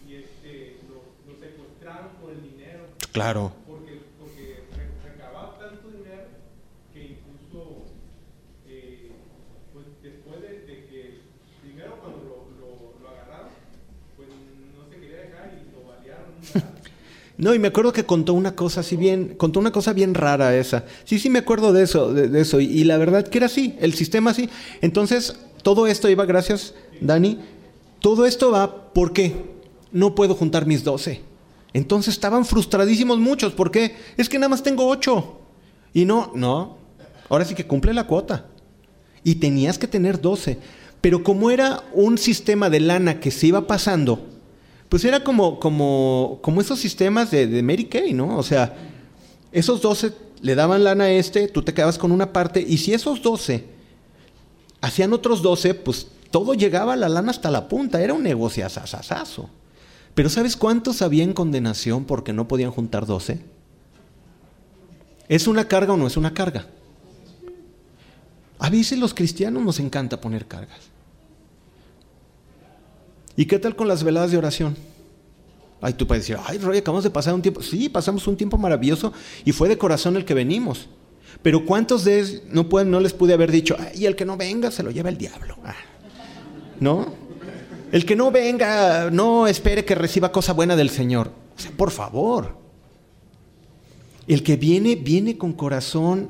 Y 0.07 0.15
este, 0.15 0.77
lo, 0.87 1.01
lo, 1.33 1.41
secuestraron 1.41 2.11
por 2.21 2.33
el 2.33 2.43
dinero. 2.43 2.89
Claro. 3.13 3.53
Porque, 3.67 4.01
porque 4.19 4.65
recababa 5.03 5.59
tanto 5.59 5.89
dinero 5.89 6.29
que 6.93 7.17
incluso, 7.17 7.87
eh, 8.69 9.13
pues 9.73 9.87
después 10.03 10.43
de, 10.43 10.61
de, 10.67 10.87
que, 10.87 11.21
primero 11.63 11.97
cuando 12.01 12.19
lo, 12.19 12.37
lo, 12.61 13.01
lo 13.01 13.09
agarraron, 13.09 13.49
pues 14.17 14.29
no 14.29 14.93
se 14.93 15.01
quería 15.01 15.23
dejar 15.25 15.57
y 15.57 15.73
lo 15.73 15.89
balearon. 15.89 16.35
No, 17.41 17.55
y 17.55 17.59
me 17.59 17.69
acuerdo 17.69 17.95
que 17.95 18.05
contó 18.05 18.35
una 18.35 18.55
cosa 18.55 18.81
así 18.81 18.97
bien, 18.97 19.35
contó 19.39 19.61
una 19.61 19.73
cosa 19.73 19.95
bien 19.95 20.13
rara 20.13 20.55
esa. 20.55 20.85
Sí, 21.05 21.19
sí 21.19 21.31
me 21.31 21.39
acuerdo 21.39 21.73
de 21.73 21.83
eso, 21.83 22.13
de, 22.13 22.39
eso. 22.39 22.61
Y, 22.61 22.85
la 22.85 22.99
verdad 22.99 23.27
que 23.27 23.39
era 23.39 23.47
así, 23.47 23.77
el 23.81 23.95
sistema 23.95 24.33
así. 24.33 24.51
Entonces, 24.83 25.39
todo 25.63 25.87
esto 25.87 26.11
iba, 26.11 26.27
gracias, 26.27 26.75
Dani. 27.01 27.39
Todo 28.01 28.27
esto 28.27 28.51
va 28.51 28.93
porque 28.93 29.35
no 29.91 30.15
puedo 30.15 30.35
juntar 30.35 30.67
mis 30.67 30.85
doce. 30.85 31.23
Entonces 31.73 32.13
estaban 32.13 32.45
frustradísimos 32.45 33.19
muchos. 33.19 33.55
¿Por 33.55 33.71
qué? 33.71 33.97
Es 34.19 34.29
que 34.29 34.39
nada 34.39 34.51
más 34.51 34.63
tengo 34.63 34.87
ocho. 34.87 35.39
Y 35.95 36.05
no, 36.05 36.33
no. 36.35 36.77
Ahora 37.31 37.47
sí 37.47 37.55
que 37.55 37.67
cumple 37.67 37.95
la 37.95 38.07
cuota. 38.07 38.49
Y 39.25 39.37
tenías 39.37 39.79
que 39.79 39.87
tener 39.87 40.21
doce. 40.21 40.59
Pero 41.01 41.25
como 41.25 41.51
era 41.51 41.85
un 41.95 42.19
sistema 42.19 42.69
de 42.69 42.81
lana 42.81 43.19
que 43.19 43.31
se 43.31 43.47
iba 43.47 43.67
pasando, 43.67 44.27
pues 44.91 45.05
era 45.05 45.23
como, 45.23 45.61
como, 45.61 46.41
como 46.43 46.61
esos 46.61 46.81
sistemas 46.81 47.31
de, 47.31 47.47
de 47.47 47.63
Mary 47.63 47.85
Kay, 47.85 48.13
¿no? 48.13 48.37
O 48.37 48.43
sea, 48.43 48.77
esos 49.53 49.81
doce 49.81 50.13
le 50.43 50.55
daban 50.57 50.83
lana 50.83 51.05
a 51.05 51.11
este, 51.13 51.47
tú 51.47 51.63
te 51.63 51.73
quedabas 51.73 51.97
con 51.97 52.11
una 52.11 52.33
parte, 52.33 52.61
y 52.61 52.77
si 52.77 52.93
esos 52.93 53.23
doce 53.23 53.67
hacían 54.81 55.13
otros 55.13 55.43
doce, 55.43 55.75
pues 55.75 56.09
todo 56.33 56.55
llegaba 56.55 56.95
a 56.95 56.97
la 56.97 57.09
lana 57.09 57.31
hasta 57.31 57.53
la 57.53 57.69
punta, 57.69 58.03
era 58.03 58.15
un 58.15 58.25
negocio 58.25 58.67
asasasazo. 58.67 59.49
Pero 60.15 60.29
¿sabes 60.29 60.57
cuántos 60.57 61.03
había 61.03 61.23
en 61.23 61.35
condenación 61.35 62.05
porque 62.05 62.33
no 62.33 62.49
podían 62.49 62.73
juntar 62.73 63.07
doce? 63.07 63.41
¿Es 65.29 65.47
una 65.47 65.69
carga 65.69 65.93
o 65.93 65.97
no 65.97 66.09
es 66.09 66.17
una 66.17 66.35
carga? 66.35 66.67
A 68.59 68.69
veces 68.71 68.99
los 68.99 69.15
cristianos 69.15 69.63
nos 69.63 69.79
encanta 69.79 70.21
poner 70.21 70.47
cargas. 70.47 70.90
¿Y 73.41 73.47
qué 73.47 73.59
tal 73.59 73.75
con 73.75 73.89
las 73.89 74.05
veladas 74.05 74.31
de 74.31 74.37
oración? 74.37 74.77
Ay, 75.81 75.95
tú 75.95 76.07
puedes 76.07 76.25
decir, 76.25 76.37
ay, 76.47 76.59
Roy, 76.59 76.77
acabamos 76.77 77.05
de 77.05 77.09
pasar 77.09 77.33
un 77.33 77.41
tiempo. 77.41 77.63
Sí, 77.63 77.89
pasamos 77.89 78.27
un 78.27 78.37
tiempo 78.37 78.59
maravilloso 78.59 79.15
y 79.47 79.53
fue 79.53 79.67
de 79.71 79.79
corazón 79.79 80.15
el 80.17 80.27
que 80.27 80.35
venimos. 80.35 80.91
Pero 81.41 81.65
¿cuántos 81.65 82.05
de 82.05 82.43
no, 82.51 82.65
no 82.85 83.01
les 83.01 83.15
pude 83.15 83.33
haber 83.33 83.51
dicho, 83.51 83.79
ay, 83.79 84.05
el 84.05 84.15
que 84.15 84.27
no 84.27 84.37
venga 84.37 84.71
se 84.71 84.83
lo 84.83 84.91
lleva 84.91 85.09
el 85.09 85.17
diablo? 85.17 85.57
Ah, 85.65 85.75
¿No? 86.81 87.15
El 87.91 88.05
que 88.05 88.15
no 88.15 88.31
venga, 88.31 89.09
no 89.11 89.47
espere 89.47 89.87
que 89.87 89.95
reciba 89.95 90.33
cosa 90.33 90.53
buena 90.53 90.77
del 90.77 90.91
Señor. 90.91 91.33
O 91.57 91.61
sea, 91.63 91.71
por 91.71 91.93
favor. 91.93 92.59
El 94.27 94.43
que 94.43 94.59
viene, 94.59 94.97
viene 94.97 95.39
con 95.39 95.55
corazón 95.55 96.29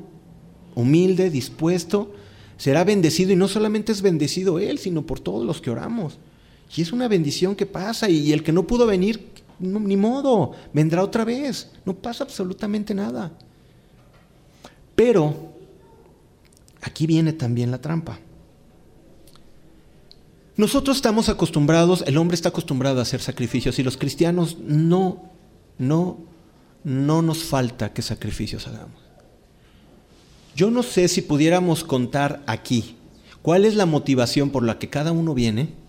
humilde, 0.75 1.29
dispuesto, 1.29 2.13
será 2.55 2.85
bendecido 2.85 3.33
y 3.33 3.35
no 3.35 3.49
solamente 3.49 3.91
es 3.91 4.01
bendecido 4.01 4.59
él, 4.59 4.77
sino 4.77 5.01
por 5.01 5.19
todos 5.19 5.45
los 5.45 5.59
que 5.59 5.71
oramos. 5.71 6.17
Y 6.75 6.81
es 6.81 6.91
una 6.91 7.07
bendición 7.07 7.55
que 7.55 7.65
pasa 7.65 8.09
y 8.09 8.31
el 8.31 8.43
que 8.43 8.51
no 8.51 8.65
pudo 8.65 8.85
venir, 8.85 9.29
ni 9.59 9.97
modo, 9.97 10.53
vendrá 10.73 11.03
otra 11.03 11.25
vez. 11.25 11.71
No 11.85 11.93
pasa 11.93 12.23
absolutamente 12.23 12.93
nada. 12.93 13.31
Pero 14.95 15.53
aquí 16.81 17.05
viene 17.07 17.33
también 17.33 17.71
la 17.71 17.81
trampa. 17.81 18.19
Nosotros 20.55 20.97
estamos 20.97 21.29
acostumbrados, 21.29 22.03
el 22.05 22.17
hombre 22.17 22.35
está 22.35 22.49
acostumbrado 22.49 22.99
a 22.99 23.03
hacer 23.03 23.21
sacrificios 23.21 23.79
y 23.79 23.83
los 23.83 23.97
cristianos 23.97 24.57
no, 24.59 25.23
no, 25.77 26.17
no 26.83 27.21
nos 27.21 27.43
falta 27.43 27.93
que 27.93 28.01
sacrificios 28.01 28.67
hagamos. 28.67 29.01
Yo 30.55 30.69
no 30.69 30.83
sé 30.83 31.07
si 31.07 31.21
pudiéramos 31.21 31.83
contar 31.83 32.43
aquí 32.45 32.97
cuál 33.41 33.65
es 33.65 33.75
la 33.75 33.85
motivación 33.85 34.49
por 34.49 34.63
la 34.63 34.77
que 34.77 34.89
cada 34.89 35.11
uno 35.11 35.33
viene. 35.33 35.80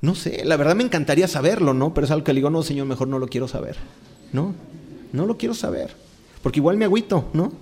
No 0.00 0.14
sé, 0.14 0.44
la 0.44 0.56
verdad 0.56 0.76
me 0.76 0.84
encantaría 0.84 1.28
saberlo, 1.28 1.74
¿no? 1.74 1.94
Pero 1.94 2.04
es 2.04 2.10
algo 2.10 2.24
que 2.24 2.32
le 2.32 2.38
digo, 2.38 2.50
no, 2.50 2.62
Señor, 2.62 2.86
mejor 2.86 3.08
no 3.08 3.18
lo 3.18 3.28
quiero 3.28 3.48
saber. 3.48 3.76
No, 4.32 4.54
no 5.12 5.26
lo 5.26 5.36
quiero 5.36 5.54
saber. 5.54 5.94
Porque 6.42 6.60
igual 6.60 6.76
me 6.76 6.84
agüito, 6.84 7.28
¿no? 7.32 7.52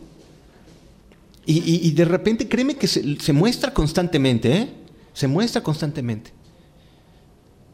Y, 1.47 1.91
de 1.91 2.07
repente 2.07 2.49
créeme 2.49 2.77
que 2.77 2.87
se, 2.87 3.21
se 3.21 3.33
muestra 3.35 3.75
constantemente, 3.75 4.57
¿eh? 4.57 4.69
Se 5.13 5.29
muestra 5.29 5.63
constantemente. 5.63 6.33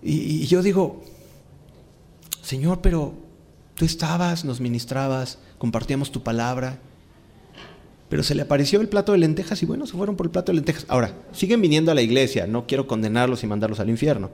Y, 0.03 0.47
yo 0.47 0.63
digo, 0.63 1.03
Señor, 2.43 2.81
pero 2.81 3.15
tú 3.75 3.85
estabas, 3.85 4.45
nos 4.45 4.61
ministrabas, 4.61 5.39
compartíamos 5.59 6.11
tu 6.11 6.23
palabra, 6.23 6.81
pero 8.11 8.23
se 8.23 8.35
le 8.35 8.43
apareció 8.43 8.83
el 8.83 8.89
plato 8.89 9.13
de 9.13 9.19
lentejas 9.19 9.63
y 9.63 9.67
bueno, 9.67 9.87
se 9.87 9.97
fueron 9.97 10.17
por 10.17 10.27
el 10.27 10.31
plato 10.31 10.53
de 10.53 10.57
lentejas. 10.57 10.85
Ahora, 10.89 11.15
siguen 11.33 11.63
viniendo 11.63 11.91
a 11.91 11.95
la 11.95 12.03
iglesia, 12.03 12.47
no 12.47 12.67
quiero 12.67 12.87
condenarlos 12.87 13.43
y 13.43 13.47
mandarlos 13.47 13.81
al 13.81 13.89
infierno, 13.89 14.31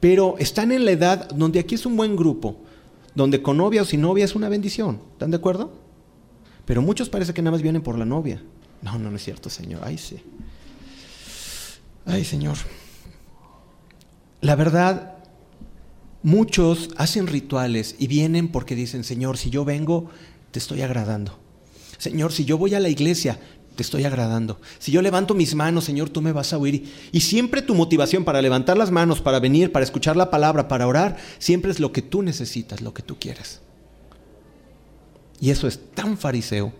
pero 0.00 0.34
están 0.38 0.72
en 0.72 0.84
la 0.84 0.90
edad 0.90 1.28
donde 1.28 1.60
aquí 1.60 1.76
es 1.76 1.86
un 1.86 1.96
buen 1.96 2.16
grupo, 2.16 2.56
donde 3.14 3.40
con 3.42 3.58
novia 3.58 3.82
o 3.82 3.84
sin 3.84 4.00
novia 4.00 4.24
es 4.24 4.34
una 4.34 4.48
bendición, 4.48 5.00
¿están 5.12 5.30
de 5.30 5.36
acuerdo? 5.36 5.72
Pero 6.64 6.82
muchos 6.82 7.08
parece 7.08 7.32
que 7.32 7.42
nada 7.42 7.52
más 7.52 7.62
vienen 7.62 7.82
por 7.82 7.98
la 7.98 8.04
novia. 8.04 8.42
No, 8.82 8.98
no, 8.98 9.10
no 9.10 9.16
es 9.16 9.24
cierto, 9.24 9.50
Señor, 9.50 9.82
ay 9.84 9.98
sí. 9.98 10.16
Ay, 12.08 12.24
Señor. 12.24 12.56
La 14.40 14.56
verdad, 14.56 15.16
muchos 16.22 16.88
hacen 16.96 17.26
rituales 17.26 17.94
y 17.98 18.06
vienen 18.06 18.48
porque 18.48 18.74
dicen, 18.74 19.04
Señor, 19.04 19.36
si 19.36 19.50
yo 19.50 19.66
vengo, 19.66 20.08
te 20.50 20.58
estoy 20.58 20.80
agradando. 20.80 21.38
Señor, 21.98 22.32
si 22.32 22.44
yo 22.44 22.56
voy 22.56 22.74
a 22.74 22.80
la 22.80 22.88
iglesia, 22.88 23.38
te 23.76 23.82
estoy 23.82 24.04
agradando. 24.04 24.60
Si 24.78 24.90
yo 24.90 25.02
levanto 25.02 25.34
mis 25.34 25.54
manos, 25.54 25.84
Señor, 25.84 26.10
tú 26.10 26.20
me 26.20 26.32
vas 26.32 26.52
a 26.52 26.58
oír. 26.58 26.92
Y 27.12 27.20
siempre 27.20 27.62
tu 27.62 27.74
motivación 27.74 28.24
para 28.24 28.42
levantar 28.42 28.76
las 28.76 28.90
manos, 28.90 29.20
para 29.20 29.38
venir, 29.38 29.70
para 29.70 29.84
escuchar 29.84 30.16
la 30.16 30.30
palabra, 30.30 30.66
para 30.66 30.86
orar, 30.86 31.16
siempre 31.38 31.70
es 31.70 31.78
lo 31.78 31.92
que 31.92 32.02
tú 32.02 32.22
necesitas, 32.22 32.80
lo 32.80 32.94
que 32.94 33.02
tú 33.02 33.18
quieres. 33.20 33.60
Y 35.40 35.50
eso 35.50 35.68
es 35.68 35.78
tan 35.94 36.18
fariseo. 36.18 36.72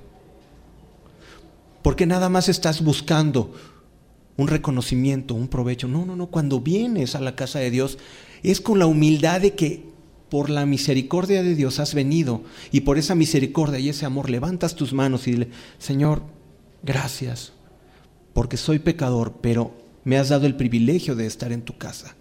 Porque 1.82 2.06
nada 2.06 2.28
más 2.28 2.48
estás 2.48 2.82
buscando 2.82 3.54
un 4.36 4.48
reconocimiento, 4.48 5.34
un 5.34 5.48
provecho. 5.48 5.86
No, 5.88 6.04
no, 6.04 6.16
no. 6.16 6.26
Cuando 6.26 6.60
vienes 6.60 7.14
a 7.14 7.20
la 7.20 7.36
casa 7.36 7.58
de 7.58 7.70
Dios 7.70 7.98
es 8.42 8.60
con 8.60 8.78
la 8.78 8.86
humildad 8.86 9.40
de 9.40 9.54
que 9.54 9.84
por 10.30 10.50
la 10.50 10.66
misericordia 10.66 11.42
de 11.42 11.54
Dios 11.54 11.78
has 11.80 11.94
venido 11.94 12.42
y 12.70 12.80
por 12.80 12.98
esa 12.98 13.14
misericordia 13.14 13.78
y 13.78 13.88
ese 13.88 14.06
amor 14.06 14.30
levantas 14.30 14.74
tus 14.74 14.92
manos 14.92 15.26
y 15.26 15.32
dile, 15.32 15.48
Señor, 15.78 16.22
gracias, 16.82 17.52
porque 18.32 18.56
soy 18.56 18.78
pecador, 18.78 19.34
pero 19.40 19.72
me 20.04 20.18
has 20.18 20.28
dado 20.28 20.46
el 20.46 20.56
privilegio 20.56 21.16
de 21.16 21.26
estar 21.26 21.52
en 21.52 21.62
tu 21.62 21.76
casa. 21.76 22.14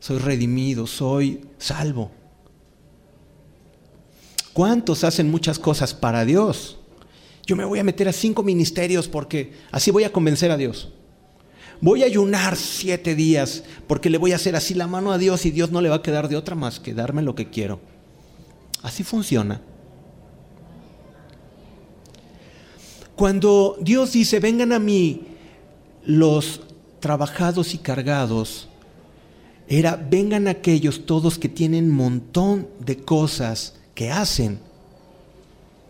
Soy 0.00 0.18
redimido, 0.18 0.86
soy 0.86 1.42
salvo. 1.58 2.10
¿Cuántos 4.52 5.04
hacen 5.04 5.30
muchas 5.30 5.58
cosas 5.58 5.94
para 5.94 6.24
Dios? 6.24 6.78
Yo 7.46 7.56
me 7.56 7.64
voy 7.64 7.78
a 7.78 7.84
meter 7.84 8.08
a 8.08 8.12
cinco 8.12 8.42
ministerios 8.42 9.08
porque 9.08 9.52
así 9.70 9.90
voy 9.90 10.04
a 10.04 10.12
convencer 10.12 10.50
a 10.50 10.56
Dios 10.56 10.92
voy 11.84 12.02
a 12.02 12.06
ayunar 12.06 12.56
siete 12.56 13.14
días 13.14 13.62
porque 13.86 14.08
le 14.08 14.16
voy 14.16 14.32
a 14.32 14.36
hacer 14.36 14.56
así 14.56 14.72
la 14.72 14.86
mano 14.86 15.12
a 15.12 15.18
Dios 15.18 15.44
y 15.44 15.50
Dios 15.50 15.70
no 15.70 15.82
le 15.82 15.90
va 15.90 15.96
a 15.96 16.02
quedar 16.02 16.28
de 16.28 16.36
otra 16.36 16.54
más 16.54 16.80
que 16.80 16.94
darme 16.94 17.20
lo 17.20 17.34
que 17.34 17.50
quiero. 17.50 17.78
Así 18.82 19.04
funciona. 19.04 19.60
Cuando 23.14 23.76
Dios 23.82 24.12
dice, 24.12 24.40
vengan 24.40 24.72
a 24.72 24.78
mí 24.78 25.26
los 26.06 26.62
trabajados 27.00 27.74
y 27.74 27.78
cargados, 27.78 28.66
era, 29.68 29.96
vengan 29.96 30.48
aquellos 30.48 31.04
todos 31.04 31.38
que 31.38 31.50
tienen 31.50 31.90
montón 31.90 32.66
de 32.80 32.96
cosas 32.96 33.74
que 33.94 34.10
hacen 34.10 34.58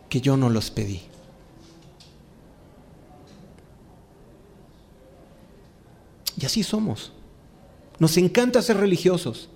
que 0.08 0.20
yo 0.20 0.36
no 0.36 0.50
los 0.50 0.72
pedí. 0.72 1.02
Y 6.40 6.46
así 6.46 6.62
somos. 6.62 7.12
Nos 7.98 8.16
encanta 8.16 8.62
ser 8.62 8.78
religiosos. 8.78 9.48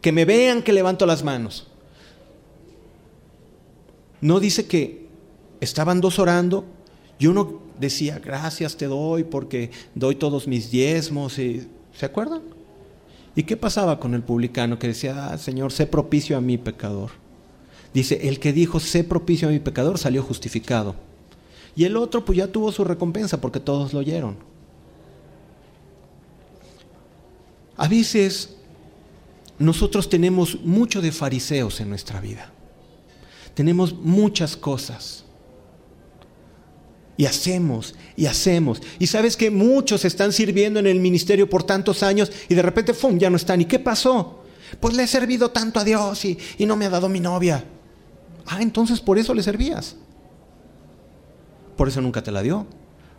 Que 0.00 0.12
me 0.12 0.24
vean 0.24 0.62
que 0.62 0.72
levanto 0.72 1.06
las 1.06 1.24
manos. 1.24 1.66
No 4.20 4.40
dice 4.40 4.66
que 4.66 5.06
estaban 5.60 6.00
dos 6.00 6.18
orando 6.18 6.64
y 7.18 7.26
uno 7.26 7.60
decía, 7.78 8.18
gracias 8.18 8.76
te 8.76 8.86
doy 8.86 9.24
porque 9.24 9.70
doy 9.94 10.14
todos 10.14 10.46
mis 10.46 10.70
diezmos. 10.70 11.38
Y, 11.38 11.68
¿Se 11.94 12.06
acuerdan? 12.06 12.42
¿Y 13.36 13.42
qué 13.44 13.56
pasaba 13.56 13.98
con 13.98 14.14
el 14.14 14.22
publicano 14.22 14.78
que 14.78 14.88
decía, 14.88 15.32
ah, 15.32 15.38
Señor, 15.38 15.72
sé 15.72 15.86
propicio 15.86 16.36
a 16.36 16.40
mi 16.40 16.58
pecador? 16.58 17.10
Dice, 17.92 18.28
el 18.28 18.40
que 18.40 18.52
dijo, 18.52 18.80
sé 18.80 19.04
propicio 19.04 19.48
a 19.48 19.50
mi 19.50 19.58
pecador, 19.58 19.98
salió 19.98 20.22
justificado. 20.22 20.94
Y 21.76 21.84
el 21.84 21.96
otro, 21.96 22.24
pues 22.24 22.38
ya 22.38 22.46
tuvo 22.46 22.70
su 22.70 22.84
recompensa 22.84 23.40
porque 23.40 23.60
todos 23.60 23.92
lo 23.92 24.00
oyeron. 24.00 24.36
A 27.76 27.88
veces 27.88 28.50
nosotros 29.58 30.08
tenemos 30.08 30.60
mucho 30.62 31.00
de 31.00 31.12
fariseos 31.12 31.80
en 31.80 31.88
nuestra 31.88 32.20
vida. 32.20 32.50
Tenemos 33.54 33.94
muchas 33.94 34.56
cosas. 34.56 35.24
Y 37.16 37.26
hacemos, 37.26 37.94
y 38.16 38.26
hacemos. 38.26 38.82
Y 38.98 39.06
sabes 39.06 39.36
que 39.36 39.50
muchos 39.50 40.04
están 40.04 40.32
sirviendo 40.32 40.80
en 40.80 40.86
el 40.86 40.98
ministerio 40.98 41.48
por 41.48 41.62
tantos 41.62 42.02
años 42.02 42.32
y 42.48 42.54
de 42.54 42.62
repente, 42.62 42.92
¡fum!, 42.92 43.18
ya 43.18 43.30
no 43.30 43.36
están. 43.36 43.60
¿Y 43.60 43.66
qué 43.66 43.78
pasó? 43.78 44.42
Pues 44.80 44.94
le 44.96 45.04
he 45.04 45.06
servido 45.06 45.50
tanto 45.50 45.78
a 45.78 45.84
Dios 45.84 46.24
y, 46.24 46.36
y 46.58 46.66
no 46.66 46.74
me 46.74 46.86
ha 46.86 46.90
dado 46.90 47.08
mi 47.08 47.20
novia. 47.20 47.64
Ah, 48.46 48.60
entonces 48.60 49.00
por 49.00 49.18
eso 49.18 49.32
le 49.32 49.44
servías. 49.44 49.96
Por 51.76 51.88
eso 51.88 52.00
nunca 52.00 52.22
te 52.22 52.32
la 52.32 52.42
dio. 52.42 52.66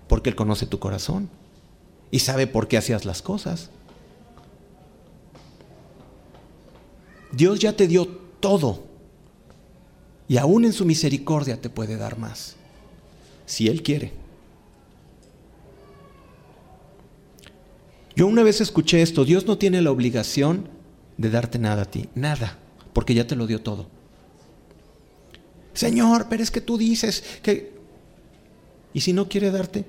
Porque 0.07 0.29
Él 0.29 0.35
conoce 0.35 0.65
tu 0.65 0.79
corazón 0.79 1.29
y 2.11 2.19
sabe 2.19 2.47
por 2.47 2.67
qué 2.67 2.77
hacías 2.77 3.05
las 3.05 3.21
cosas. 3.21 3.69
Dios 7.35 7.59
ya 7.59 7.75
te 7.75 7.87
dio 7.87 8.07
todo 8.39 8.83
Y 10.27 10.37
aún 10.37 10.65
en 10.65 10.73
su 10.73 10.85
misericordia 10.85 11.59
te 11.59 11.69
puede 11.69 11.97
dar 11.97 12.17
más, 12.17 12.55
si 13.45 13.67
Él 13.67 13.83
quiere. 13.83 14.11
Yo 18.15 18.25
una 18.27 18.43
vez 18.43 18.61
escuché 18.61 19.01
esto, 19.01 19.25
Dios 19.25 19.45
no 19.45 19.57
tiene 19.57 19.81
la 19.81 19.91
obligación 19.91 20.69
de 21.17 21.29
darte 21.29 21.59
nada 21.59 21.83
a 21.83 21.91
ti, 21.91 22.09
nada, 22.15 22.57
porque 22.93 23.13
ya 23.13 23.27
te 23.27 23.35
lo 23.35 23.45
dio 23.45 23.61
todo. 23.61 23.87
Señor, 25.73 26.27
pero 26.29 26.41
es 26.41 26.49
que 26.49 26.61
tú 26.61 26.77
dices 26.77 27.23
que... 27.43 27.75
¿Y 28.93 29.01
si 29.01 29.11
no 29.11 29.27
quiere 29.27 29.51
darte? 29.51 29.85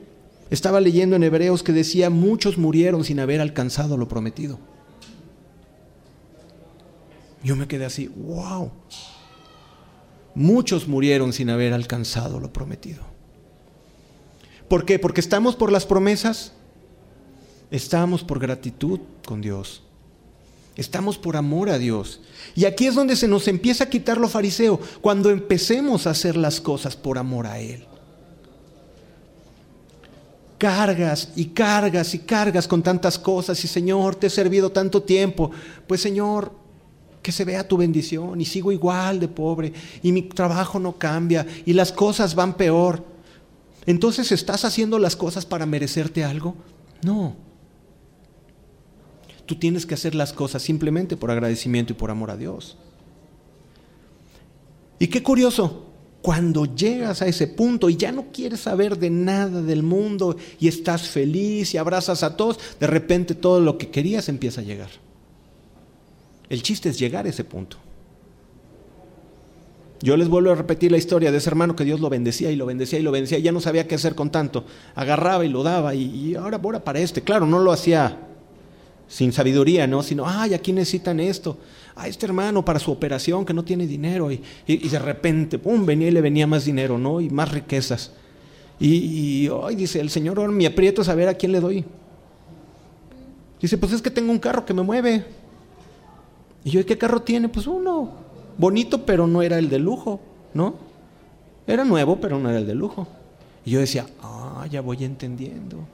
Estaba 0.50 0.80
leyendo 0.80 1.16
en 1.16 1.22
Hebreos 1.22 1.62
que 1.62 1.72
decía, 1.72 2.10
muchos 2.10 2.58
murieron 2.58 3.04
sin 3.04 3.20
haber 3.20 3.40
alcanzado 3.40 3.96
lo 3.96 4.08
prometido. 4.08 4.58
Yo 7.46 7.54
me 7.54 7.68
quedé 7.68 7.84
así, 7.84 8.08
wow. 8.08 8.72
Muchos 10.34 10.88
murieron 10.88 11.32
sin 11.32 11.48
haber 11.48 11.74
alcanzado 11.74 12.40
lo 12.40 12.52
prometido. 12.52 13.04
¿Por 14.68 14.84
qué? 14.84 14.98
Porque 14.98 15.20
estamos 15.20 15.54
por 15.54 15.70
las 15.70 15.86
promesas, 15.86 16.54
estamos 17.70 18.24
por 18.24 18.40
gratitud 18.40 18.98
con 19.24 19.42
Dios. 19.42 19.84
Estamos 20.74 21.18
por 21.18 21.36
amor 21.36 21.70
a 21.70 21.78
Dios. 21.78 22.20
Y 22.56 22.64
aquí 22.64 22.88
es 22.88 22.96
donde 22.96 23.14
se 23.14 23.28
nos 23.28 23.46
empieza 23.46 23.84
a 23.84 23.90
quitar 23.90 24.18
lo 24.18 24.28
fariseo, 24.28 24.80
cuando 25.00 25.30
empecemos 25.30 26.08
a 26.08 26.10
hacer 26.10 26.36
las 26.36 26.60
cosas 26.60 26.96
por 26.96 27.16
amor 27.16 27.46
a 27.46 27.60
Él. 27.60 27.86
Cargas 30.58 31.30
y 31.36 31.44
cargas 31.44 32.12
y 32.12 32.18
cargas 32.18 32.66
con 32.66 32.82
tantas 32.82 33.20
cosas 33.20 33.62
y 33.62 33.68
Señor, 33.68 34.16
te 34.16 34.26
he 34.26 34.30
servido 34.30 34.72
tanto 34.72 35.04
tiempo. 35.04 35.52
Pues 35.86 36.00
Señor, 36.00 36.65
que 37.26 37.32
se 37.32 37.44
vea 37.44 37.66
tu 37.66 37.76
bendición 37.76 38.40
y 38.40 38.44
sigo 38.44 38.70
igual 38.70 39.18
de 39.18 39.26
pobre 39.26 39.72
y 40.00 40.12
mi 40.12 40.22
trabajo 40.22 40.78
no 40.78 40.96
cambia 40.96 41.44
y 41.64 41.72
las 41.72 41.90
cosas 41.90 42.36
van 42.36 42.56
peor. 42.56 43.04
Entonces, 43.84 44.30
¿estás 44.30 44.64
haciendo 44.64 45.00
las 45.00 45.16
cosas 45.16 45.44
para 45.44 45.66
merecerte 45.66 46.22
algo? 46.22 46.54
No. 47.02 47.34
Tú 49.44 49.56
tienes 49.56 49.86
que 49.86 49.94
hacer 49.94 50.14
las 50.14 50.32
cosas 50.32 50.62
simplemente 50.62 51.16
por 51.16 51.32
agradecimiento 51.32 51.94
y 51.94 51.96
por 51.96 52.12
amor 52.12 52.30
a 52.30 52.36
Dios. 52.36 52.78
Y 55.00 55.08
qué 55.08 55.24
curioso, 55.24 55.86
cuando 56.22 56.76
llegas 56.76 57.22
a 57.22 57.26
ese 57.26 57.48
punto 57.48 57.90
y 57.90 57.96
ya 57.96 58.12
no 58.12 58.26
quieres 58.32 58.60
saber 58.60 58.98
de 58.98 59.10
nada 59.10 59.62
del 59.62 59.82
mundo 59.82 60.36
y 60.60 60.68
estás 60.68 61.08
feliz 61.08 61.74
y 61.74 61.76
abrazas 61.76 62.22
a 62.22 62.36
todos, 62.36 62.60
de 62.78 62.86
repente 62.86 63.34
todo 63.34 63.58
lo 63.58 63.78
que 63.78 63.90
querías 63.90 64.28
empieza 64.28 64.60
a 64.60 64.64
llegar. 64.64 65.05
El 66.48 66.62
chiste 66.62 66.88
es 66.88 66.98
llegar 66.98 67.26
a 67.26 67.28
ese 67.28 67.44
punto. 67.44 67.76
Yo 70.02 70.16
les 70.16 70.28
vuelvo 70.28 70.50
a 70.50 70.54
repetir 70.54 70.92
la 70.92 70.98
historia 70.98 71.32
de 71.32 71.38
ese 71.38 71.48
hermano 71.48 71.74
que 71.74 71.84
Dios 71.84 72.00
lo 72.00 72.10
bendecía 72.10 72.50
y 72.50 72.56
lo 72.56 72.66
bendecía 72.66 72.98
y 72.98 73.02
lo 73.02 73.12
bendecía, 73.12 73.38
y 73.38 73.42
ya 73.42 73.52
no 73.52 73.60
sabía 73.60 73.88
qué 73.88 73.94
hacer 73.94 74.14
con 74.14 74.30
tanto. 74.30 74.64
Agarraba 74.94 75.44
y 75.44 75.48
lo 75.48 75.62
daba 75.62 75.94
y, 75.94 76.04
y 76.04 76.34
ahora, 76.34 76.60
ahora 76.62 76.84
para 76.84 77.00
este. 77.00 77.22
Claro, 77.22 77.46
no 77.46 77.58
lo 77.58 77.72
hacía 77.72 78.18
sin 79.08 79.32
sabiduría, 79.32 79.86
¿no? 79.86 80.02
Sino, 80.02 80.24
ay, 80.26 80.54
aquí 80.54 80.72
necesitan 80.72 81.20
esto. 81.20 81.58
A 81.94 82.08
este 82.08 82.26
hermano 82.26 82.64
para 82.64 82.78
su 82.78 82.90
operación 82.90 83.44
que 83.44 83.54
no 83.54 83.64
tiene 83.64 83.86
dinero. 83.86 84.30
Y, 84.30 84.38
de 84.66 84.98
repente, 84.98 85.58
pum, 85.58 85.86
venía 85.86 86.08
y 86.08 86.10
le 86.10 86.20
venía 86.20 86.46
más 86.46 86.64
dinero, 86.64 86.98
¿no? 86.98 87.20
Y 87.20 87.30
más 87.30 87.50
riquezas. 87.50 88.12
Y, 88.78 89.48
hoy 89.48 89.76
dice, 89.76 90.00
el 90.00 90.10
Señor, 90.10 90.38
ahora 90.38 90.52
me 90.52 90.66
aprieto 90.66 91.02
a 91.02 91.04
saber 91.04 91.28
a 91.28 91.34
quién 91.34 91.52
le 91.52 91.60
doy. 91.60 91.84
Dice, 93.60 93.78
pues 93.78 93.92
es 93.92 94.02
que 94.02 94.10
tengo 94.10 94.30
un 94.30 94.38
carro 94.38 94.66
que 94.66 94.74
me 94.74 94.82
mueve. 94.82 95.24
Y 96.66 96.70
yo, 96.70 96.84
¿qué 96.84 96.98
carro 96.98 97.22
tiene? 97.22 97.48
Pues 97.48 97.68
uno. 97.68 98.10
Bonito, 98.58 99.06
pero 99.06 99.28
no 99.28 99.40
era 99.40 99.56
el 99.56 99.68
de 99.68 99.78
lujo, 99.78 100.18
¿no? 100.52 100.74
Era 101.64 101.84
nuevo, 101.84 102.20
pero 102.20 102.40
no 102.40 102.50
era 102.50 102.58
el 102.58 102.66
de 102.66 102.74
lujo. 102.74 103.06
Y 103.64 103.70
yo 103.70 103.78
decía, 103.78 104.04
ah, 104.20 104.66
ya 104.68 104.80
voy 104.80 105.04
entendiendo. 105.04 105.86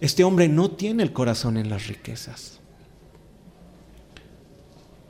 Este 0.00 0.24
hombre 0.24 0.48
no 0.48 0.72
tiene 0.72 1.04
el 1.04 1.12
corazón 1.12 1.56
en 1.56 1.70
las 1.70 1.86
riquezas. 1.86 2.58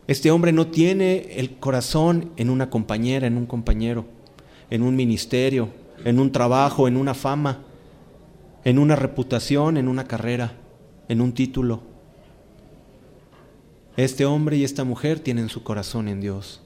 Este 0.07 0.31
hombre 0.31 0.53
no 0.53 0.67
tiene 0.67 1.39
el 1.39 1.57
corazón 1.57 2.33
en 2.37 2.51
una 2.51 2.69
compañera, 2.69 3.27
en 3.27 3.39
un 3.39 3.47
compañero, 3.47 4.05
en 4.69 4.83
un 4.83 4.95
ministerio, 4.95 5.71
en 6.05 6.21
un 6.21 6.31
trabajo, 6.31 6.87
en 6.87 6.99
una 6.99 7.15
fama, 7.15 7.61
en 8.65 8.79
una 8.79 8.97
reputación, 8.97 9.79
en 9.79 9.89
una 9.89 10.05
carrera, 10.07 10.53
en 11.09 11.23
un 11.23 11.33
título. 11.33 11.91
Este 13.97 14.24
hombre 14.24 14.57
y 14.57 14.64
esta 14.64 14.84
mujer 14.84 15.20
tienen 15.20 15.49
su 15.49 15.62
corazón 15.62 16.09
en 16.09 16.20
Dios. 16.20 16.61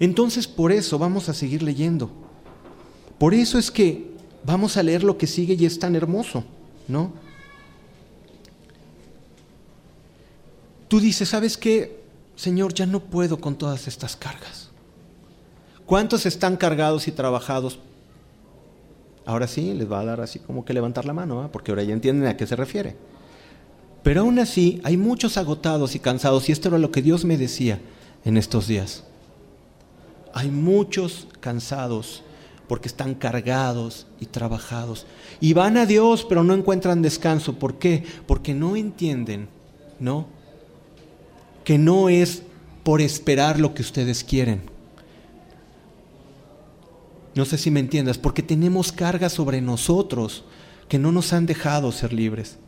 Entonces 0.00 0.48
por 0.48 0.72
eso 0.72 0.98
vamos 0.98 1.28
a 1.28 1.34
seguir 1.34 1.62
leyendo. 1.62 2.10
Por 3.18 3.34
eso 3.34 3.58
es 3.58 3.70
que 3.70 4.12
Vamos 4.44 4.76
a 4.76 4.82
leer 4.82 5.04
lo 5.04 5.18
que 5.18 5.26
sigue 5.26 5.54
y 5.54 5.66
es 5.66 5.78
tan 5.78 5.94
hermoso, 5.94 6.44
¿no? 6.88 7.12
Tú 10.88 11.00
dices, 11.00 11.28
¿sabes 11.28 11.56
qué? 11.56 12.02
Señor, 12.34 12.74
ya 12.74 12.86
no 12.86 13.00
puedo 13.00 13.40
con 13.40 13.56
todas 13.56 13.86
estas 13.86 14.16
cargas. 14.16 14.70
¿Cuántos 15.86 16.26
están 16.26 16.56
cargados 16.56 17.06
y 17.06 17.12
trabajados? 17.12 17.78
Ahora 19.24 19.46
sí, 19.46 19.72
les 19.74 19.90
va 19.90 20.00
a 20.00 20.04
dar 20.04 20.20
así 20.20 20.40
como 20.40 20.64
que 20.64 20.72
levantar 20.72 21.04
la 21.04 21.12
mano, 21.12 21.48
porque 21.52 21.70
ahora 21.70 21.84
ya 21.84 21.92
entienden 21.92 22.28
a 22.28 22.36
qué 22.36 22.46
se 22.46 22.56
refiere. 22.56 22.96
Pero 24.02 24.22
aún 24.22 24.38
así, 24.38 24.80
hay 24.84 24.96
muchos 24.96 25.36
agotados 25.36 25.94
y 25.94 25.98
cansados, 25.98 26.48
y 26.48 26.52
esto 26.52 26.68
era 26.68 26.78
lo 26.78 26.90
que 26.90 27.02
Dios 27.02 27.24
me 27.24 27.36
decía 27.36 27.80
en 28.24 28.36
estos 28.36 28.66
días. 28.66 29.04
Hay 30.34 30.50
muchos 30.50 31.28
cansados 31.40 32.22
porque 32.68 32.88
están 32.88 33.14
cargados 33.14 34.06
y 34.18 34.26
trabajados. 34.26 35.06
Y 35.40 35.52
van 35.52 35.76
a 35.76 35.86
Dios, 35.86 36.24
pero 36.28 36.42
no 36.42 36.54
encuentran 36.54 37.02
descanso. 37.02 37.58
¿Por 37.58 37.78
qué? 37.78 38.04
Porque 38.26 38.54
no 38.54 38.76
entienden, 38.76 39.48
¿no? 40.00 40.26
Que 41.64 41.78
no 41.78 42.08
es 42.08 42.42
por 42.82 43.00
esperar 43.00 43.60
lo 43.60 43.74
que 43.74 43.82
ustedes 43.82 44.24
quieren. 44.24 44.62
No 47.34 47.44
sé 47.44 47.56
si 47.58 47.70
me 47.70 47.80
entiendas, 47.80 48.18
porque 48.18 48.42
tenemos 48.42 48.90
cargas 48.90 49.32
sobre 49.32 49.60
nosotros 49.60 50.44
que 50.88 50.98
no 50.98 51.12
nos 51.12 51.32
han 51.32 51.46
dejado 51.46 51.92
ser 51.92 52.12
libres. 52.12 52.58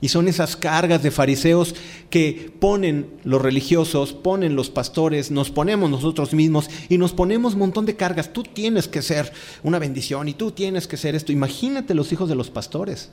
Y 0.00 0.08
son 0.08 0.28
esas 0.28 0.56
cargas 0.56 1.02
de 1.02 1.10
fariseos 1.10 1.74
que 2.10 2.52
ponen 2.60 3.18
los 3.24 3.40
religiosos, 3.40 4.12
ponen 4.12 4.54
los 4.54 4.68
pastores, 4.68 5.30
nos 5.30 5.50
ponemos 5.50 5.90
nosotros 5.90 6.34
mismos 6.34 6.68
y 6.88 6.98
nos 6.98 7.12
ponemos 7.12 7.54
un 7.54 7.60
montón 7.60 7.86
de 7.86 7.96
cargas. 7.96 8.32
Tú 8.32 8.42
tienes 8.42 8.88
que 8.88 9.00
ser 9.00 9.32
una 9.62 9.78
bendición 9.78 10.28
y 10.28 10.34
tú 10.34 10.52
tienes 10.52 10.86
que 10.86 10.98
ser 10.98 11.14
esto. 11.14 11.32
Imagínate 11.32 11.94
los 11.94 12.12
hijos 12.12 12.28
de 12.28 12.34
los 12.34 12.50
pastores. 12.50 13.10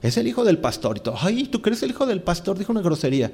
Es 0.00 0.16
el 0.16 0.26
hijo 0.26 0.44
del 0.44 0.58
pastor. 0.58 0.96
Y 0.98 1.00
todo. 1.00 1.16
Ay, 1.20 1.44
¿tú 1.48 1.60
crees 1.60 1.82
el 1.82 1.90
hijo 1.90 2.06
del 2.06 2.22
pastor? 2.22 2.58
Dijo 2.58 2.72
una 2.72 2.80
grosería. 2.80 3.32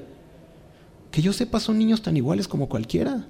Que 1.11 1.23
yo 1.23 1.33
sepa, 1.33 1.61
son 1.61 1.79
niños 1.79 2.03
tan 2.03 2.17
iguales 2.17 2.49
como 2.49 2.69
cualquiera. 2.69 3.29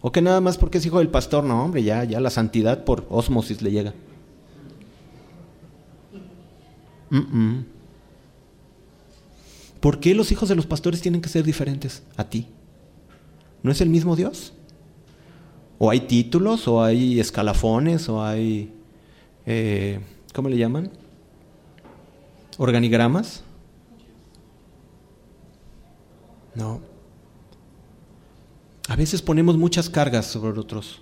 O 0.00 0.12
que 0.12 0.22
nada 0.22 0.40
más 0.40 0.58
porque 0.58 0.78
es 0.78 0.86
hijo 0.86 0.98
del 0.98 1.08
pastor, 1.08 1.44
no, 1.44 1.64
hombre, 1.64 1.82
ya, 1.82 2.04
ya 2.04 2.20
la 2.20 2.30
santidad 2.30 2.84
por 2.84 3.06
osmosis 3.10 3.62
le 3.62 3.70
llega. 3.70 3.94
¿Por 9.80 10.00
qué 10.00 10.14
los 10.14 10.30
hijos 10.30 10.48
de 10.48 10.54
los 10.54 10.66
pastores 10.66 11.00
tienen 11.00 11.20
que 11.20 11.28
ser 11.28 11.44
diferentes 11.44 12.02
a 12.16 12.24
ti? 12.24 12.48
¿No 13.62 13.72
es 13.72 13.80
el 13.80 13.88
mismo 13.88 14.16
Dios? 14.16 14.52
¿O 15.78 15.90
hay 15.90 16.00
títulos? 16.00 16.68
¿O 16.68 16.82
hay 16.82 17.18
escalafones? 17.18 18.08
¿O 18.08 18.22
hay... 18.22 18.72
Eh, 19.46 20.00
¿Cómo 20.34 20.48
le 20.48 20.58
llaman? 20.58 20.90
¿Organigramas? 22.58 23.42
No. 26.54 26.80
A 28.88 28.96
veces 28.96 29.22
ponemos 29.22 29.56
muchas 29.56 29.88
cargas 29.88 30.26
sobre 30.26 30.58
otros. 30.58 31.00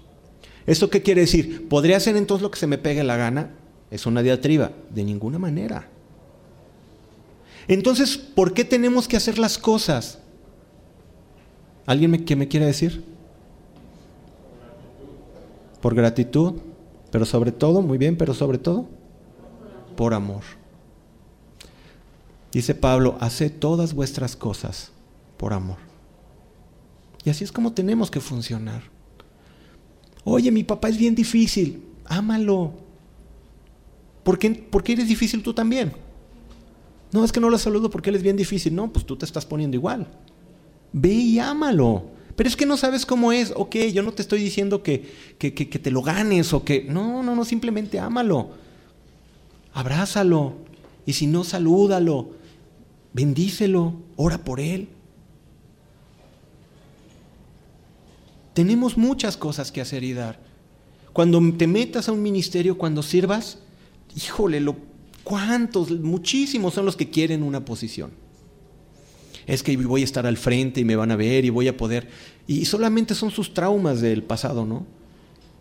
¿Esto 0.67 0.91
qué 0.91 1.03
quiere 1.03 1.23
decir? 1.23 1.69
¿Podría 1.69 1.97
hacer 1.97 2.17
entonces 2.17 2.43
lo 2.43 2.51
que 2.51 2.59
se 2.59 2.67
me 2.67 2.79
pegue 2.79 3.03
la 3.03 3.17
gana? 3.17 3.51
Es 3.91 4.07
una 4.07 4.23
diatriba. 4.23 4.71
De 4.91 5.03
ninguna 5.03 5.39
manera. 5.39 5.89
Entonces, 7.69 8.17
¿por 8.17 8.55
qué 8.55 8.65
tenemos 8.65 9.07
que 9.07 9.17
hacer 9.19 9.39
las 9.39 9.59
cosas? 9.59 10.19
¿Alguien 11.85 12.11
me, 12.11 12.25
que 12.25 12.35
me 12.35 12.49
quiere 12.49 12.65
decir? 12.65 13.05
Por 15.83 15.95
gratitud, 15.95 16.55
pero 17.13 17.27
sobre 17.27 17.53
todo, 17.53 17.83
muy 17.83 17.99
bien, 17.99 18.17
pero 18.17 18.33
sobre 18.33 18.57
todo, 18.57 18.87
por 19.97 20.15
amor. 20.15 20.43
Dice 22.53 22.75
Pablo, 22.75 23.19
hace 23.21 23.51
todas 23.51 23.93
vuestras 23.93 24.35
cosas 24.35 24.91
por 25.37 25.53
amor. 25.53 25.77
Y 27.25 27.31
así 27.31 27.45
es 27.45 27.53
como 27.53 27.75
tenemos 27.75 28.11
que 28.11 28.21
funcionar. 28.21 28.83
Oye, 30.25 30.51
mi 30.51 30.65
papá 30.65 30.89
es 30.89 30.97
bien 30.97 31.15
difícil, 31.15 31.85
ámalo. 32.07 32.73
¿Por 34.23 34.39
qué, 34.39 34.51
¿Por 34.51 34.83
qué 34.83 34.93
eres 34.95 35.09
difícil 35.09 35.43
tú 35.43 35.53
también? 35.53 36.08
No, 37.13 37.25
es 37.25 37.33
que 37.33 37.41
no 37.41 37.51
lo 37.51 37.59
saludo 37.59 37.91
porque 37.91 38.11
él 38.11 38.17
es 38.17 38.23
bien 38.23 38.37
difícil. 38.37 38.75
No, 38.75 38.93
pues 38.93 39.07
tú 39.07 39.17
te 39.17 39.25
estás 39.25 39.47
poniendo 39.47 39.77
igual. 39.77 40.07
Ve 40.93 41.13
y 41.13 41.39
ámalo. 41.39 42.05
Pero 42.37 42.49
es 42.49 42.57
que 42.57 42.67
no 42.67 42.77
sabes 42.77 43.05
cómo 43.07 43.33
es. 43.33 43.53
Ok, 43.57 43.77
yo 43.93 44.03
no 44.03 44.13
te 44.13 44.23
estoy 44.23 44.41
diciendo 44.41 44.83
que, 44.83 45.11
que, 45.39 45.55
que, 45.55 45.69
que 45.69 45.79
te 45.79 45.91
lo 45.91 46.03
ganes 46.03 46.53
o 46.53 46.65
que... 46.65 46.85
No, 46.85 47.23
no, 47.23 47.35
no, 47.35 47.45
simplemente 47.45 47.99
ámalo. 47.99 48.51
Abrázalo. 49.73 50.55
Y 51.05 51.15
si 51.15 51.27
no, 51.27 51.45
salúdalo. 51.45 52.31
Bendícelo. 53.13 53.95
Ora 54.17 54.39
por 54.39 54.61
él. 54.61 54.89
Tenemos 58.55 58.97
muchas 58.97 59.37
cosas 59.37 59.73
que 59.73 59.81
hacer 59.81 60.05
y 60.05 60.13
dar. 60.13 60.41
Cuando 61.13 61.41
te 61.57 61.67
metas 61.67 62.09
a 62.09 62.13
un 62.13 62.23
ministerio, 62.23 62.79
cuando 62.79 63.03
sirvas, 63.03 63.59
híjole, 64.15 64.61
lo, 64.61 64.77
¿cuántos? 65.29 65.91
Muchísimos 65.91 66.73
son 66.73 66.87
los 66.87 66.97
que 66.97 67.11
quieren 67.11 67.43
una 67.43 67.63
posición. 67.63 68.13
Es 69.47 69.63
que 69.63 69.77
voy 69.77 70.01
a 70.01 70.05
estar 70.05 70.27
al 70.27 70.39
frente 70.39 70.81
y 70.81 70.85
me 70.87 70.97
van 70.97 71.11
a 71.11 71.17
ver 71.17 71.45
y 71.45 71.51
voy 71.51 71.69
a 71.69 71.77
poder. 71.77 72.09
Y 72.47 72.65
solamente 72.65 73.15
son 73.15 73.31
sus 73.31 73.53
traumas 73.53 74.01
del 74.01 74.23
pasado, 74.23 74.65
¿no? 74.65 74.87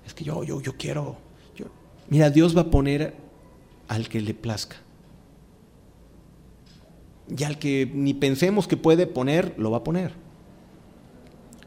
Es 0.05 0.13
que 0.13 0.23
yo, 0.23 0.45
yo, 0.45 0.61
yo 0.61 0.77
quiero. 0.77 1.17
Yo. 1.53 1.65
Mira, 2.07 2.29
Dios 2.29 2.55
va 2.55 2.61
a 2.61 2.71
poner 2.71 3.13
al 3.89 4.07
que 4.07 4.21
le 4.21 4.33
plazca. 4.33 4.77
Y 7.37 7.43
al 7.43 7.59
que 7.59 7.91
ni 7.93 8.13
pensemos 8.13 8.69
que 8.69 8.77
puede 8.77 9.05
poner, 9.05 9.53
lo 9.57 9.71
va 9.71 9.79
a 9.79 9.83
poner. 9.83 10.13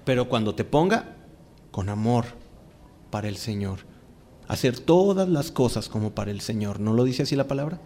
Pero 0.06 0.26
cuando 0.26 0.54
te 0.54 0.64
ponga, 0.64 1.16
con 1.70 1.90
amor 1.90 2.24
para 3.10 3.28
el 3.28 3.36
Señor. 3.36 3.80
Hacer 4.50 4.80
todas 4.80 5.28
las 5.28 5.52
cosas 5.52 5.88
como 5.88 6.10
para 6.10 6.32
el 6.32 6.40
Señor. 6.40 6.80
¿No 6.80 6.92
lo 6.92 7.04
dice 7.04 7.22
así 7.22 7.36
la 7.36 7.46
palabra? 7.46 7.80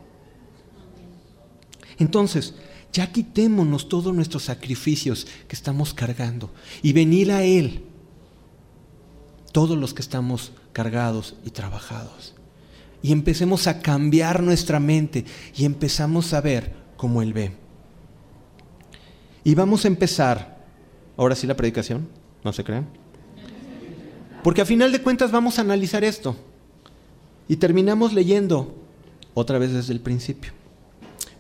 Entonces, 1.98 2.54
ya 2.90 3.12
quitémonos 3.12 3.90
todos 3.90 4.14
nuestros 4.14 4.44
sacrificios 4.44 5.26
que 5.46 5.56
estamos 5.56 5.92
cargando 5.92 6.50
y 6.80 6.94
venir 6.94 7.32
a 7.32 7.42
Él, 7.42 7.84
todos 9.52 9.76
los 9.76 9.92
que 9.92 10.00
estamos 10.00 10.52
cargados 10.72 11.34
y 11.44 11.50
trabajados. 11.50 12.34
Y 13.02 13.12
empecemos 13.12 13.66
a 13.66 13.80
cambiar 13.80 14.42
nuestra 14.42 14.80
mente 14.80 15.26
y 15.54 15.66
empezamos 15.66 16.32
a 16.32 16.40
ver 16.40 16.72
como 16.96 17.20
Él 17.20 17.34
ve. 17.34 17.52
Y 19.44 19.54
vamos 19.54 19.84
a 19.84 19.88
empezar, 19.88 20.64
ahora 21.18 21.36
sí 21.36 21.46
la 21.46 21.56
predicación, 21.56 22.08
¿no 22.42 22.54
se 22.54 22.64
crean? 22.64 22.88
Porque 24.42 24.62
a 24.62 24.64
final 24.64 24.92
de 24.92 25.02
cuentas 25.02 25.30
vamos 25.30 25.58
a 25.58 25.60
analizar 25.60 26.02
esto. 26.04 26.34
Y 27.48 27.56
terminamos 27.56 28.12
leyendo 28.12 28.74
otra 29.34 29.58
vez 29.58 29.72
desde 29.72 29.92
el 29.92 30.00
principio. 30.00 30.52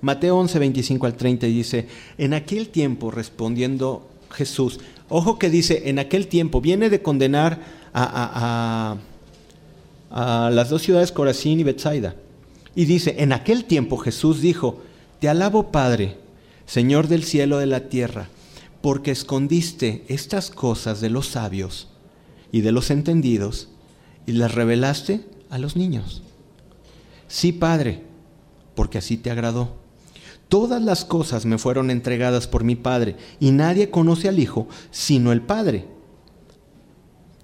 Mateo 0.00 0.36
11, 0.36 0.58
25 0.58 1.06
al 1.06 1.14
30 1.14 1.46
dice, 1.46 1.88
en 2.18 2.34
aquel 2.34 2.68
tiempo 2.68 3.10
respondiendo 3.10 4.06
Jesús, 4.30 4.80
ojo 5.08 5.38
que 5.38 5.48
dice, 5.48 5.88
en 5.88 5.98
aquel 5.98 6.26
tiempo, 6.26 6.60
viene 6.60 6.90
de 6.90 7.00
condenar 7.00 7.60
a, 7.94 8.98
a, 10.10 10.46
a 10.46 10.50
las 10.50 10.68
dos 10.68 10.82
ciudades 10.82 11.10
Corazín 11.10 11.60
y 11.60 11.64
Bethsaida. 11.64 12.16
Y 12.74 12.84
dice, 12.84 13.16
en 13.18 13.32
aquel 13.32 13.64
tiempo 13.64 13.96
Jesús 13.96 14.42
dijo, 14.42 14.82
te 15.20 15.28
alabo 15.28 15.70
Padre, 15.70 16.18
Señor 16.66 17.08
del 17.08 17.24
cielo 17.24 17.56
y 17.56 17.60
de 17.60 17.66
la 17.66 17.88
tierra, 17.88 18.28
porque 18.82 19.10
escondiste 19.10 20.04
estas 20.08 20.50
cosas 20.50 21.00
de 21.00 21.08
los 21.08 21.28
sabios 21.28 21.88
y 22.52 22.60
de 22.60 22.72
los 22.72 22.90
entendidos 22.90 23.68
y 24.26 24.32
las 24.32 24.54
revelaste 24.54 25.22
a 25.54 25.58
los 25.58 25.76
niños. 25.76 26.22
Sí, 27.28 27.52
Padre, 27.52 28.02
porque 28.74 28.98
así 28.98 29.16
te 29.16 29.30
agradó. 29.30 29.76
Todas 30.48 30.82
las 30.82 31.04
cosas 31.04 31.46
me 31.46 31.58
fueron 31.58 31.90
entregadas 31.90 32.46
por 32.48 32.64
mi 32.64 32.74
Padre, 32.74 33.16
y 33.40 33.50
nadie 33.50 33.90
conoce 33.90 34.28
al 34.28 34.38
Hijo 34.38 34.66
sino 34.90 35.32
el 35.32 35.42
Padre. 35.42 35.86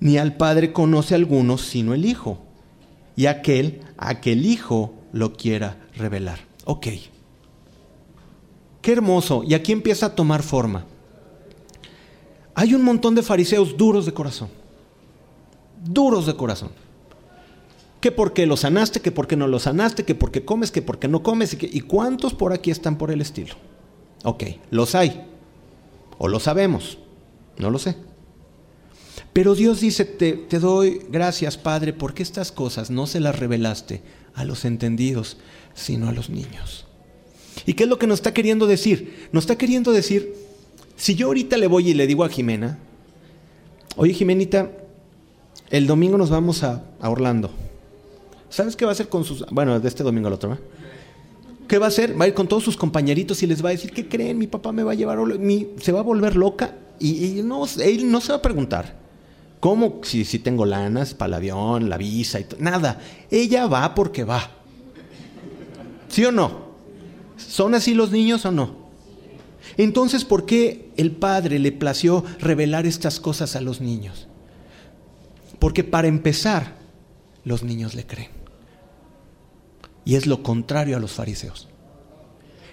Ni 0.00 0.18
al 0.18 0.36
Padre 0.36 0.72
conoce 0.72 1.14
alguno 1.14 1.56
sino 1.56 1.94
el 1.94 2.04
Hijo, 2.04 2.38
y 3.16 3.26
aquel 3.26 3.80
a 3.96 4.20
que 4.20 4.32
el 4.32 4.44
Hijo 4.44 4.94
lo 5.12 5.34
quiera 5.34 5.76
revelar. 5.94 6.40
Ok. 6.64 6.88
Qué 8.82 8.92
hermoso. 8.92 9.44
Y 9.44 9.54
aquí 9.54 9.72
empieza 9.72 10.06
a 10.06 10.14
tomar 10.14 10.42
forma. 10.42 10.84
Hay 12.54 12.74
un 12.74 12.82
montón 12.82 13.14
de 13.14 13.22
fariseos 13.22 13.76
duros 13.76 14.06
de 14.06 14.12
corazón 14.12 14.48
duros 15.82 16.26
de 16.26 16.36
corazón. 16.36 16.70
Que 18.00 18.10
porque 18.12 18.46
lo 18.46 18.56
sanaste, 18.56 19.00
que 19.00 19.12
porque 19.12 19.36
no 19.36 19.46
lo 19.46 19.58
sanaste, 19.58 20.04
que 20.04 20.14
porque 20.14 20.44
comes, 20.44 20.70
que 20.70 20.82
porque 20.82 21.08
no 21.08 21.22
comes. 21.22 21.54
¿Y, 21.54 21.58
¿Y 21.60 21.80
cuántos 21.82 22.34
por 22.34 22.52
aquí 22.52 22.70
están 22.70 22.96
por 22.96 23.10
el 23.10 23.20
estilo? 23.20 23.54
Ok, 24.24 24.44
los 24.70 24.94
hay. 24.94 25.26
O 26.18 26.28
lo 26.28 26.40
sabemos. 26.40 26.98
No 27.58 27.70
lo 27.70 27.78
sé. 27.78 27.96
Pero 29.32 29.54
Dios 29.54 29.80
dice, 29.80 30.04
te, 30.04 30.32
te, 30.32 30.58
doy 30.58 31.02
gracias, 31.08 31.56
Padre, 31.56 31.92
porque 31.92 32.22
estas 32.22 32.50
cosas 32.50 32.90
no 32.90 33.06
se 33.06 33.20
las 33.20 33.38
revelaste 33.38 34.02
a 34.34 34.44
los 34.44 34.64
entendidos, 34.64 35.36
sino 35.74 36.08
a 36.08 36.12
los 36.12 36.30
niños. 36.30 36.86
¿Y 37.66 37.74
qué 37.74 37.84
es 37.84 37.88
lo 37.88 37.98
que 37.98 38.06
nos 38.06 38.18
está 38.18 38.34
queriendo 38.34 38.66
decir? 38.66 39.28
Nos 39.32 39.44
está 39.44 39.56
queriendo 39.56 39.92
decir, 39.92 40.34
si 40.96 41.14
yo 41.14 41.28
ahorita 41.28 41.58
le 41.58 41.66
voy 41.66 41.90
y 41.90 41.94
le 41.94 42.06
digo 42.06 42.24
a 42.24 42.28
Jimena, 42.28 42.78
oye 43.96 44.14
Jimenita, 44.14 44.70
el 45.70 45.86
domingo 45.86 46.18
nos 46.18 46.30
vamos 46.30 46.64
a, 46.64 46.84
Orlando. 47.00 47.50
¿Sabes 48.50 48.76
qué 48.76 48.84
va 48.84 48.90
a 48.90 48.92
hacer 48.92 49.08
con 49.08 49.24
sus... 49.24 49.46
Bueno, 49.50 49.78
de 49.80 49.88
este 49.88 50.02
domingo 50.02 50.26
al 50.26 50.34
otro, 50.34 50.52
¿eh? 50.52 50.58
¿Qué 51.68 51.78
va 51.78 51.86
a 51.86 51.88
hacer? 51.88 52.20
Va 52.20 52.24
a 52.24 52.28
ir 52.28 52.34
con 52.34 52.48
todos 52.48 52.64
sus 52.64 52.76
compañeritos 52.76 53.42
y 53.44 53.46
les 53.46 53.64
va 53.64 53.68
a 53.68 53.72
decir, 53.72 53.92
¿qué 53.92 54.08
creen? 54.08 54.36
Mi 54.36 54.48
papá 54.48 54.72
me 54.72 54.82
va 54.82 54.92
a 54.92 54.94
llevar... 54.96 55.18
Mi, 55.38 55.68
se 55.80 55.92
va 55.92 56.00
a 56.00 56.02
volver 56.02 56.34
loca 56.34 56.74
y, 56.98 57.40
no, 57.44 57.64
él 57.80 58.10
no 58.10 58.20
se 58.20 58.32
va 58.32 58.38
a 58.38 58.42
preguntar. 58.42 58.98
¿Cómo? 59.60 60.00
Si, 60.02 60.24
si 60.24 60.40
tengo 60.40 60.66
lanas 60.66 61.14
para 61.14 61.28
el 61.28 61.34
avión, 61.34 61.88
la 61.88 61.96
visa 61.96 62.40
y 62.40 62.44
todo. 62.44 62.60
Nada. 62.60 63.00
Ella 63.30 63.66
va 63.68 63.94
porque 63.94 64.24
va. 64.24 64.50
¿Sí 66.08 66.24
o 66.24 66.32
no? 66.32 66.70
¿Son 67.36 67.74
así 67.74 67.94
los 67.94 68.10
niños 68.10 68.44
o 68.44 68.50
no? 68.50 68.74
Entonces, 69.76 70.24
¿por 70.24 70.44
qué 70.44 70.90
el 70.96 71.12
padre 71.12 71.58
le 71.58 71.72
plació 71.72 72.24
revelar 72.40 72.86
estas 72.86 73.20
cosas 73.20 73.54
a 73.54 73.60
los 73.60 73.80
niños? 73.80 74.26
Porque 75.60 75.84
para 75.84 76.08
empezar, 76.08 76.76
los 77.44 77.62
niños 77.62 77.94
le 77.94 78.06
creen. 78.06 78.39
Y 80.10 80.16
es 80.16 80.26
lo 80.26 80.42
contrario 80.42 80.96
a 80.96 80.98
los 80.98 81.12
fariseos. 81.12 81.68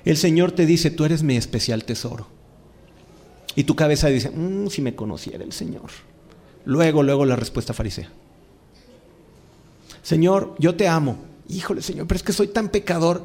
El 0.06 0.18
Señor 0.18 0.54
te 0.54 0.66
dice, 0.66 0.90
tú 0.90 1.06
eres 1.06 1.22
mi 1.22 1.38
especial 1.38 1.84
tesoro. 1.84 2.26
Y 3.54 3.66
tu 3.66 3.76
cabeza 3.76 4.08
dice, 4.08 4.32
mm, 4.32 4.70
si 4.70 4.82
me 4.82 4.96
conociera 4.96 5.44
el 5.44 5.54
Señor. 5.54 5.92
Luego, 6.66 7.04
luego 7.04 7.26
la 7.26 7.36
respuesta 7.36 7.76
farisea. 7.76 8.10
Señor, 10.02 10.56
yo 10.58 10.74
te 10.74 10.88
amo. 10.88 11.20
Híjole, 11.48 11.84
Señor, 11.84 12.08
pero 12.08 12.16
es 12.16 12.24
que 12.24 12.34
soy 12.34 12.48
tan 12.48 12.70
pecador. 12.70 13.24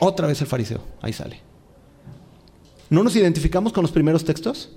Otra 0.00 0.26
vez 0.26 0.40
el 0.40 0.46
fariseo, 0.46 0.80
ahí 1.02 1.12
sale. 1.12 1.42
¿No 2.88 3.02
nos 3.02 3.14
identificamos 3.16 3.74
con 3.74 3.82
los 3.82 3.92
primeros 3.92 4.24
textos? 4.24 4.70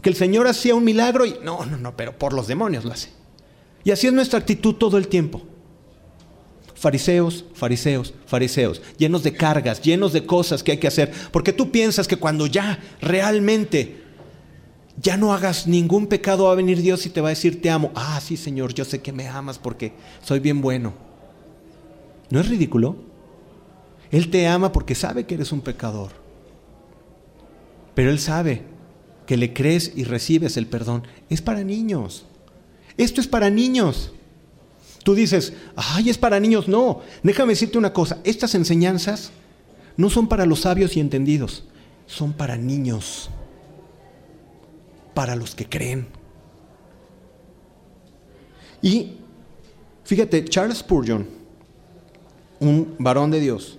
que 0.00 0.10
el 0.10 0.14
Señor 0.14 0.46
hacía 0.46 0.76
un 0.76 0.84
milagro 0.84 1.26
y 1.26 1.34
no, 1.42 1.66
no, 1.66 1.78
no, 1.78 1.96
pero 1.96 2.16
por 2.16 2.32
los 2.32 2.46
demonios 2.46 2.84
lo 2.84 2.92
hace. 2.92 3.10
Y 3.82 3.90
así 3.90 4.06
es 4.06 4.12
nuestra 4.12 4.38
actitud 4.38 4.76
todo 4.76 4.98
el 4.98 5.08
tiempo. 5.08 5.42
Fariseos, 6.78 7.44
fariseos, 7.54 8.14
fariseos, 8.26 8.80
llenos 8.98 9.24
de 9.24 9.32
cargas, 9.32 9.82
llenos 9.82 10.12
de 10.12 10.24
cosas 10.24 10.62
que 10.62 10.72
hay 10.72 10.78
que 10.78 10.86
hacer, 10.86 11.12
porque 11.32 11.52
tú 11.52 11.72
piensas 11.72 12.06
que 12.06 12.16
cuando 12.16 12.46
ya 12.46 12.78
realmente 13.00 14.02
ya 15.00 15.16
no 15.16 15.32
hagas 15.32 15.66
ningún 15.66 16.06
pecado 16.06 16.44
va 16.44 16.52
a 16.52 16.56
venir 16.56 16.80
Dios 16.80 17.04
y 17.06 17.10
te 17.10 17.20
va 17.20 17.28
a 17.28 17.30
decir 17.30 17.60
te 17.60 17.70
amo. 17.70 17.90
Ah, 17.94 18.20
sí, 18.22 18.36
Señor, 18.36 18.74
yo 18.74 18.84
sé 18.84 19.00
que 19.00 19.12
me 19.12 19.26
amas 19.26 19.58
porque 19.58 19.92
soy 20.22 20.40
bien 20.40 20.60
bueno. 20.60 20.94
¿No 22.30 22.40
es 22.40 22.48
ridículo? 22.48 22.96
Él 24.10 24.30
te 24.30 24.46
ama 24.46 24.72
porque 24.72 24.94
sabe 24.94 25.26
que 25.26 25.34
eres 25.34 25.52
un 25.52 25.60
pecador. 25.60 26.12
Pero 27.94 28.10
Él 28.10 28.18
sabe 28.18 28.62
que 29.26 29.36
le 29.36 29.52
crees 29.52 29.92
y 29.94 30.04
recibes 30.04 30.56
el 30.56 30.66
perdón, 30.66 31.06
es 31.28 31.42
para 31.42 31.64
niños. 31.64 32.24
Esto 32.96 33.20
es 33.20 33.26
para 33.26 33.50
niños. 33.50 34.12
Tú 35.04 35.14
dices, 35.14 35.52
ay, 35.76 36.10
es 36.10 36.18
para 36.18 36.40
niños. 36.40 36.68
No, 36.68 37.00
déjame 37.22 37.52
decirte 37.52 37.78
una 37.78 37.92
cosa, 37.92 38.18
estas 38.24 38.54
enseñanzas 38.54 39.30
no 39.96 40.10
son 40.10 40.28
para 40.28 40.46
los 40.46 40.60
sabios 40.60 40.96
y 40.96 41.00
entendidos, 41.00 41.64
son 42.06 42.32
para 42.32 42.56
niños, 42.56 43.30
para 45.14 45.34
los 45.34 45.54
que 45.54 45.68
creen. 45.68 46.06
Y 48.80 49.14
fíjate, 50.04 50.44
Charles 50.44 50.78
Spurgeon, 50.78 51.26
un 52.60 52.94
varón 52.98 53.30
de 53.30 53.40
Dios, 53.40 53.78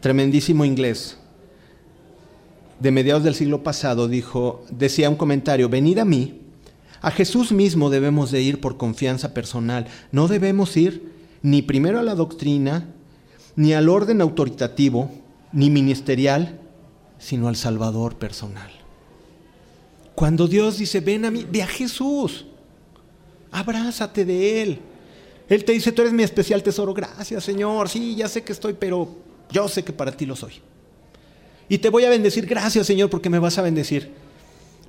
tremendísimo 0.00 0.64
inglés, 0.64 1.18
de 2.80 2.90
mediados 2.90 3.22
del 3.22 3.34
siglo 3.34 3.62
pasado 3.62 4.08
dijo, 4.08 4.64
decía 4.70 5.08
un 5.08 5.16
comentario, 5.16 5.68
venid 5.68 5.98
a 5.98 6.04
mí, 6.04 6.41
a 7.02 7.10
Jesús 7.10 7.50
mismo 7.50 7.90
debemos 7.90 8.30
de 8.30 8.40
ir 8.40 8.60
por 8.60 8.76
confianza 8.76 9.34
personal, 9.34 9.88
no 10.12 10.28
debemos 10.28 10.76
ir 10.76 11.12
ni 11.42 11.60
primero 11.60 11.98
a 11.98 12.02
la 12.02 12.14
doctrina, 12.14 12.88
ni 13.56 13.74
al 13.74 13.88
orden 13.88 14.20
autoritativo, 14.20 15.10
ni 15.52 15.68
ministerial, 15.68 16.60
sino 17.18 17.48
al 17.48 17.56
Salvador 17.56 18.16
personal. 18.16 18.70
Cuando 20.14 20.46
Dios 20.46 20.78
dice, 20.78 21.00
ven 21.00 21.24
a 21.24 21.32
mí, 21.32 21.44
ve 21.50 21.62
a 21.62 21.66
Jesús, 21.66 22.46
abrázate 23.50 24.24
de 24.24 24.62
Él. 24.62 24.78
Él 25.48 25.64
te 25.64 25.72
dice, 25.72 25.90
tú 25.90 26.02
eres 26.02 26.14
mi 26.14 26.22
especial 26.22 26.62
tesoro, 26.62 26.94
gracias 26.94 27.42
Señor, 27.42 27.88
sí, 27.88 28.14
ya 28.14 28.28
sé 28.28 28.44
que 28.44 28.52
estoy, 28.52 28.74
pero 28.74 29.08
yo 29.50 29.68
sé 29.68 29.82
que 29.82 29.92
para 29.92 30.12
ti 30.12 30.24
lo 30.24 30.36
soy. 30.36 30.54
Y 31.68 31.78
te 31.78 31.88
voy 31.88 32.04
a 32.04 32.10
bendecir, 32.10 32.46
gracias 32.46 32.86
Señor, 32.86 33.10
porque 33.10 33.28
me 33.28 33.40
vas 33.40 33.58
a 33.58 33.62
bendecir. 33.62 34.21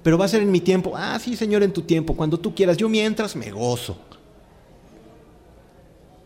Pero 0.04 0.18
va 0.18 0.26
a 0.26 0.28
ser 0.28 0.41
en 0.41 0.51
mi 0.51 0.60
tiempo, 0.60 0.93
ah, 0.95 1.18
sí 1.20 1.36
Señor, 1.36 1.64
en 1.64 1.72
tu 1.72 1.82
tiempo, 1.82 2.16
cuando 2.16 2.38
tú 2.38 2.54
quieras, 2.54 2.78
yo 2.78 2.89
mientras 2.89 3.36
me 3.36 3.51
gozo. 3.51 3.97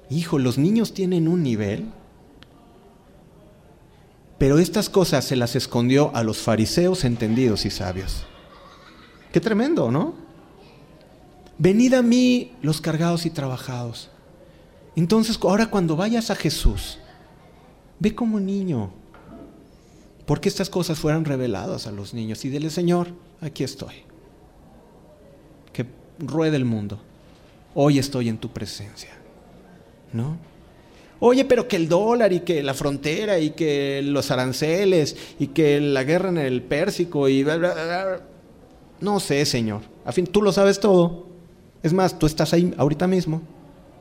Hijo, 0.10 0.40
los 0.40 0.58
niños 0.58 0.94
tienen 0.94 1.28
un 1.28 1.44
nivel, 1.44 1.86
pero 4.38 4.58
estas 4.58 4.90
cosas 4.90 5.26
se 5.26 5.36
las 5.36 5.56
escondió 5.56 6.12
a 6.16 6.24
los 6.24 6.38
fariseos 6.38 7.04
entendidos 7.04 7.66
y 7.66 7.70
sabios. 7.70 8.26
Qué 9.32 9.40
tremendo, 9.40 9.92
¿no? 9.92 10.14
Venid 11.58 11.94
a 11.94 12.02
mí 12.02 12.54
los 12.62 12.82
cargados 12.82 13.26
y 13.26 13.30
trabajados. 13.30 14.10
Entonces, 14.96 15.38
ahora 15.42 15.68
cuando 15.68 15.96
vayas 15.96 16.32
a 16.32 16.36
Jesús, 16.36 17.00
ve 18.00 18.16
como 18.16 18.40
niño, 18.40 18.92
porque 20.28 20.50
estas 20.50 20.70
cosas 20.70 21.00
fueran 21.00 21.24
reveladas 21.24 21.88
a 21.88 21.92
los 21.92 22.14
niños 22.14 22.44
y 22.44 22.50
dile, 22.50 22.70
Señor, 22.70 23.08
aquí 23.40 23.64
estoy. 23.64 23.96
Que 25.72 25.86
ruede 26.20 26.58
el 26.58 26.66
mundo. 26.66 27.00
Hoy 27.74 27.98
estoy 27.98 28.28
en 28.28 28.38
tu 28.38 28.50
presencia. 28.50 29.12
¿No? 30.12 30.38
Oye, 31.22 31.46
pero 31.46 31.70
que 31.70 31.78
el 31.78 31.88
dólar 31.88 32.34
y 32.34 32.42
que 32.42 32.62
la 32.62 32.74
frontera 32.74 33.40
y 33.40 33.52
que 33.52 34.02
los 34.04 34.30
aranceles 34.30 35.16
y 35.40 35.48
que 35.48 35.80
la 35.80 36.04
guerra 36.04 36.28
en 36.28 36.40
el 36.40 36.62
Pérsico 36.62 37.30
y 37.30 37.46
no 39.00 39.20
sé, 39.22 39.46
Señor. 39.46 39.82
A 40.04 40.12
fin, 40.12 40.28
tú 40.28 40.42
lo 40.42 40.52
sabes 40.52 40.82
todo. 40.82 41.28
Es 41.82 41.94
más, 41.94 42.20
tú 42.20 42.26
estás 42.26 42.54
ahí 42.54 42.74
ahorita 42.78 43.08
mismo. 43.08 43.42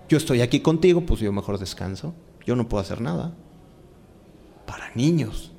Yo 0.09 0.19
estoy 0.19 0.41
aquí 0.41 0.59
contigo, 0.59 1.03
pues 1.03 1.21
yo 1.21 1.31
mejor 1.31 1.59
descanso. 1.59 2.15
Yo 2.45 2.57
no 2.57 2.69
puedo 2.69 2.83
hacer 2.83 3.01
nada. 3.01 3.33
Para 4.67 4.93
niños. 4.97 5.53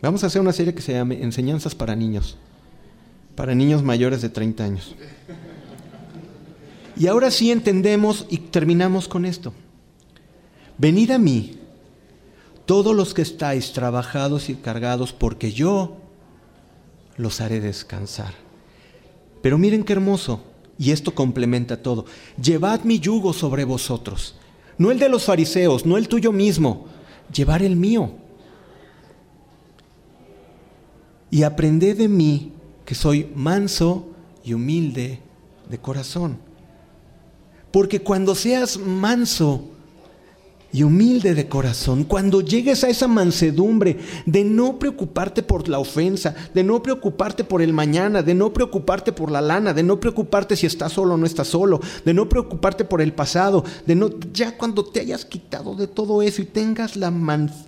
Vamos 0.00 0.22
a 0.22 0.28
hacer 0.28 0.40
una 0.40 0.52
serie 0.52 0.74
que 0.74 0.82
se 0.82 0.92
llame 0.92 1.22
Enseñanzas 1.22 1.74
para 1.74 1.96
niños. 1.96 2.36
Para 3.34 3.54
niños 3.54 3.82
mayores 3.82 4.22
de 4.22 4.28
30 4.28 4.64
años. 4.64 4.94
Y 6.96 7.06
ahora 7.06 7.30
sí 7.30 7.50
entendemos 7.50 8.26
y 8.28 8.38
terminamos 8.38 9.08
con 9.08 9.24
esto. 9.24 9.52
Venid 10.78 11.10
a 11.10 11.18
mí, 11.18 11.58
todos 12.66 12.94
los 12.94 13.14
que 13.14 13.22
estáis 13.22 13.72
trabajados 13.72 14.48
y 14.48 14.54
cargados, 14.54 15.12
porque 15.12 15.52
yo 15.52 15.96
los 17.16 17.40
haré 17.40 17.60
descansar. 17.60 18.34
Pero 19.42 19.58
miren 19.58 19.84
qué 19.84 19.92
hermoso, 19.92 20.42
y 20.78 20.92
esto 20.92 21.14
complementa 21.14 21.82
todo. 21.82 22.04
Llevad 22.40 22.82
mi 22.82 23.00
yugo 23.00 23.32
sobre 23.32 23.64
vosotros, 23.64 24.36
no 24.76 24.90
el 24.90 24.98
de 24.98 25.08
los 25.08 25.24
fariseos, 25.24 25.86
no 25.86 25.96
el 25.96 26.08
tuyo 26.08 26.32
mismo, 26.32 26.86
llevar 27.32 27.62
el 27.62 27.76
mío. 27.76 28.12
Y 31.30 31.42
aprended 31.42 31.96
de 31.98 32.08
mí, 32.08 32.52
que 32.84 32.94
soy 32.94 33.30
manso 33.34 34.08
y 34.44 34.54
humilde 34.54 35.20
de 35.68 35.78
corazón. 35.78 36.38
Porque 37.70 38.00
cuando 38.00 38.34
seas 38.34 38.78
manso 38.78 39.68
y 40.70 40.82
humilde 40.82 41.34
de 41.34 41.48
corazón, 41.48 42.04
cuando 42.04 42.42
llegues 42.42 42.84
a 42.84 42.88
esa 42.88 43.08
mansedumbre 43.08 43.96
de 44.26 44.44
no 44.44 44.78
preocuparte 44.78 45.42
por 45.42 45.66
la 45.66 45.78
ofensa, 45.78 46.34
de 46.52 46.62
no 46.62 46.82
preocuparte 46.82 47.42
por 47.42 47.62
el 47.62 47.72
mañana, 47.72 48.22
de 48.22 48.34
no 48.34 48.52
preocuparte 48.52 49.12
por 49.12 49.30
la 49.30 49.40
lana, 49.40 49.72
de 49.72 49.82
no 49.82 49.98
preocuparte 49.98 50.56
si 50.56 50.66
estás 50.66 50.92
solo 50.92 51.14
o 51.14 51.16
no 51.16 51.24
estás 51.24 51.48
solo, 51.48 51.80
de 52.04 52.12
no 52.12 52.28
preocuparte 52.28 52.84
por 52.84 53.00
el 53.00 53.14
pasado, 53.14 53.64
de 53.86 53.94
no 53.94 54.10
ya 54.32 54.58
cuando 54.58 54.84
te 54.84 55.00
hayas 55.00 55.24
quitado 55.24 55.74
de 55.74 55.86
todo 55.86 56.20
eso 56.20 56.42
y 56.42 56.46
tengas 56.46 56.96
la, 56.96 57.10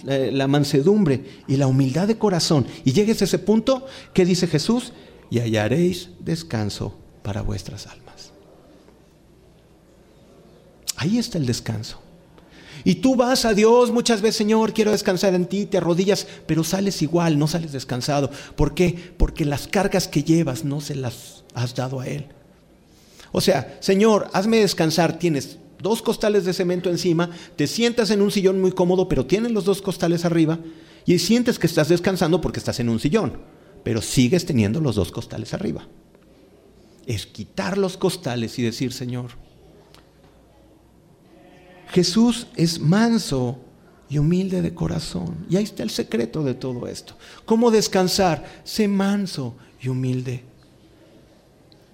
eh, 0.07 0.30
la 0.30 0.46
mansedumbre 0.46 1.24
y 1.48 1.57
la 1.57 1.68
humildad 1.68 2.07
de 2.07 2.18
corazón 2.18 2.66
y 2.84 2.92
llegues 2.92 3.22
a 3.22 3.24
ese 3.24 3.38
punto, 3.38 3.86
¿qué 4.12 4.26
dice 4.26 4.46
Jesús? 4.46 4.92
Y 5.30 5.38
hallaréis 5.38 6.11
descanso 6.20 6.98
para 7.22 7.40
vuestras 7.40 7.86
almas. 7.86 8.32
Ahí 10.96 11.16
está 11.16 11.38
el 11.38 11.46
descanso. 11.46 12.09
Y 12.84 12.96
tú 12.96 13.16
vas 13.16 13.44
a 13.44 13.54
Dios 13.54 13.90
muchas 13.90 14.22
veces, 14.22 14.36
Señor, 14.36 14.72
quiero 14.72 14.92
descansar 14.92 15.34
en 15.34 15.46
ti, 15.46 15.66
te 15.66 15.78
arrodillas, 15.78 16.26
pero 16.46 16.64
sales 16.64 17.02
igual, 17.02 17.38
no 17.38 17.46
sales 17.46 17.72
descansado. 17.72 18.30
¿Por 18.56 18.74
qué? 18.74 19.14
Porque 19.16 19.44
las 19.44 19.66
cargas 19.68 20.08
que 20.08 20.22
llevas 20.22 20.64
no 20.64 20.80
se 20.80 20.94
las 20.94 21.44
has 21.54 21.74
dado 21.74 22.00
a 22.00 22.06
Él. 22.06 22.26
O 23.32 23.40
sea, 23.40 23.78
Señor, 23.80 24.28
hazme 24.32 24.58
descansar, 24.58 25.18
tienes 25.18 25.58
dos 25.80 26.02
costales 26.02 26.44
de 26.44 26.52
cemento 26.52 26.90
encima, 26.90 27.30
te 27.56 27.66
sientas 27.66 28.10
en 28.10 28.22
un 28.22 28.30
sillón 28.30 28.60
muy 28.60 28.72
cómodo, 28.72 29.08
pero 29.08 29.26
tienes 29.26 29.52
los 29.52 29.64
dos 29.64 29.82
costales 29.82 30.24
arriba 30.24 30.58
y 31.06 31.18
sientes 31.18 31.58
que 31.58 31.66
estás 31.66 31.88
descansando 31.88 32.40
porque 32.40 32.58
estás 32.58 32.80
en 32.80 32.88
un 32.88 33.00
sillón, 33.00 33.38
pero 33.82 34.02
sigues 34.02 34.46
teniendo 34.46 34.80
los 34.80 34.96
dos 34.96 35.10
costales 35.10 35.54
arriba. 35.54 35.86
Es 37.06 37.26
quitar 37.26 37.78
los 37.78 37.96
costales 37.96 38.58
y 38.58 38.62
decir, 38.62 38.92
Señor, 38.92 39.30
Jesús 41.91 42.47
es 42.57 42.80
manso 42.80 43.59
y 44.09 44.18
humilde 44.18 44.62
de 44.62 44.74
corazón. 44.74 45.47
Y 45.49 45.57
ahí 45.57 45.64
está 45.64 45.82
el 45.82 45.91
secreto 45.91 46.43
de 46.43 46.55
todo 46.55 46.86
esto. 46.86 47.14
¿Cómo 47.45 47.70
descansar? 47.70 48.45
Sé 48.64 48.88
manso 48.88 49.55
y 49.80 49.88
humilde. 49.88 50.43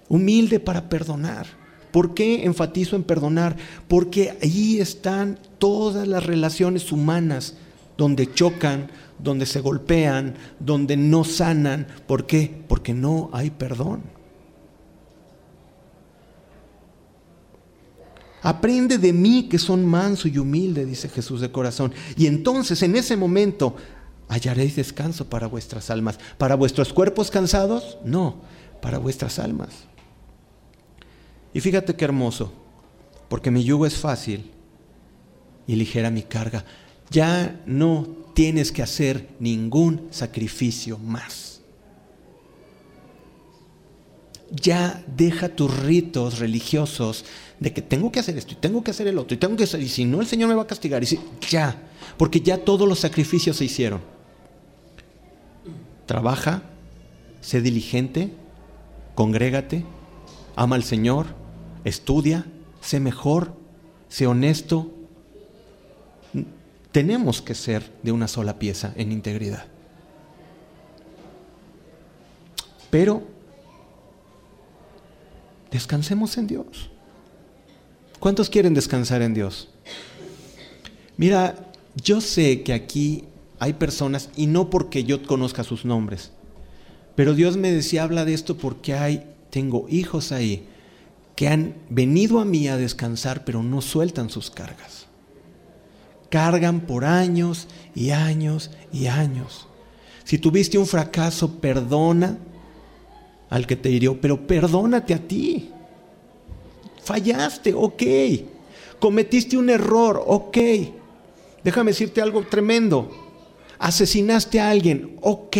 Humilde 0.09 0.59
para 0.59 0.89
perdonar. 0.89 1.47
¿Por 1.91 2.13
qué 2.13 2.45
enfatizo 2.45 2.95
en 2.95 3.03
perdonar? 3.03 3.55
Porque 3.87 4.37
ahí 4.41 4.79
están 4.79 5.39
todas 5.57 6.07
las 6.07 6.25
relaciones 6.25 6.91
humanas 6.91 7.55
donde 7.97 8.31
chocan, 8.31 8.89
donde 9.19 9.45
se 9.45 9.61
golpean, 9.61 10.35
donde 10.59 10.97
no 10.97 11.23
sanan. 11.23 11.87
¿Por 12.05 12.25
qué? 12.27 12.63
Porque 12.67 12.93
no 12.93 13.29
hay 13.33 13.49
perdón. 13.49 14.16
Aprende 18.41 18.97
de 18.97 19.13
mí 19.13 19.49
que 19.49 19.57
son 19.57 19.85
manso 19.85 20.27
y 20.27 20.37
humilde, 20.37 20.85
dice 20.85 21.09
Jesús 21.09 21.41
de 21.41 21.51
corazón. 21.51 21.93
Y 22.15 22.27
entonces 22.27 22.81
en 22.83 22.95
ese 22.95 23.17
momento 23.17 23.75
hallaréis 24.27 24.75
descanso 24.75 25.29
para 25.29 25.47
vuestras 25.47 25.89
almas. 25.89 26.19
¿Para 26.37 26.55
vuestros 26.55 26.93
cuerpos 26.93 27.31
cansados? 27.31 27.97
No, 28.05 28.41
para 28.81 28.99
vuestras 28.99 29.39
almas. 29.39 29.69
Y 31.53 31.61
fíjate 31.61 31.95
qué 31.95 32.05
hermoso, 32.05 32.53
porque 33.29 33.51
mi 33.51 33.63
yugo 33.63 33.85
es 33.85 33.95
fácil 33.97 34.51
y 35.65 35.75
ligera 35.75 36.11
mi 36.11 36.23
carga. 36.23 36.65
Ya 37.09 37.61
no 37.65 38.07
tienes 38.33 38.71
que 38.71 38.83
hacer 38.83 39.29
ningún 39.39 40.07
sacrificio 40.11 40.99
más. 40.99 41.56
Ya 44.51 45.03
deja 45.15 45.49
tus 45.49 45.77
ritos 45.79 46.39
religiosos 46.39 47.25
de 47.59 47.73
que 47.73 47.81
tengo 47.81 48.11
que 48.11 48.19
hacer 48.19 48.37
esto 48.37 48.53
y 48.53 48.57
tengo 48.57 48.83
que 48.83 48.91
hacer 48.91 49.07
el 49.07 49.17
otro 49.17 49.35
y 49.35 49.37
tengo 49.37 49.57
que 49.57 49.65
hacer, 49.65 49.81
y 49.81 49.89
si 49.89 50.05
no 50.05 50.21
el 50.21 50.27
Señor 50.27 50.47
me 50.47 50.55
va 50.55 50.63
a 50.63 50.67
castigar, 50.67 51.03
y 51.03 51.05
si, 51.05 51.19
ya, 51.49 51.83
porque 52.17 52.39
ya 52.39 52.57
todos 52.57 52.87
los 52.87 52.99
sacrificios 52.99 53.57
se 53.57 53.65
hicieron. 53.65 54.01
Trabaja, 56.05 56.63
sé 57.41 57.61
diligente, 57.61 58.31
congrégate, 59.15 59.83
ama 60.55 60.77
al 60.77 60.83
Señor, 60.83 61.27
estudia, 61.83 62.45
sé 62.79 62.99
mejor, 62.99 63.53
sé 64.07 64.27
honesto. 64.27 64.93
Tenemos 66.91 67.41
que 67.41 67.53
ser 67.53 67.91
de 68.03 68.11
una 68.13 68.27
sola 68.27 68.57
pieza 68.59 68.93
en 68.95 69.11
integridad. 69.11 69.65
Pero 72.89 73.23
descansemos 75.71 76.37
en 76.37 76.47
Dios. 76.47 76.89
¿Cuántos 78.19 78.49
quieren 78.49 78.73
descansar 78.73 79.21
en 79.21 79.33
Dios? 79.33 79.69
Mira, 81.17 81.55
yo 81.95 82.21
sé 82.21 82.63
que 82.63 82.73
aquí 82.73 83.25
hay 83.59 83.73
personas, 83.73 84.29
y 84.35 84.47
no 84.47 84.69
porque 84.69 85.03
yo 85.03 85.25
conozca 85.25 85.63
sus 85.63 85.85
nombres, 85.85 86.31
pero 87.15 87.33
Dios 87.33 87.57
me 87.57 87.71
decía, 87.71 88.03
habla 88.03 88.25
de 88.25 88.33
esto 88.33 88.57
porque 88.57 88.93
hay, 88.93 89.23
tengo 89.49 89.87
hijos 89.89 90.31
ahí 90.31 90.67
que 91.35 91.47
han 91.47 91.75
venido 91.89 92.39
a 92.39 92.45
mí 92.45 92.67
a 92.67 92.77
descansar, 92.77 93.45
pero 93.45 93.61
no 93.61 93.81
sueltan 93.81 94.29
sus 94.29 94.49
cargas. 94.49 95.05
Cargan 96.29 96.81
por 96.81 97.05
años 97.05 97.67
y 97.93 98.09
años 98.09 98.71
y 98.91 99.05
años. 99.05 99.67
Si 100.23 100.39
tuviste 100.39 100.79
un 100.79 100.87
fracaso, 100.87 101.59
perdona 101.59 102.37
al 103.49 103.65
que 103.65 103.75
te 103.75 103.89
hirió, 103.89 104.19
pero 104.19 104.45
perdónate 104.45 105.13
a 105.13 105.19
ti. 105.19 105.71
Fallaste, 107.03 107.73
ok. 107.73 108.03
Cometiste 108.99 109.57
un 109.57 109.69
error, 109.69 110.21
ok. 110.25 110.57
Déjame 111.63 111.91
decirte 111.91 112.21
algo 112.21 112.43
tremendo. 112.43 113.09
Asesinaste 113.79 114.59
a 114.59 114.69
alguien, 114.69 115.17
ok. 115.21 115.57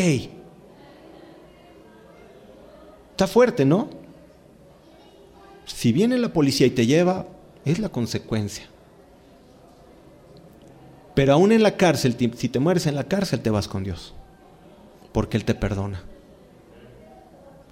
Está 3.12 3.28
fuerte, 3.28 3.66
¿no? 3.66 3.90
Si 5.66 5.92
viene 5.92 6.18
la 6.18 6.34
policía 6.34 6.68
y 6.68 6.72
te 6.72 6.86
lleva, 6.86 7.28
es 7.66 7.80
la 7.80 7.90
consecuencia. 7.90 8.68
Pero 11.14 11.34
aún 11.34 11.52
en 11.52 11.64
la 11.64 11.78
cárcel, 11.78 12.16
si 12.36 12.50
te 12.50 12.60
mueres 12.60 12.86
en 12.86 12.96
la 12.96 13.06
cárcel, 13.06 13.42
te 13.42 13.50
vas 13.50 13.68
con 13.68 13.84
Dios. 13.84 14.14
Porque 15.12 15.38
Él 15.38 15.46
te 15.46 15.56
perdona 15.56 16.04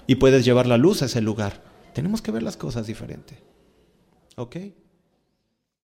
y 0.08 0.16
puedes 0.16 0.46
llevar 0.46 0.68
la 0.68 0.78
luz 0.78 1.02
a 1.02 1.06
ese 1.06 1.22
lugar. 1.22 1.64
Tenemos 1.94 2.22
que 2.22 2.32
ver 2.32 2.44
las 2.44 2.58
cosas 2.58 2.88
diferente. 2.88 3.42
¿Ok? 4.36 4.58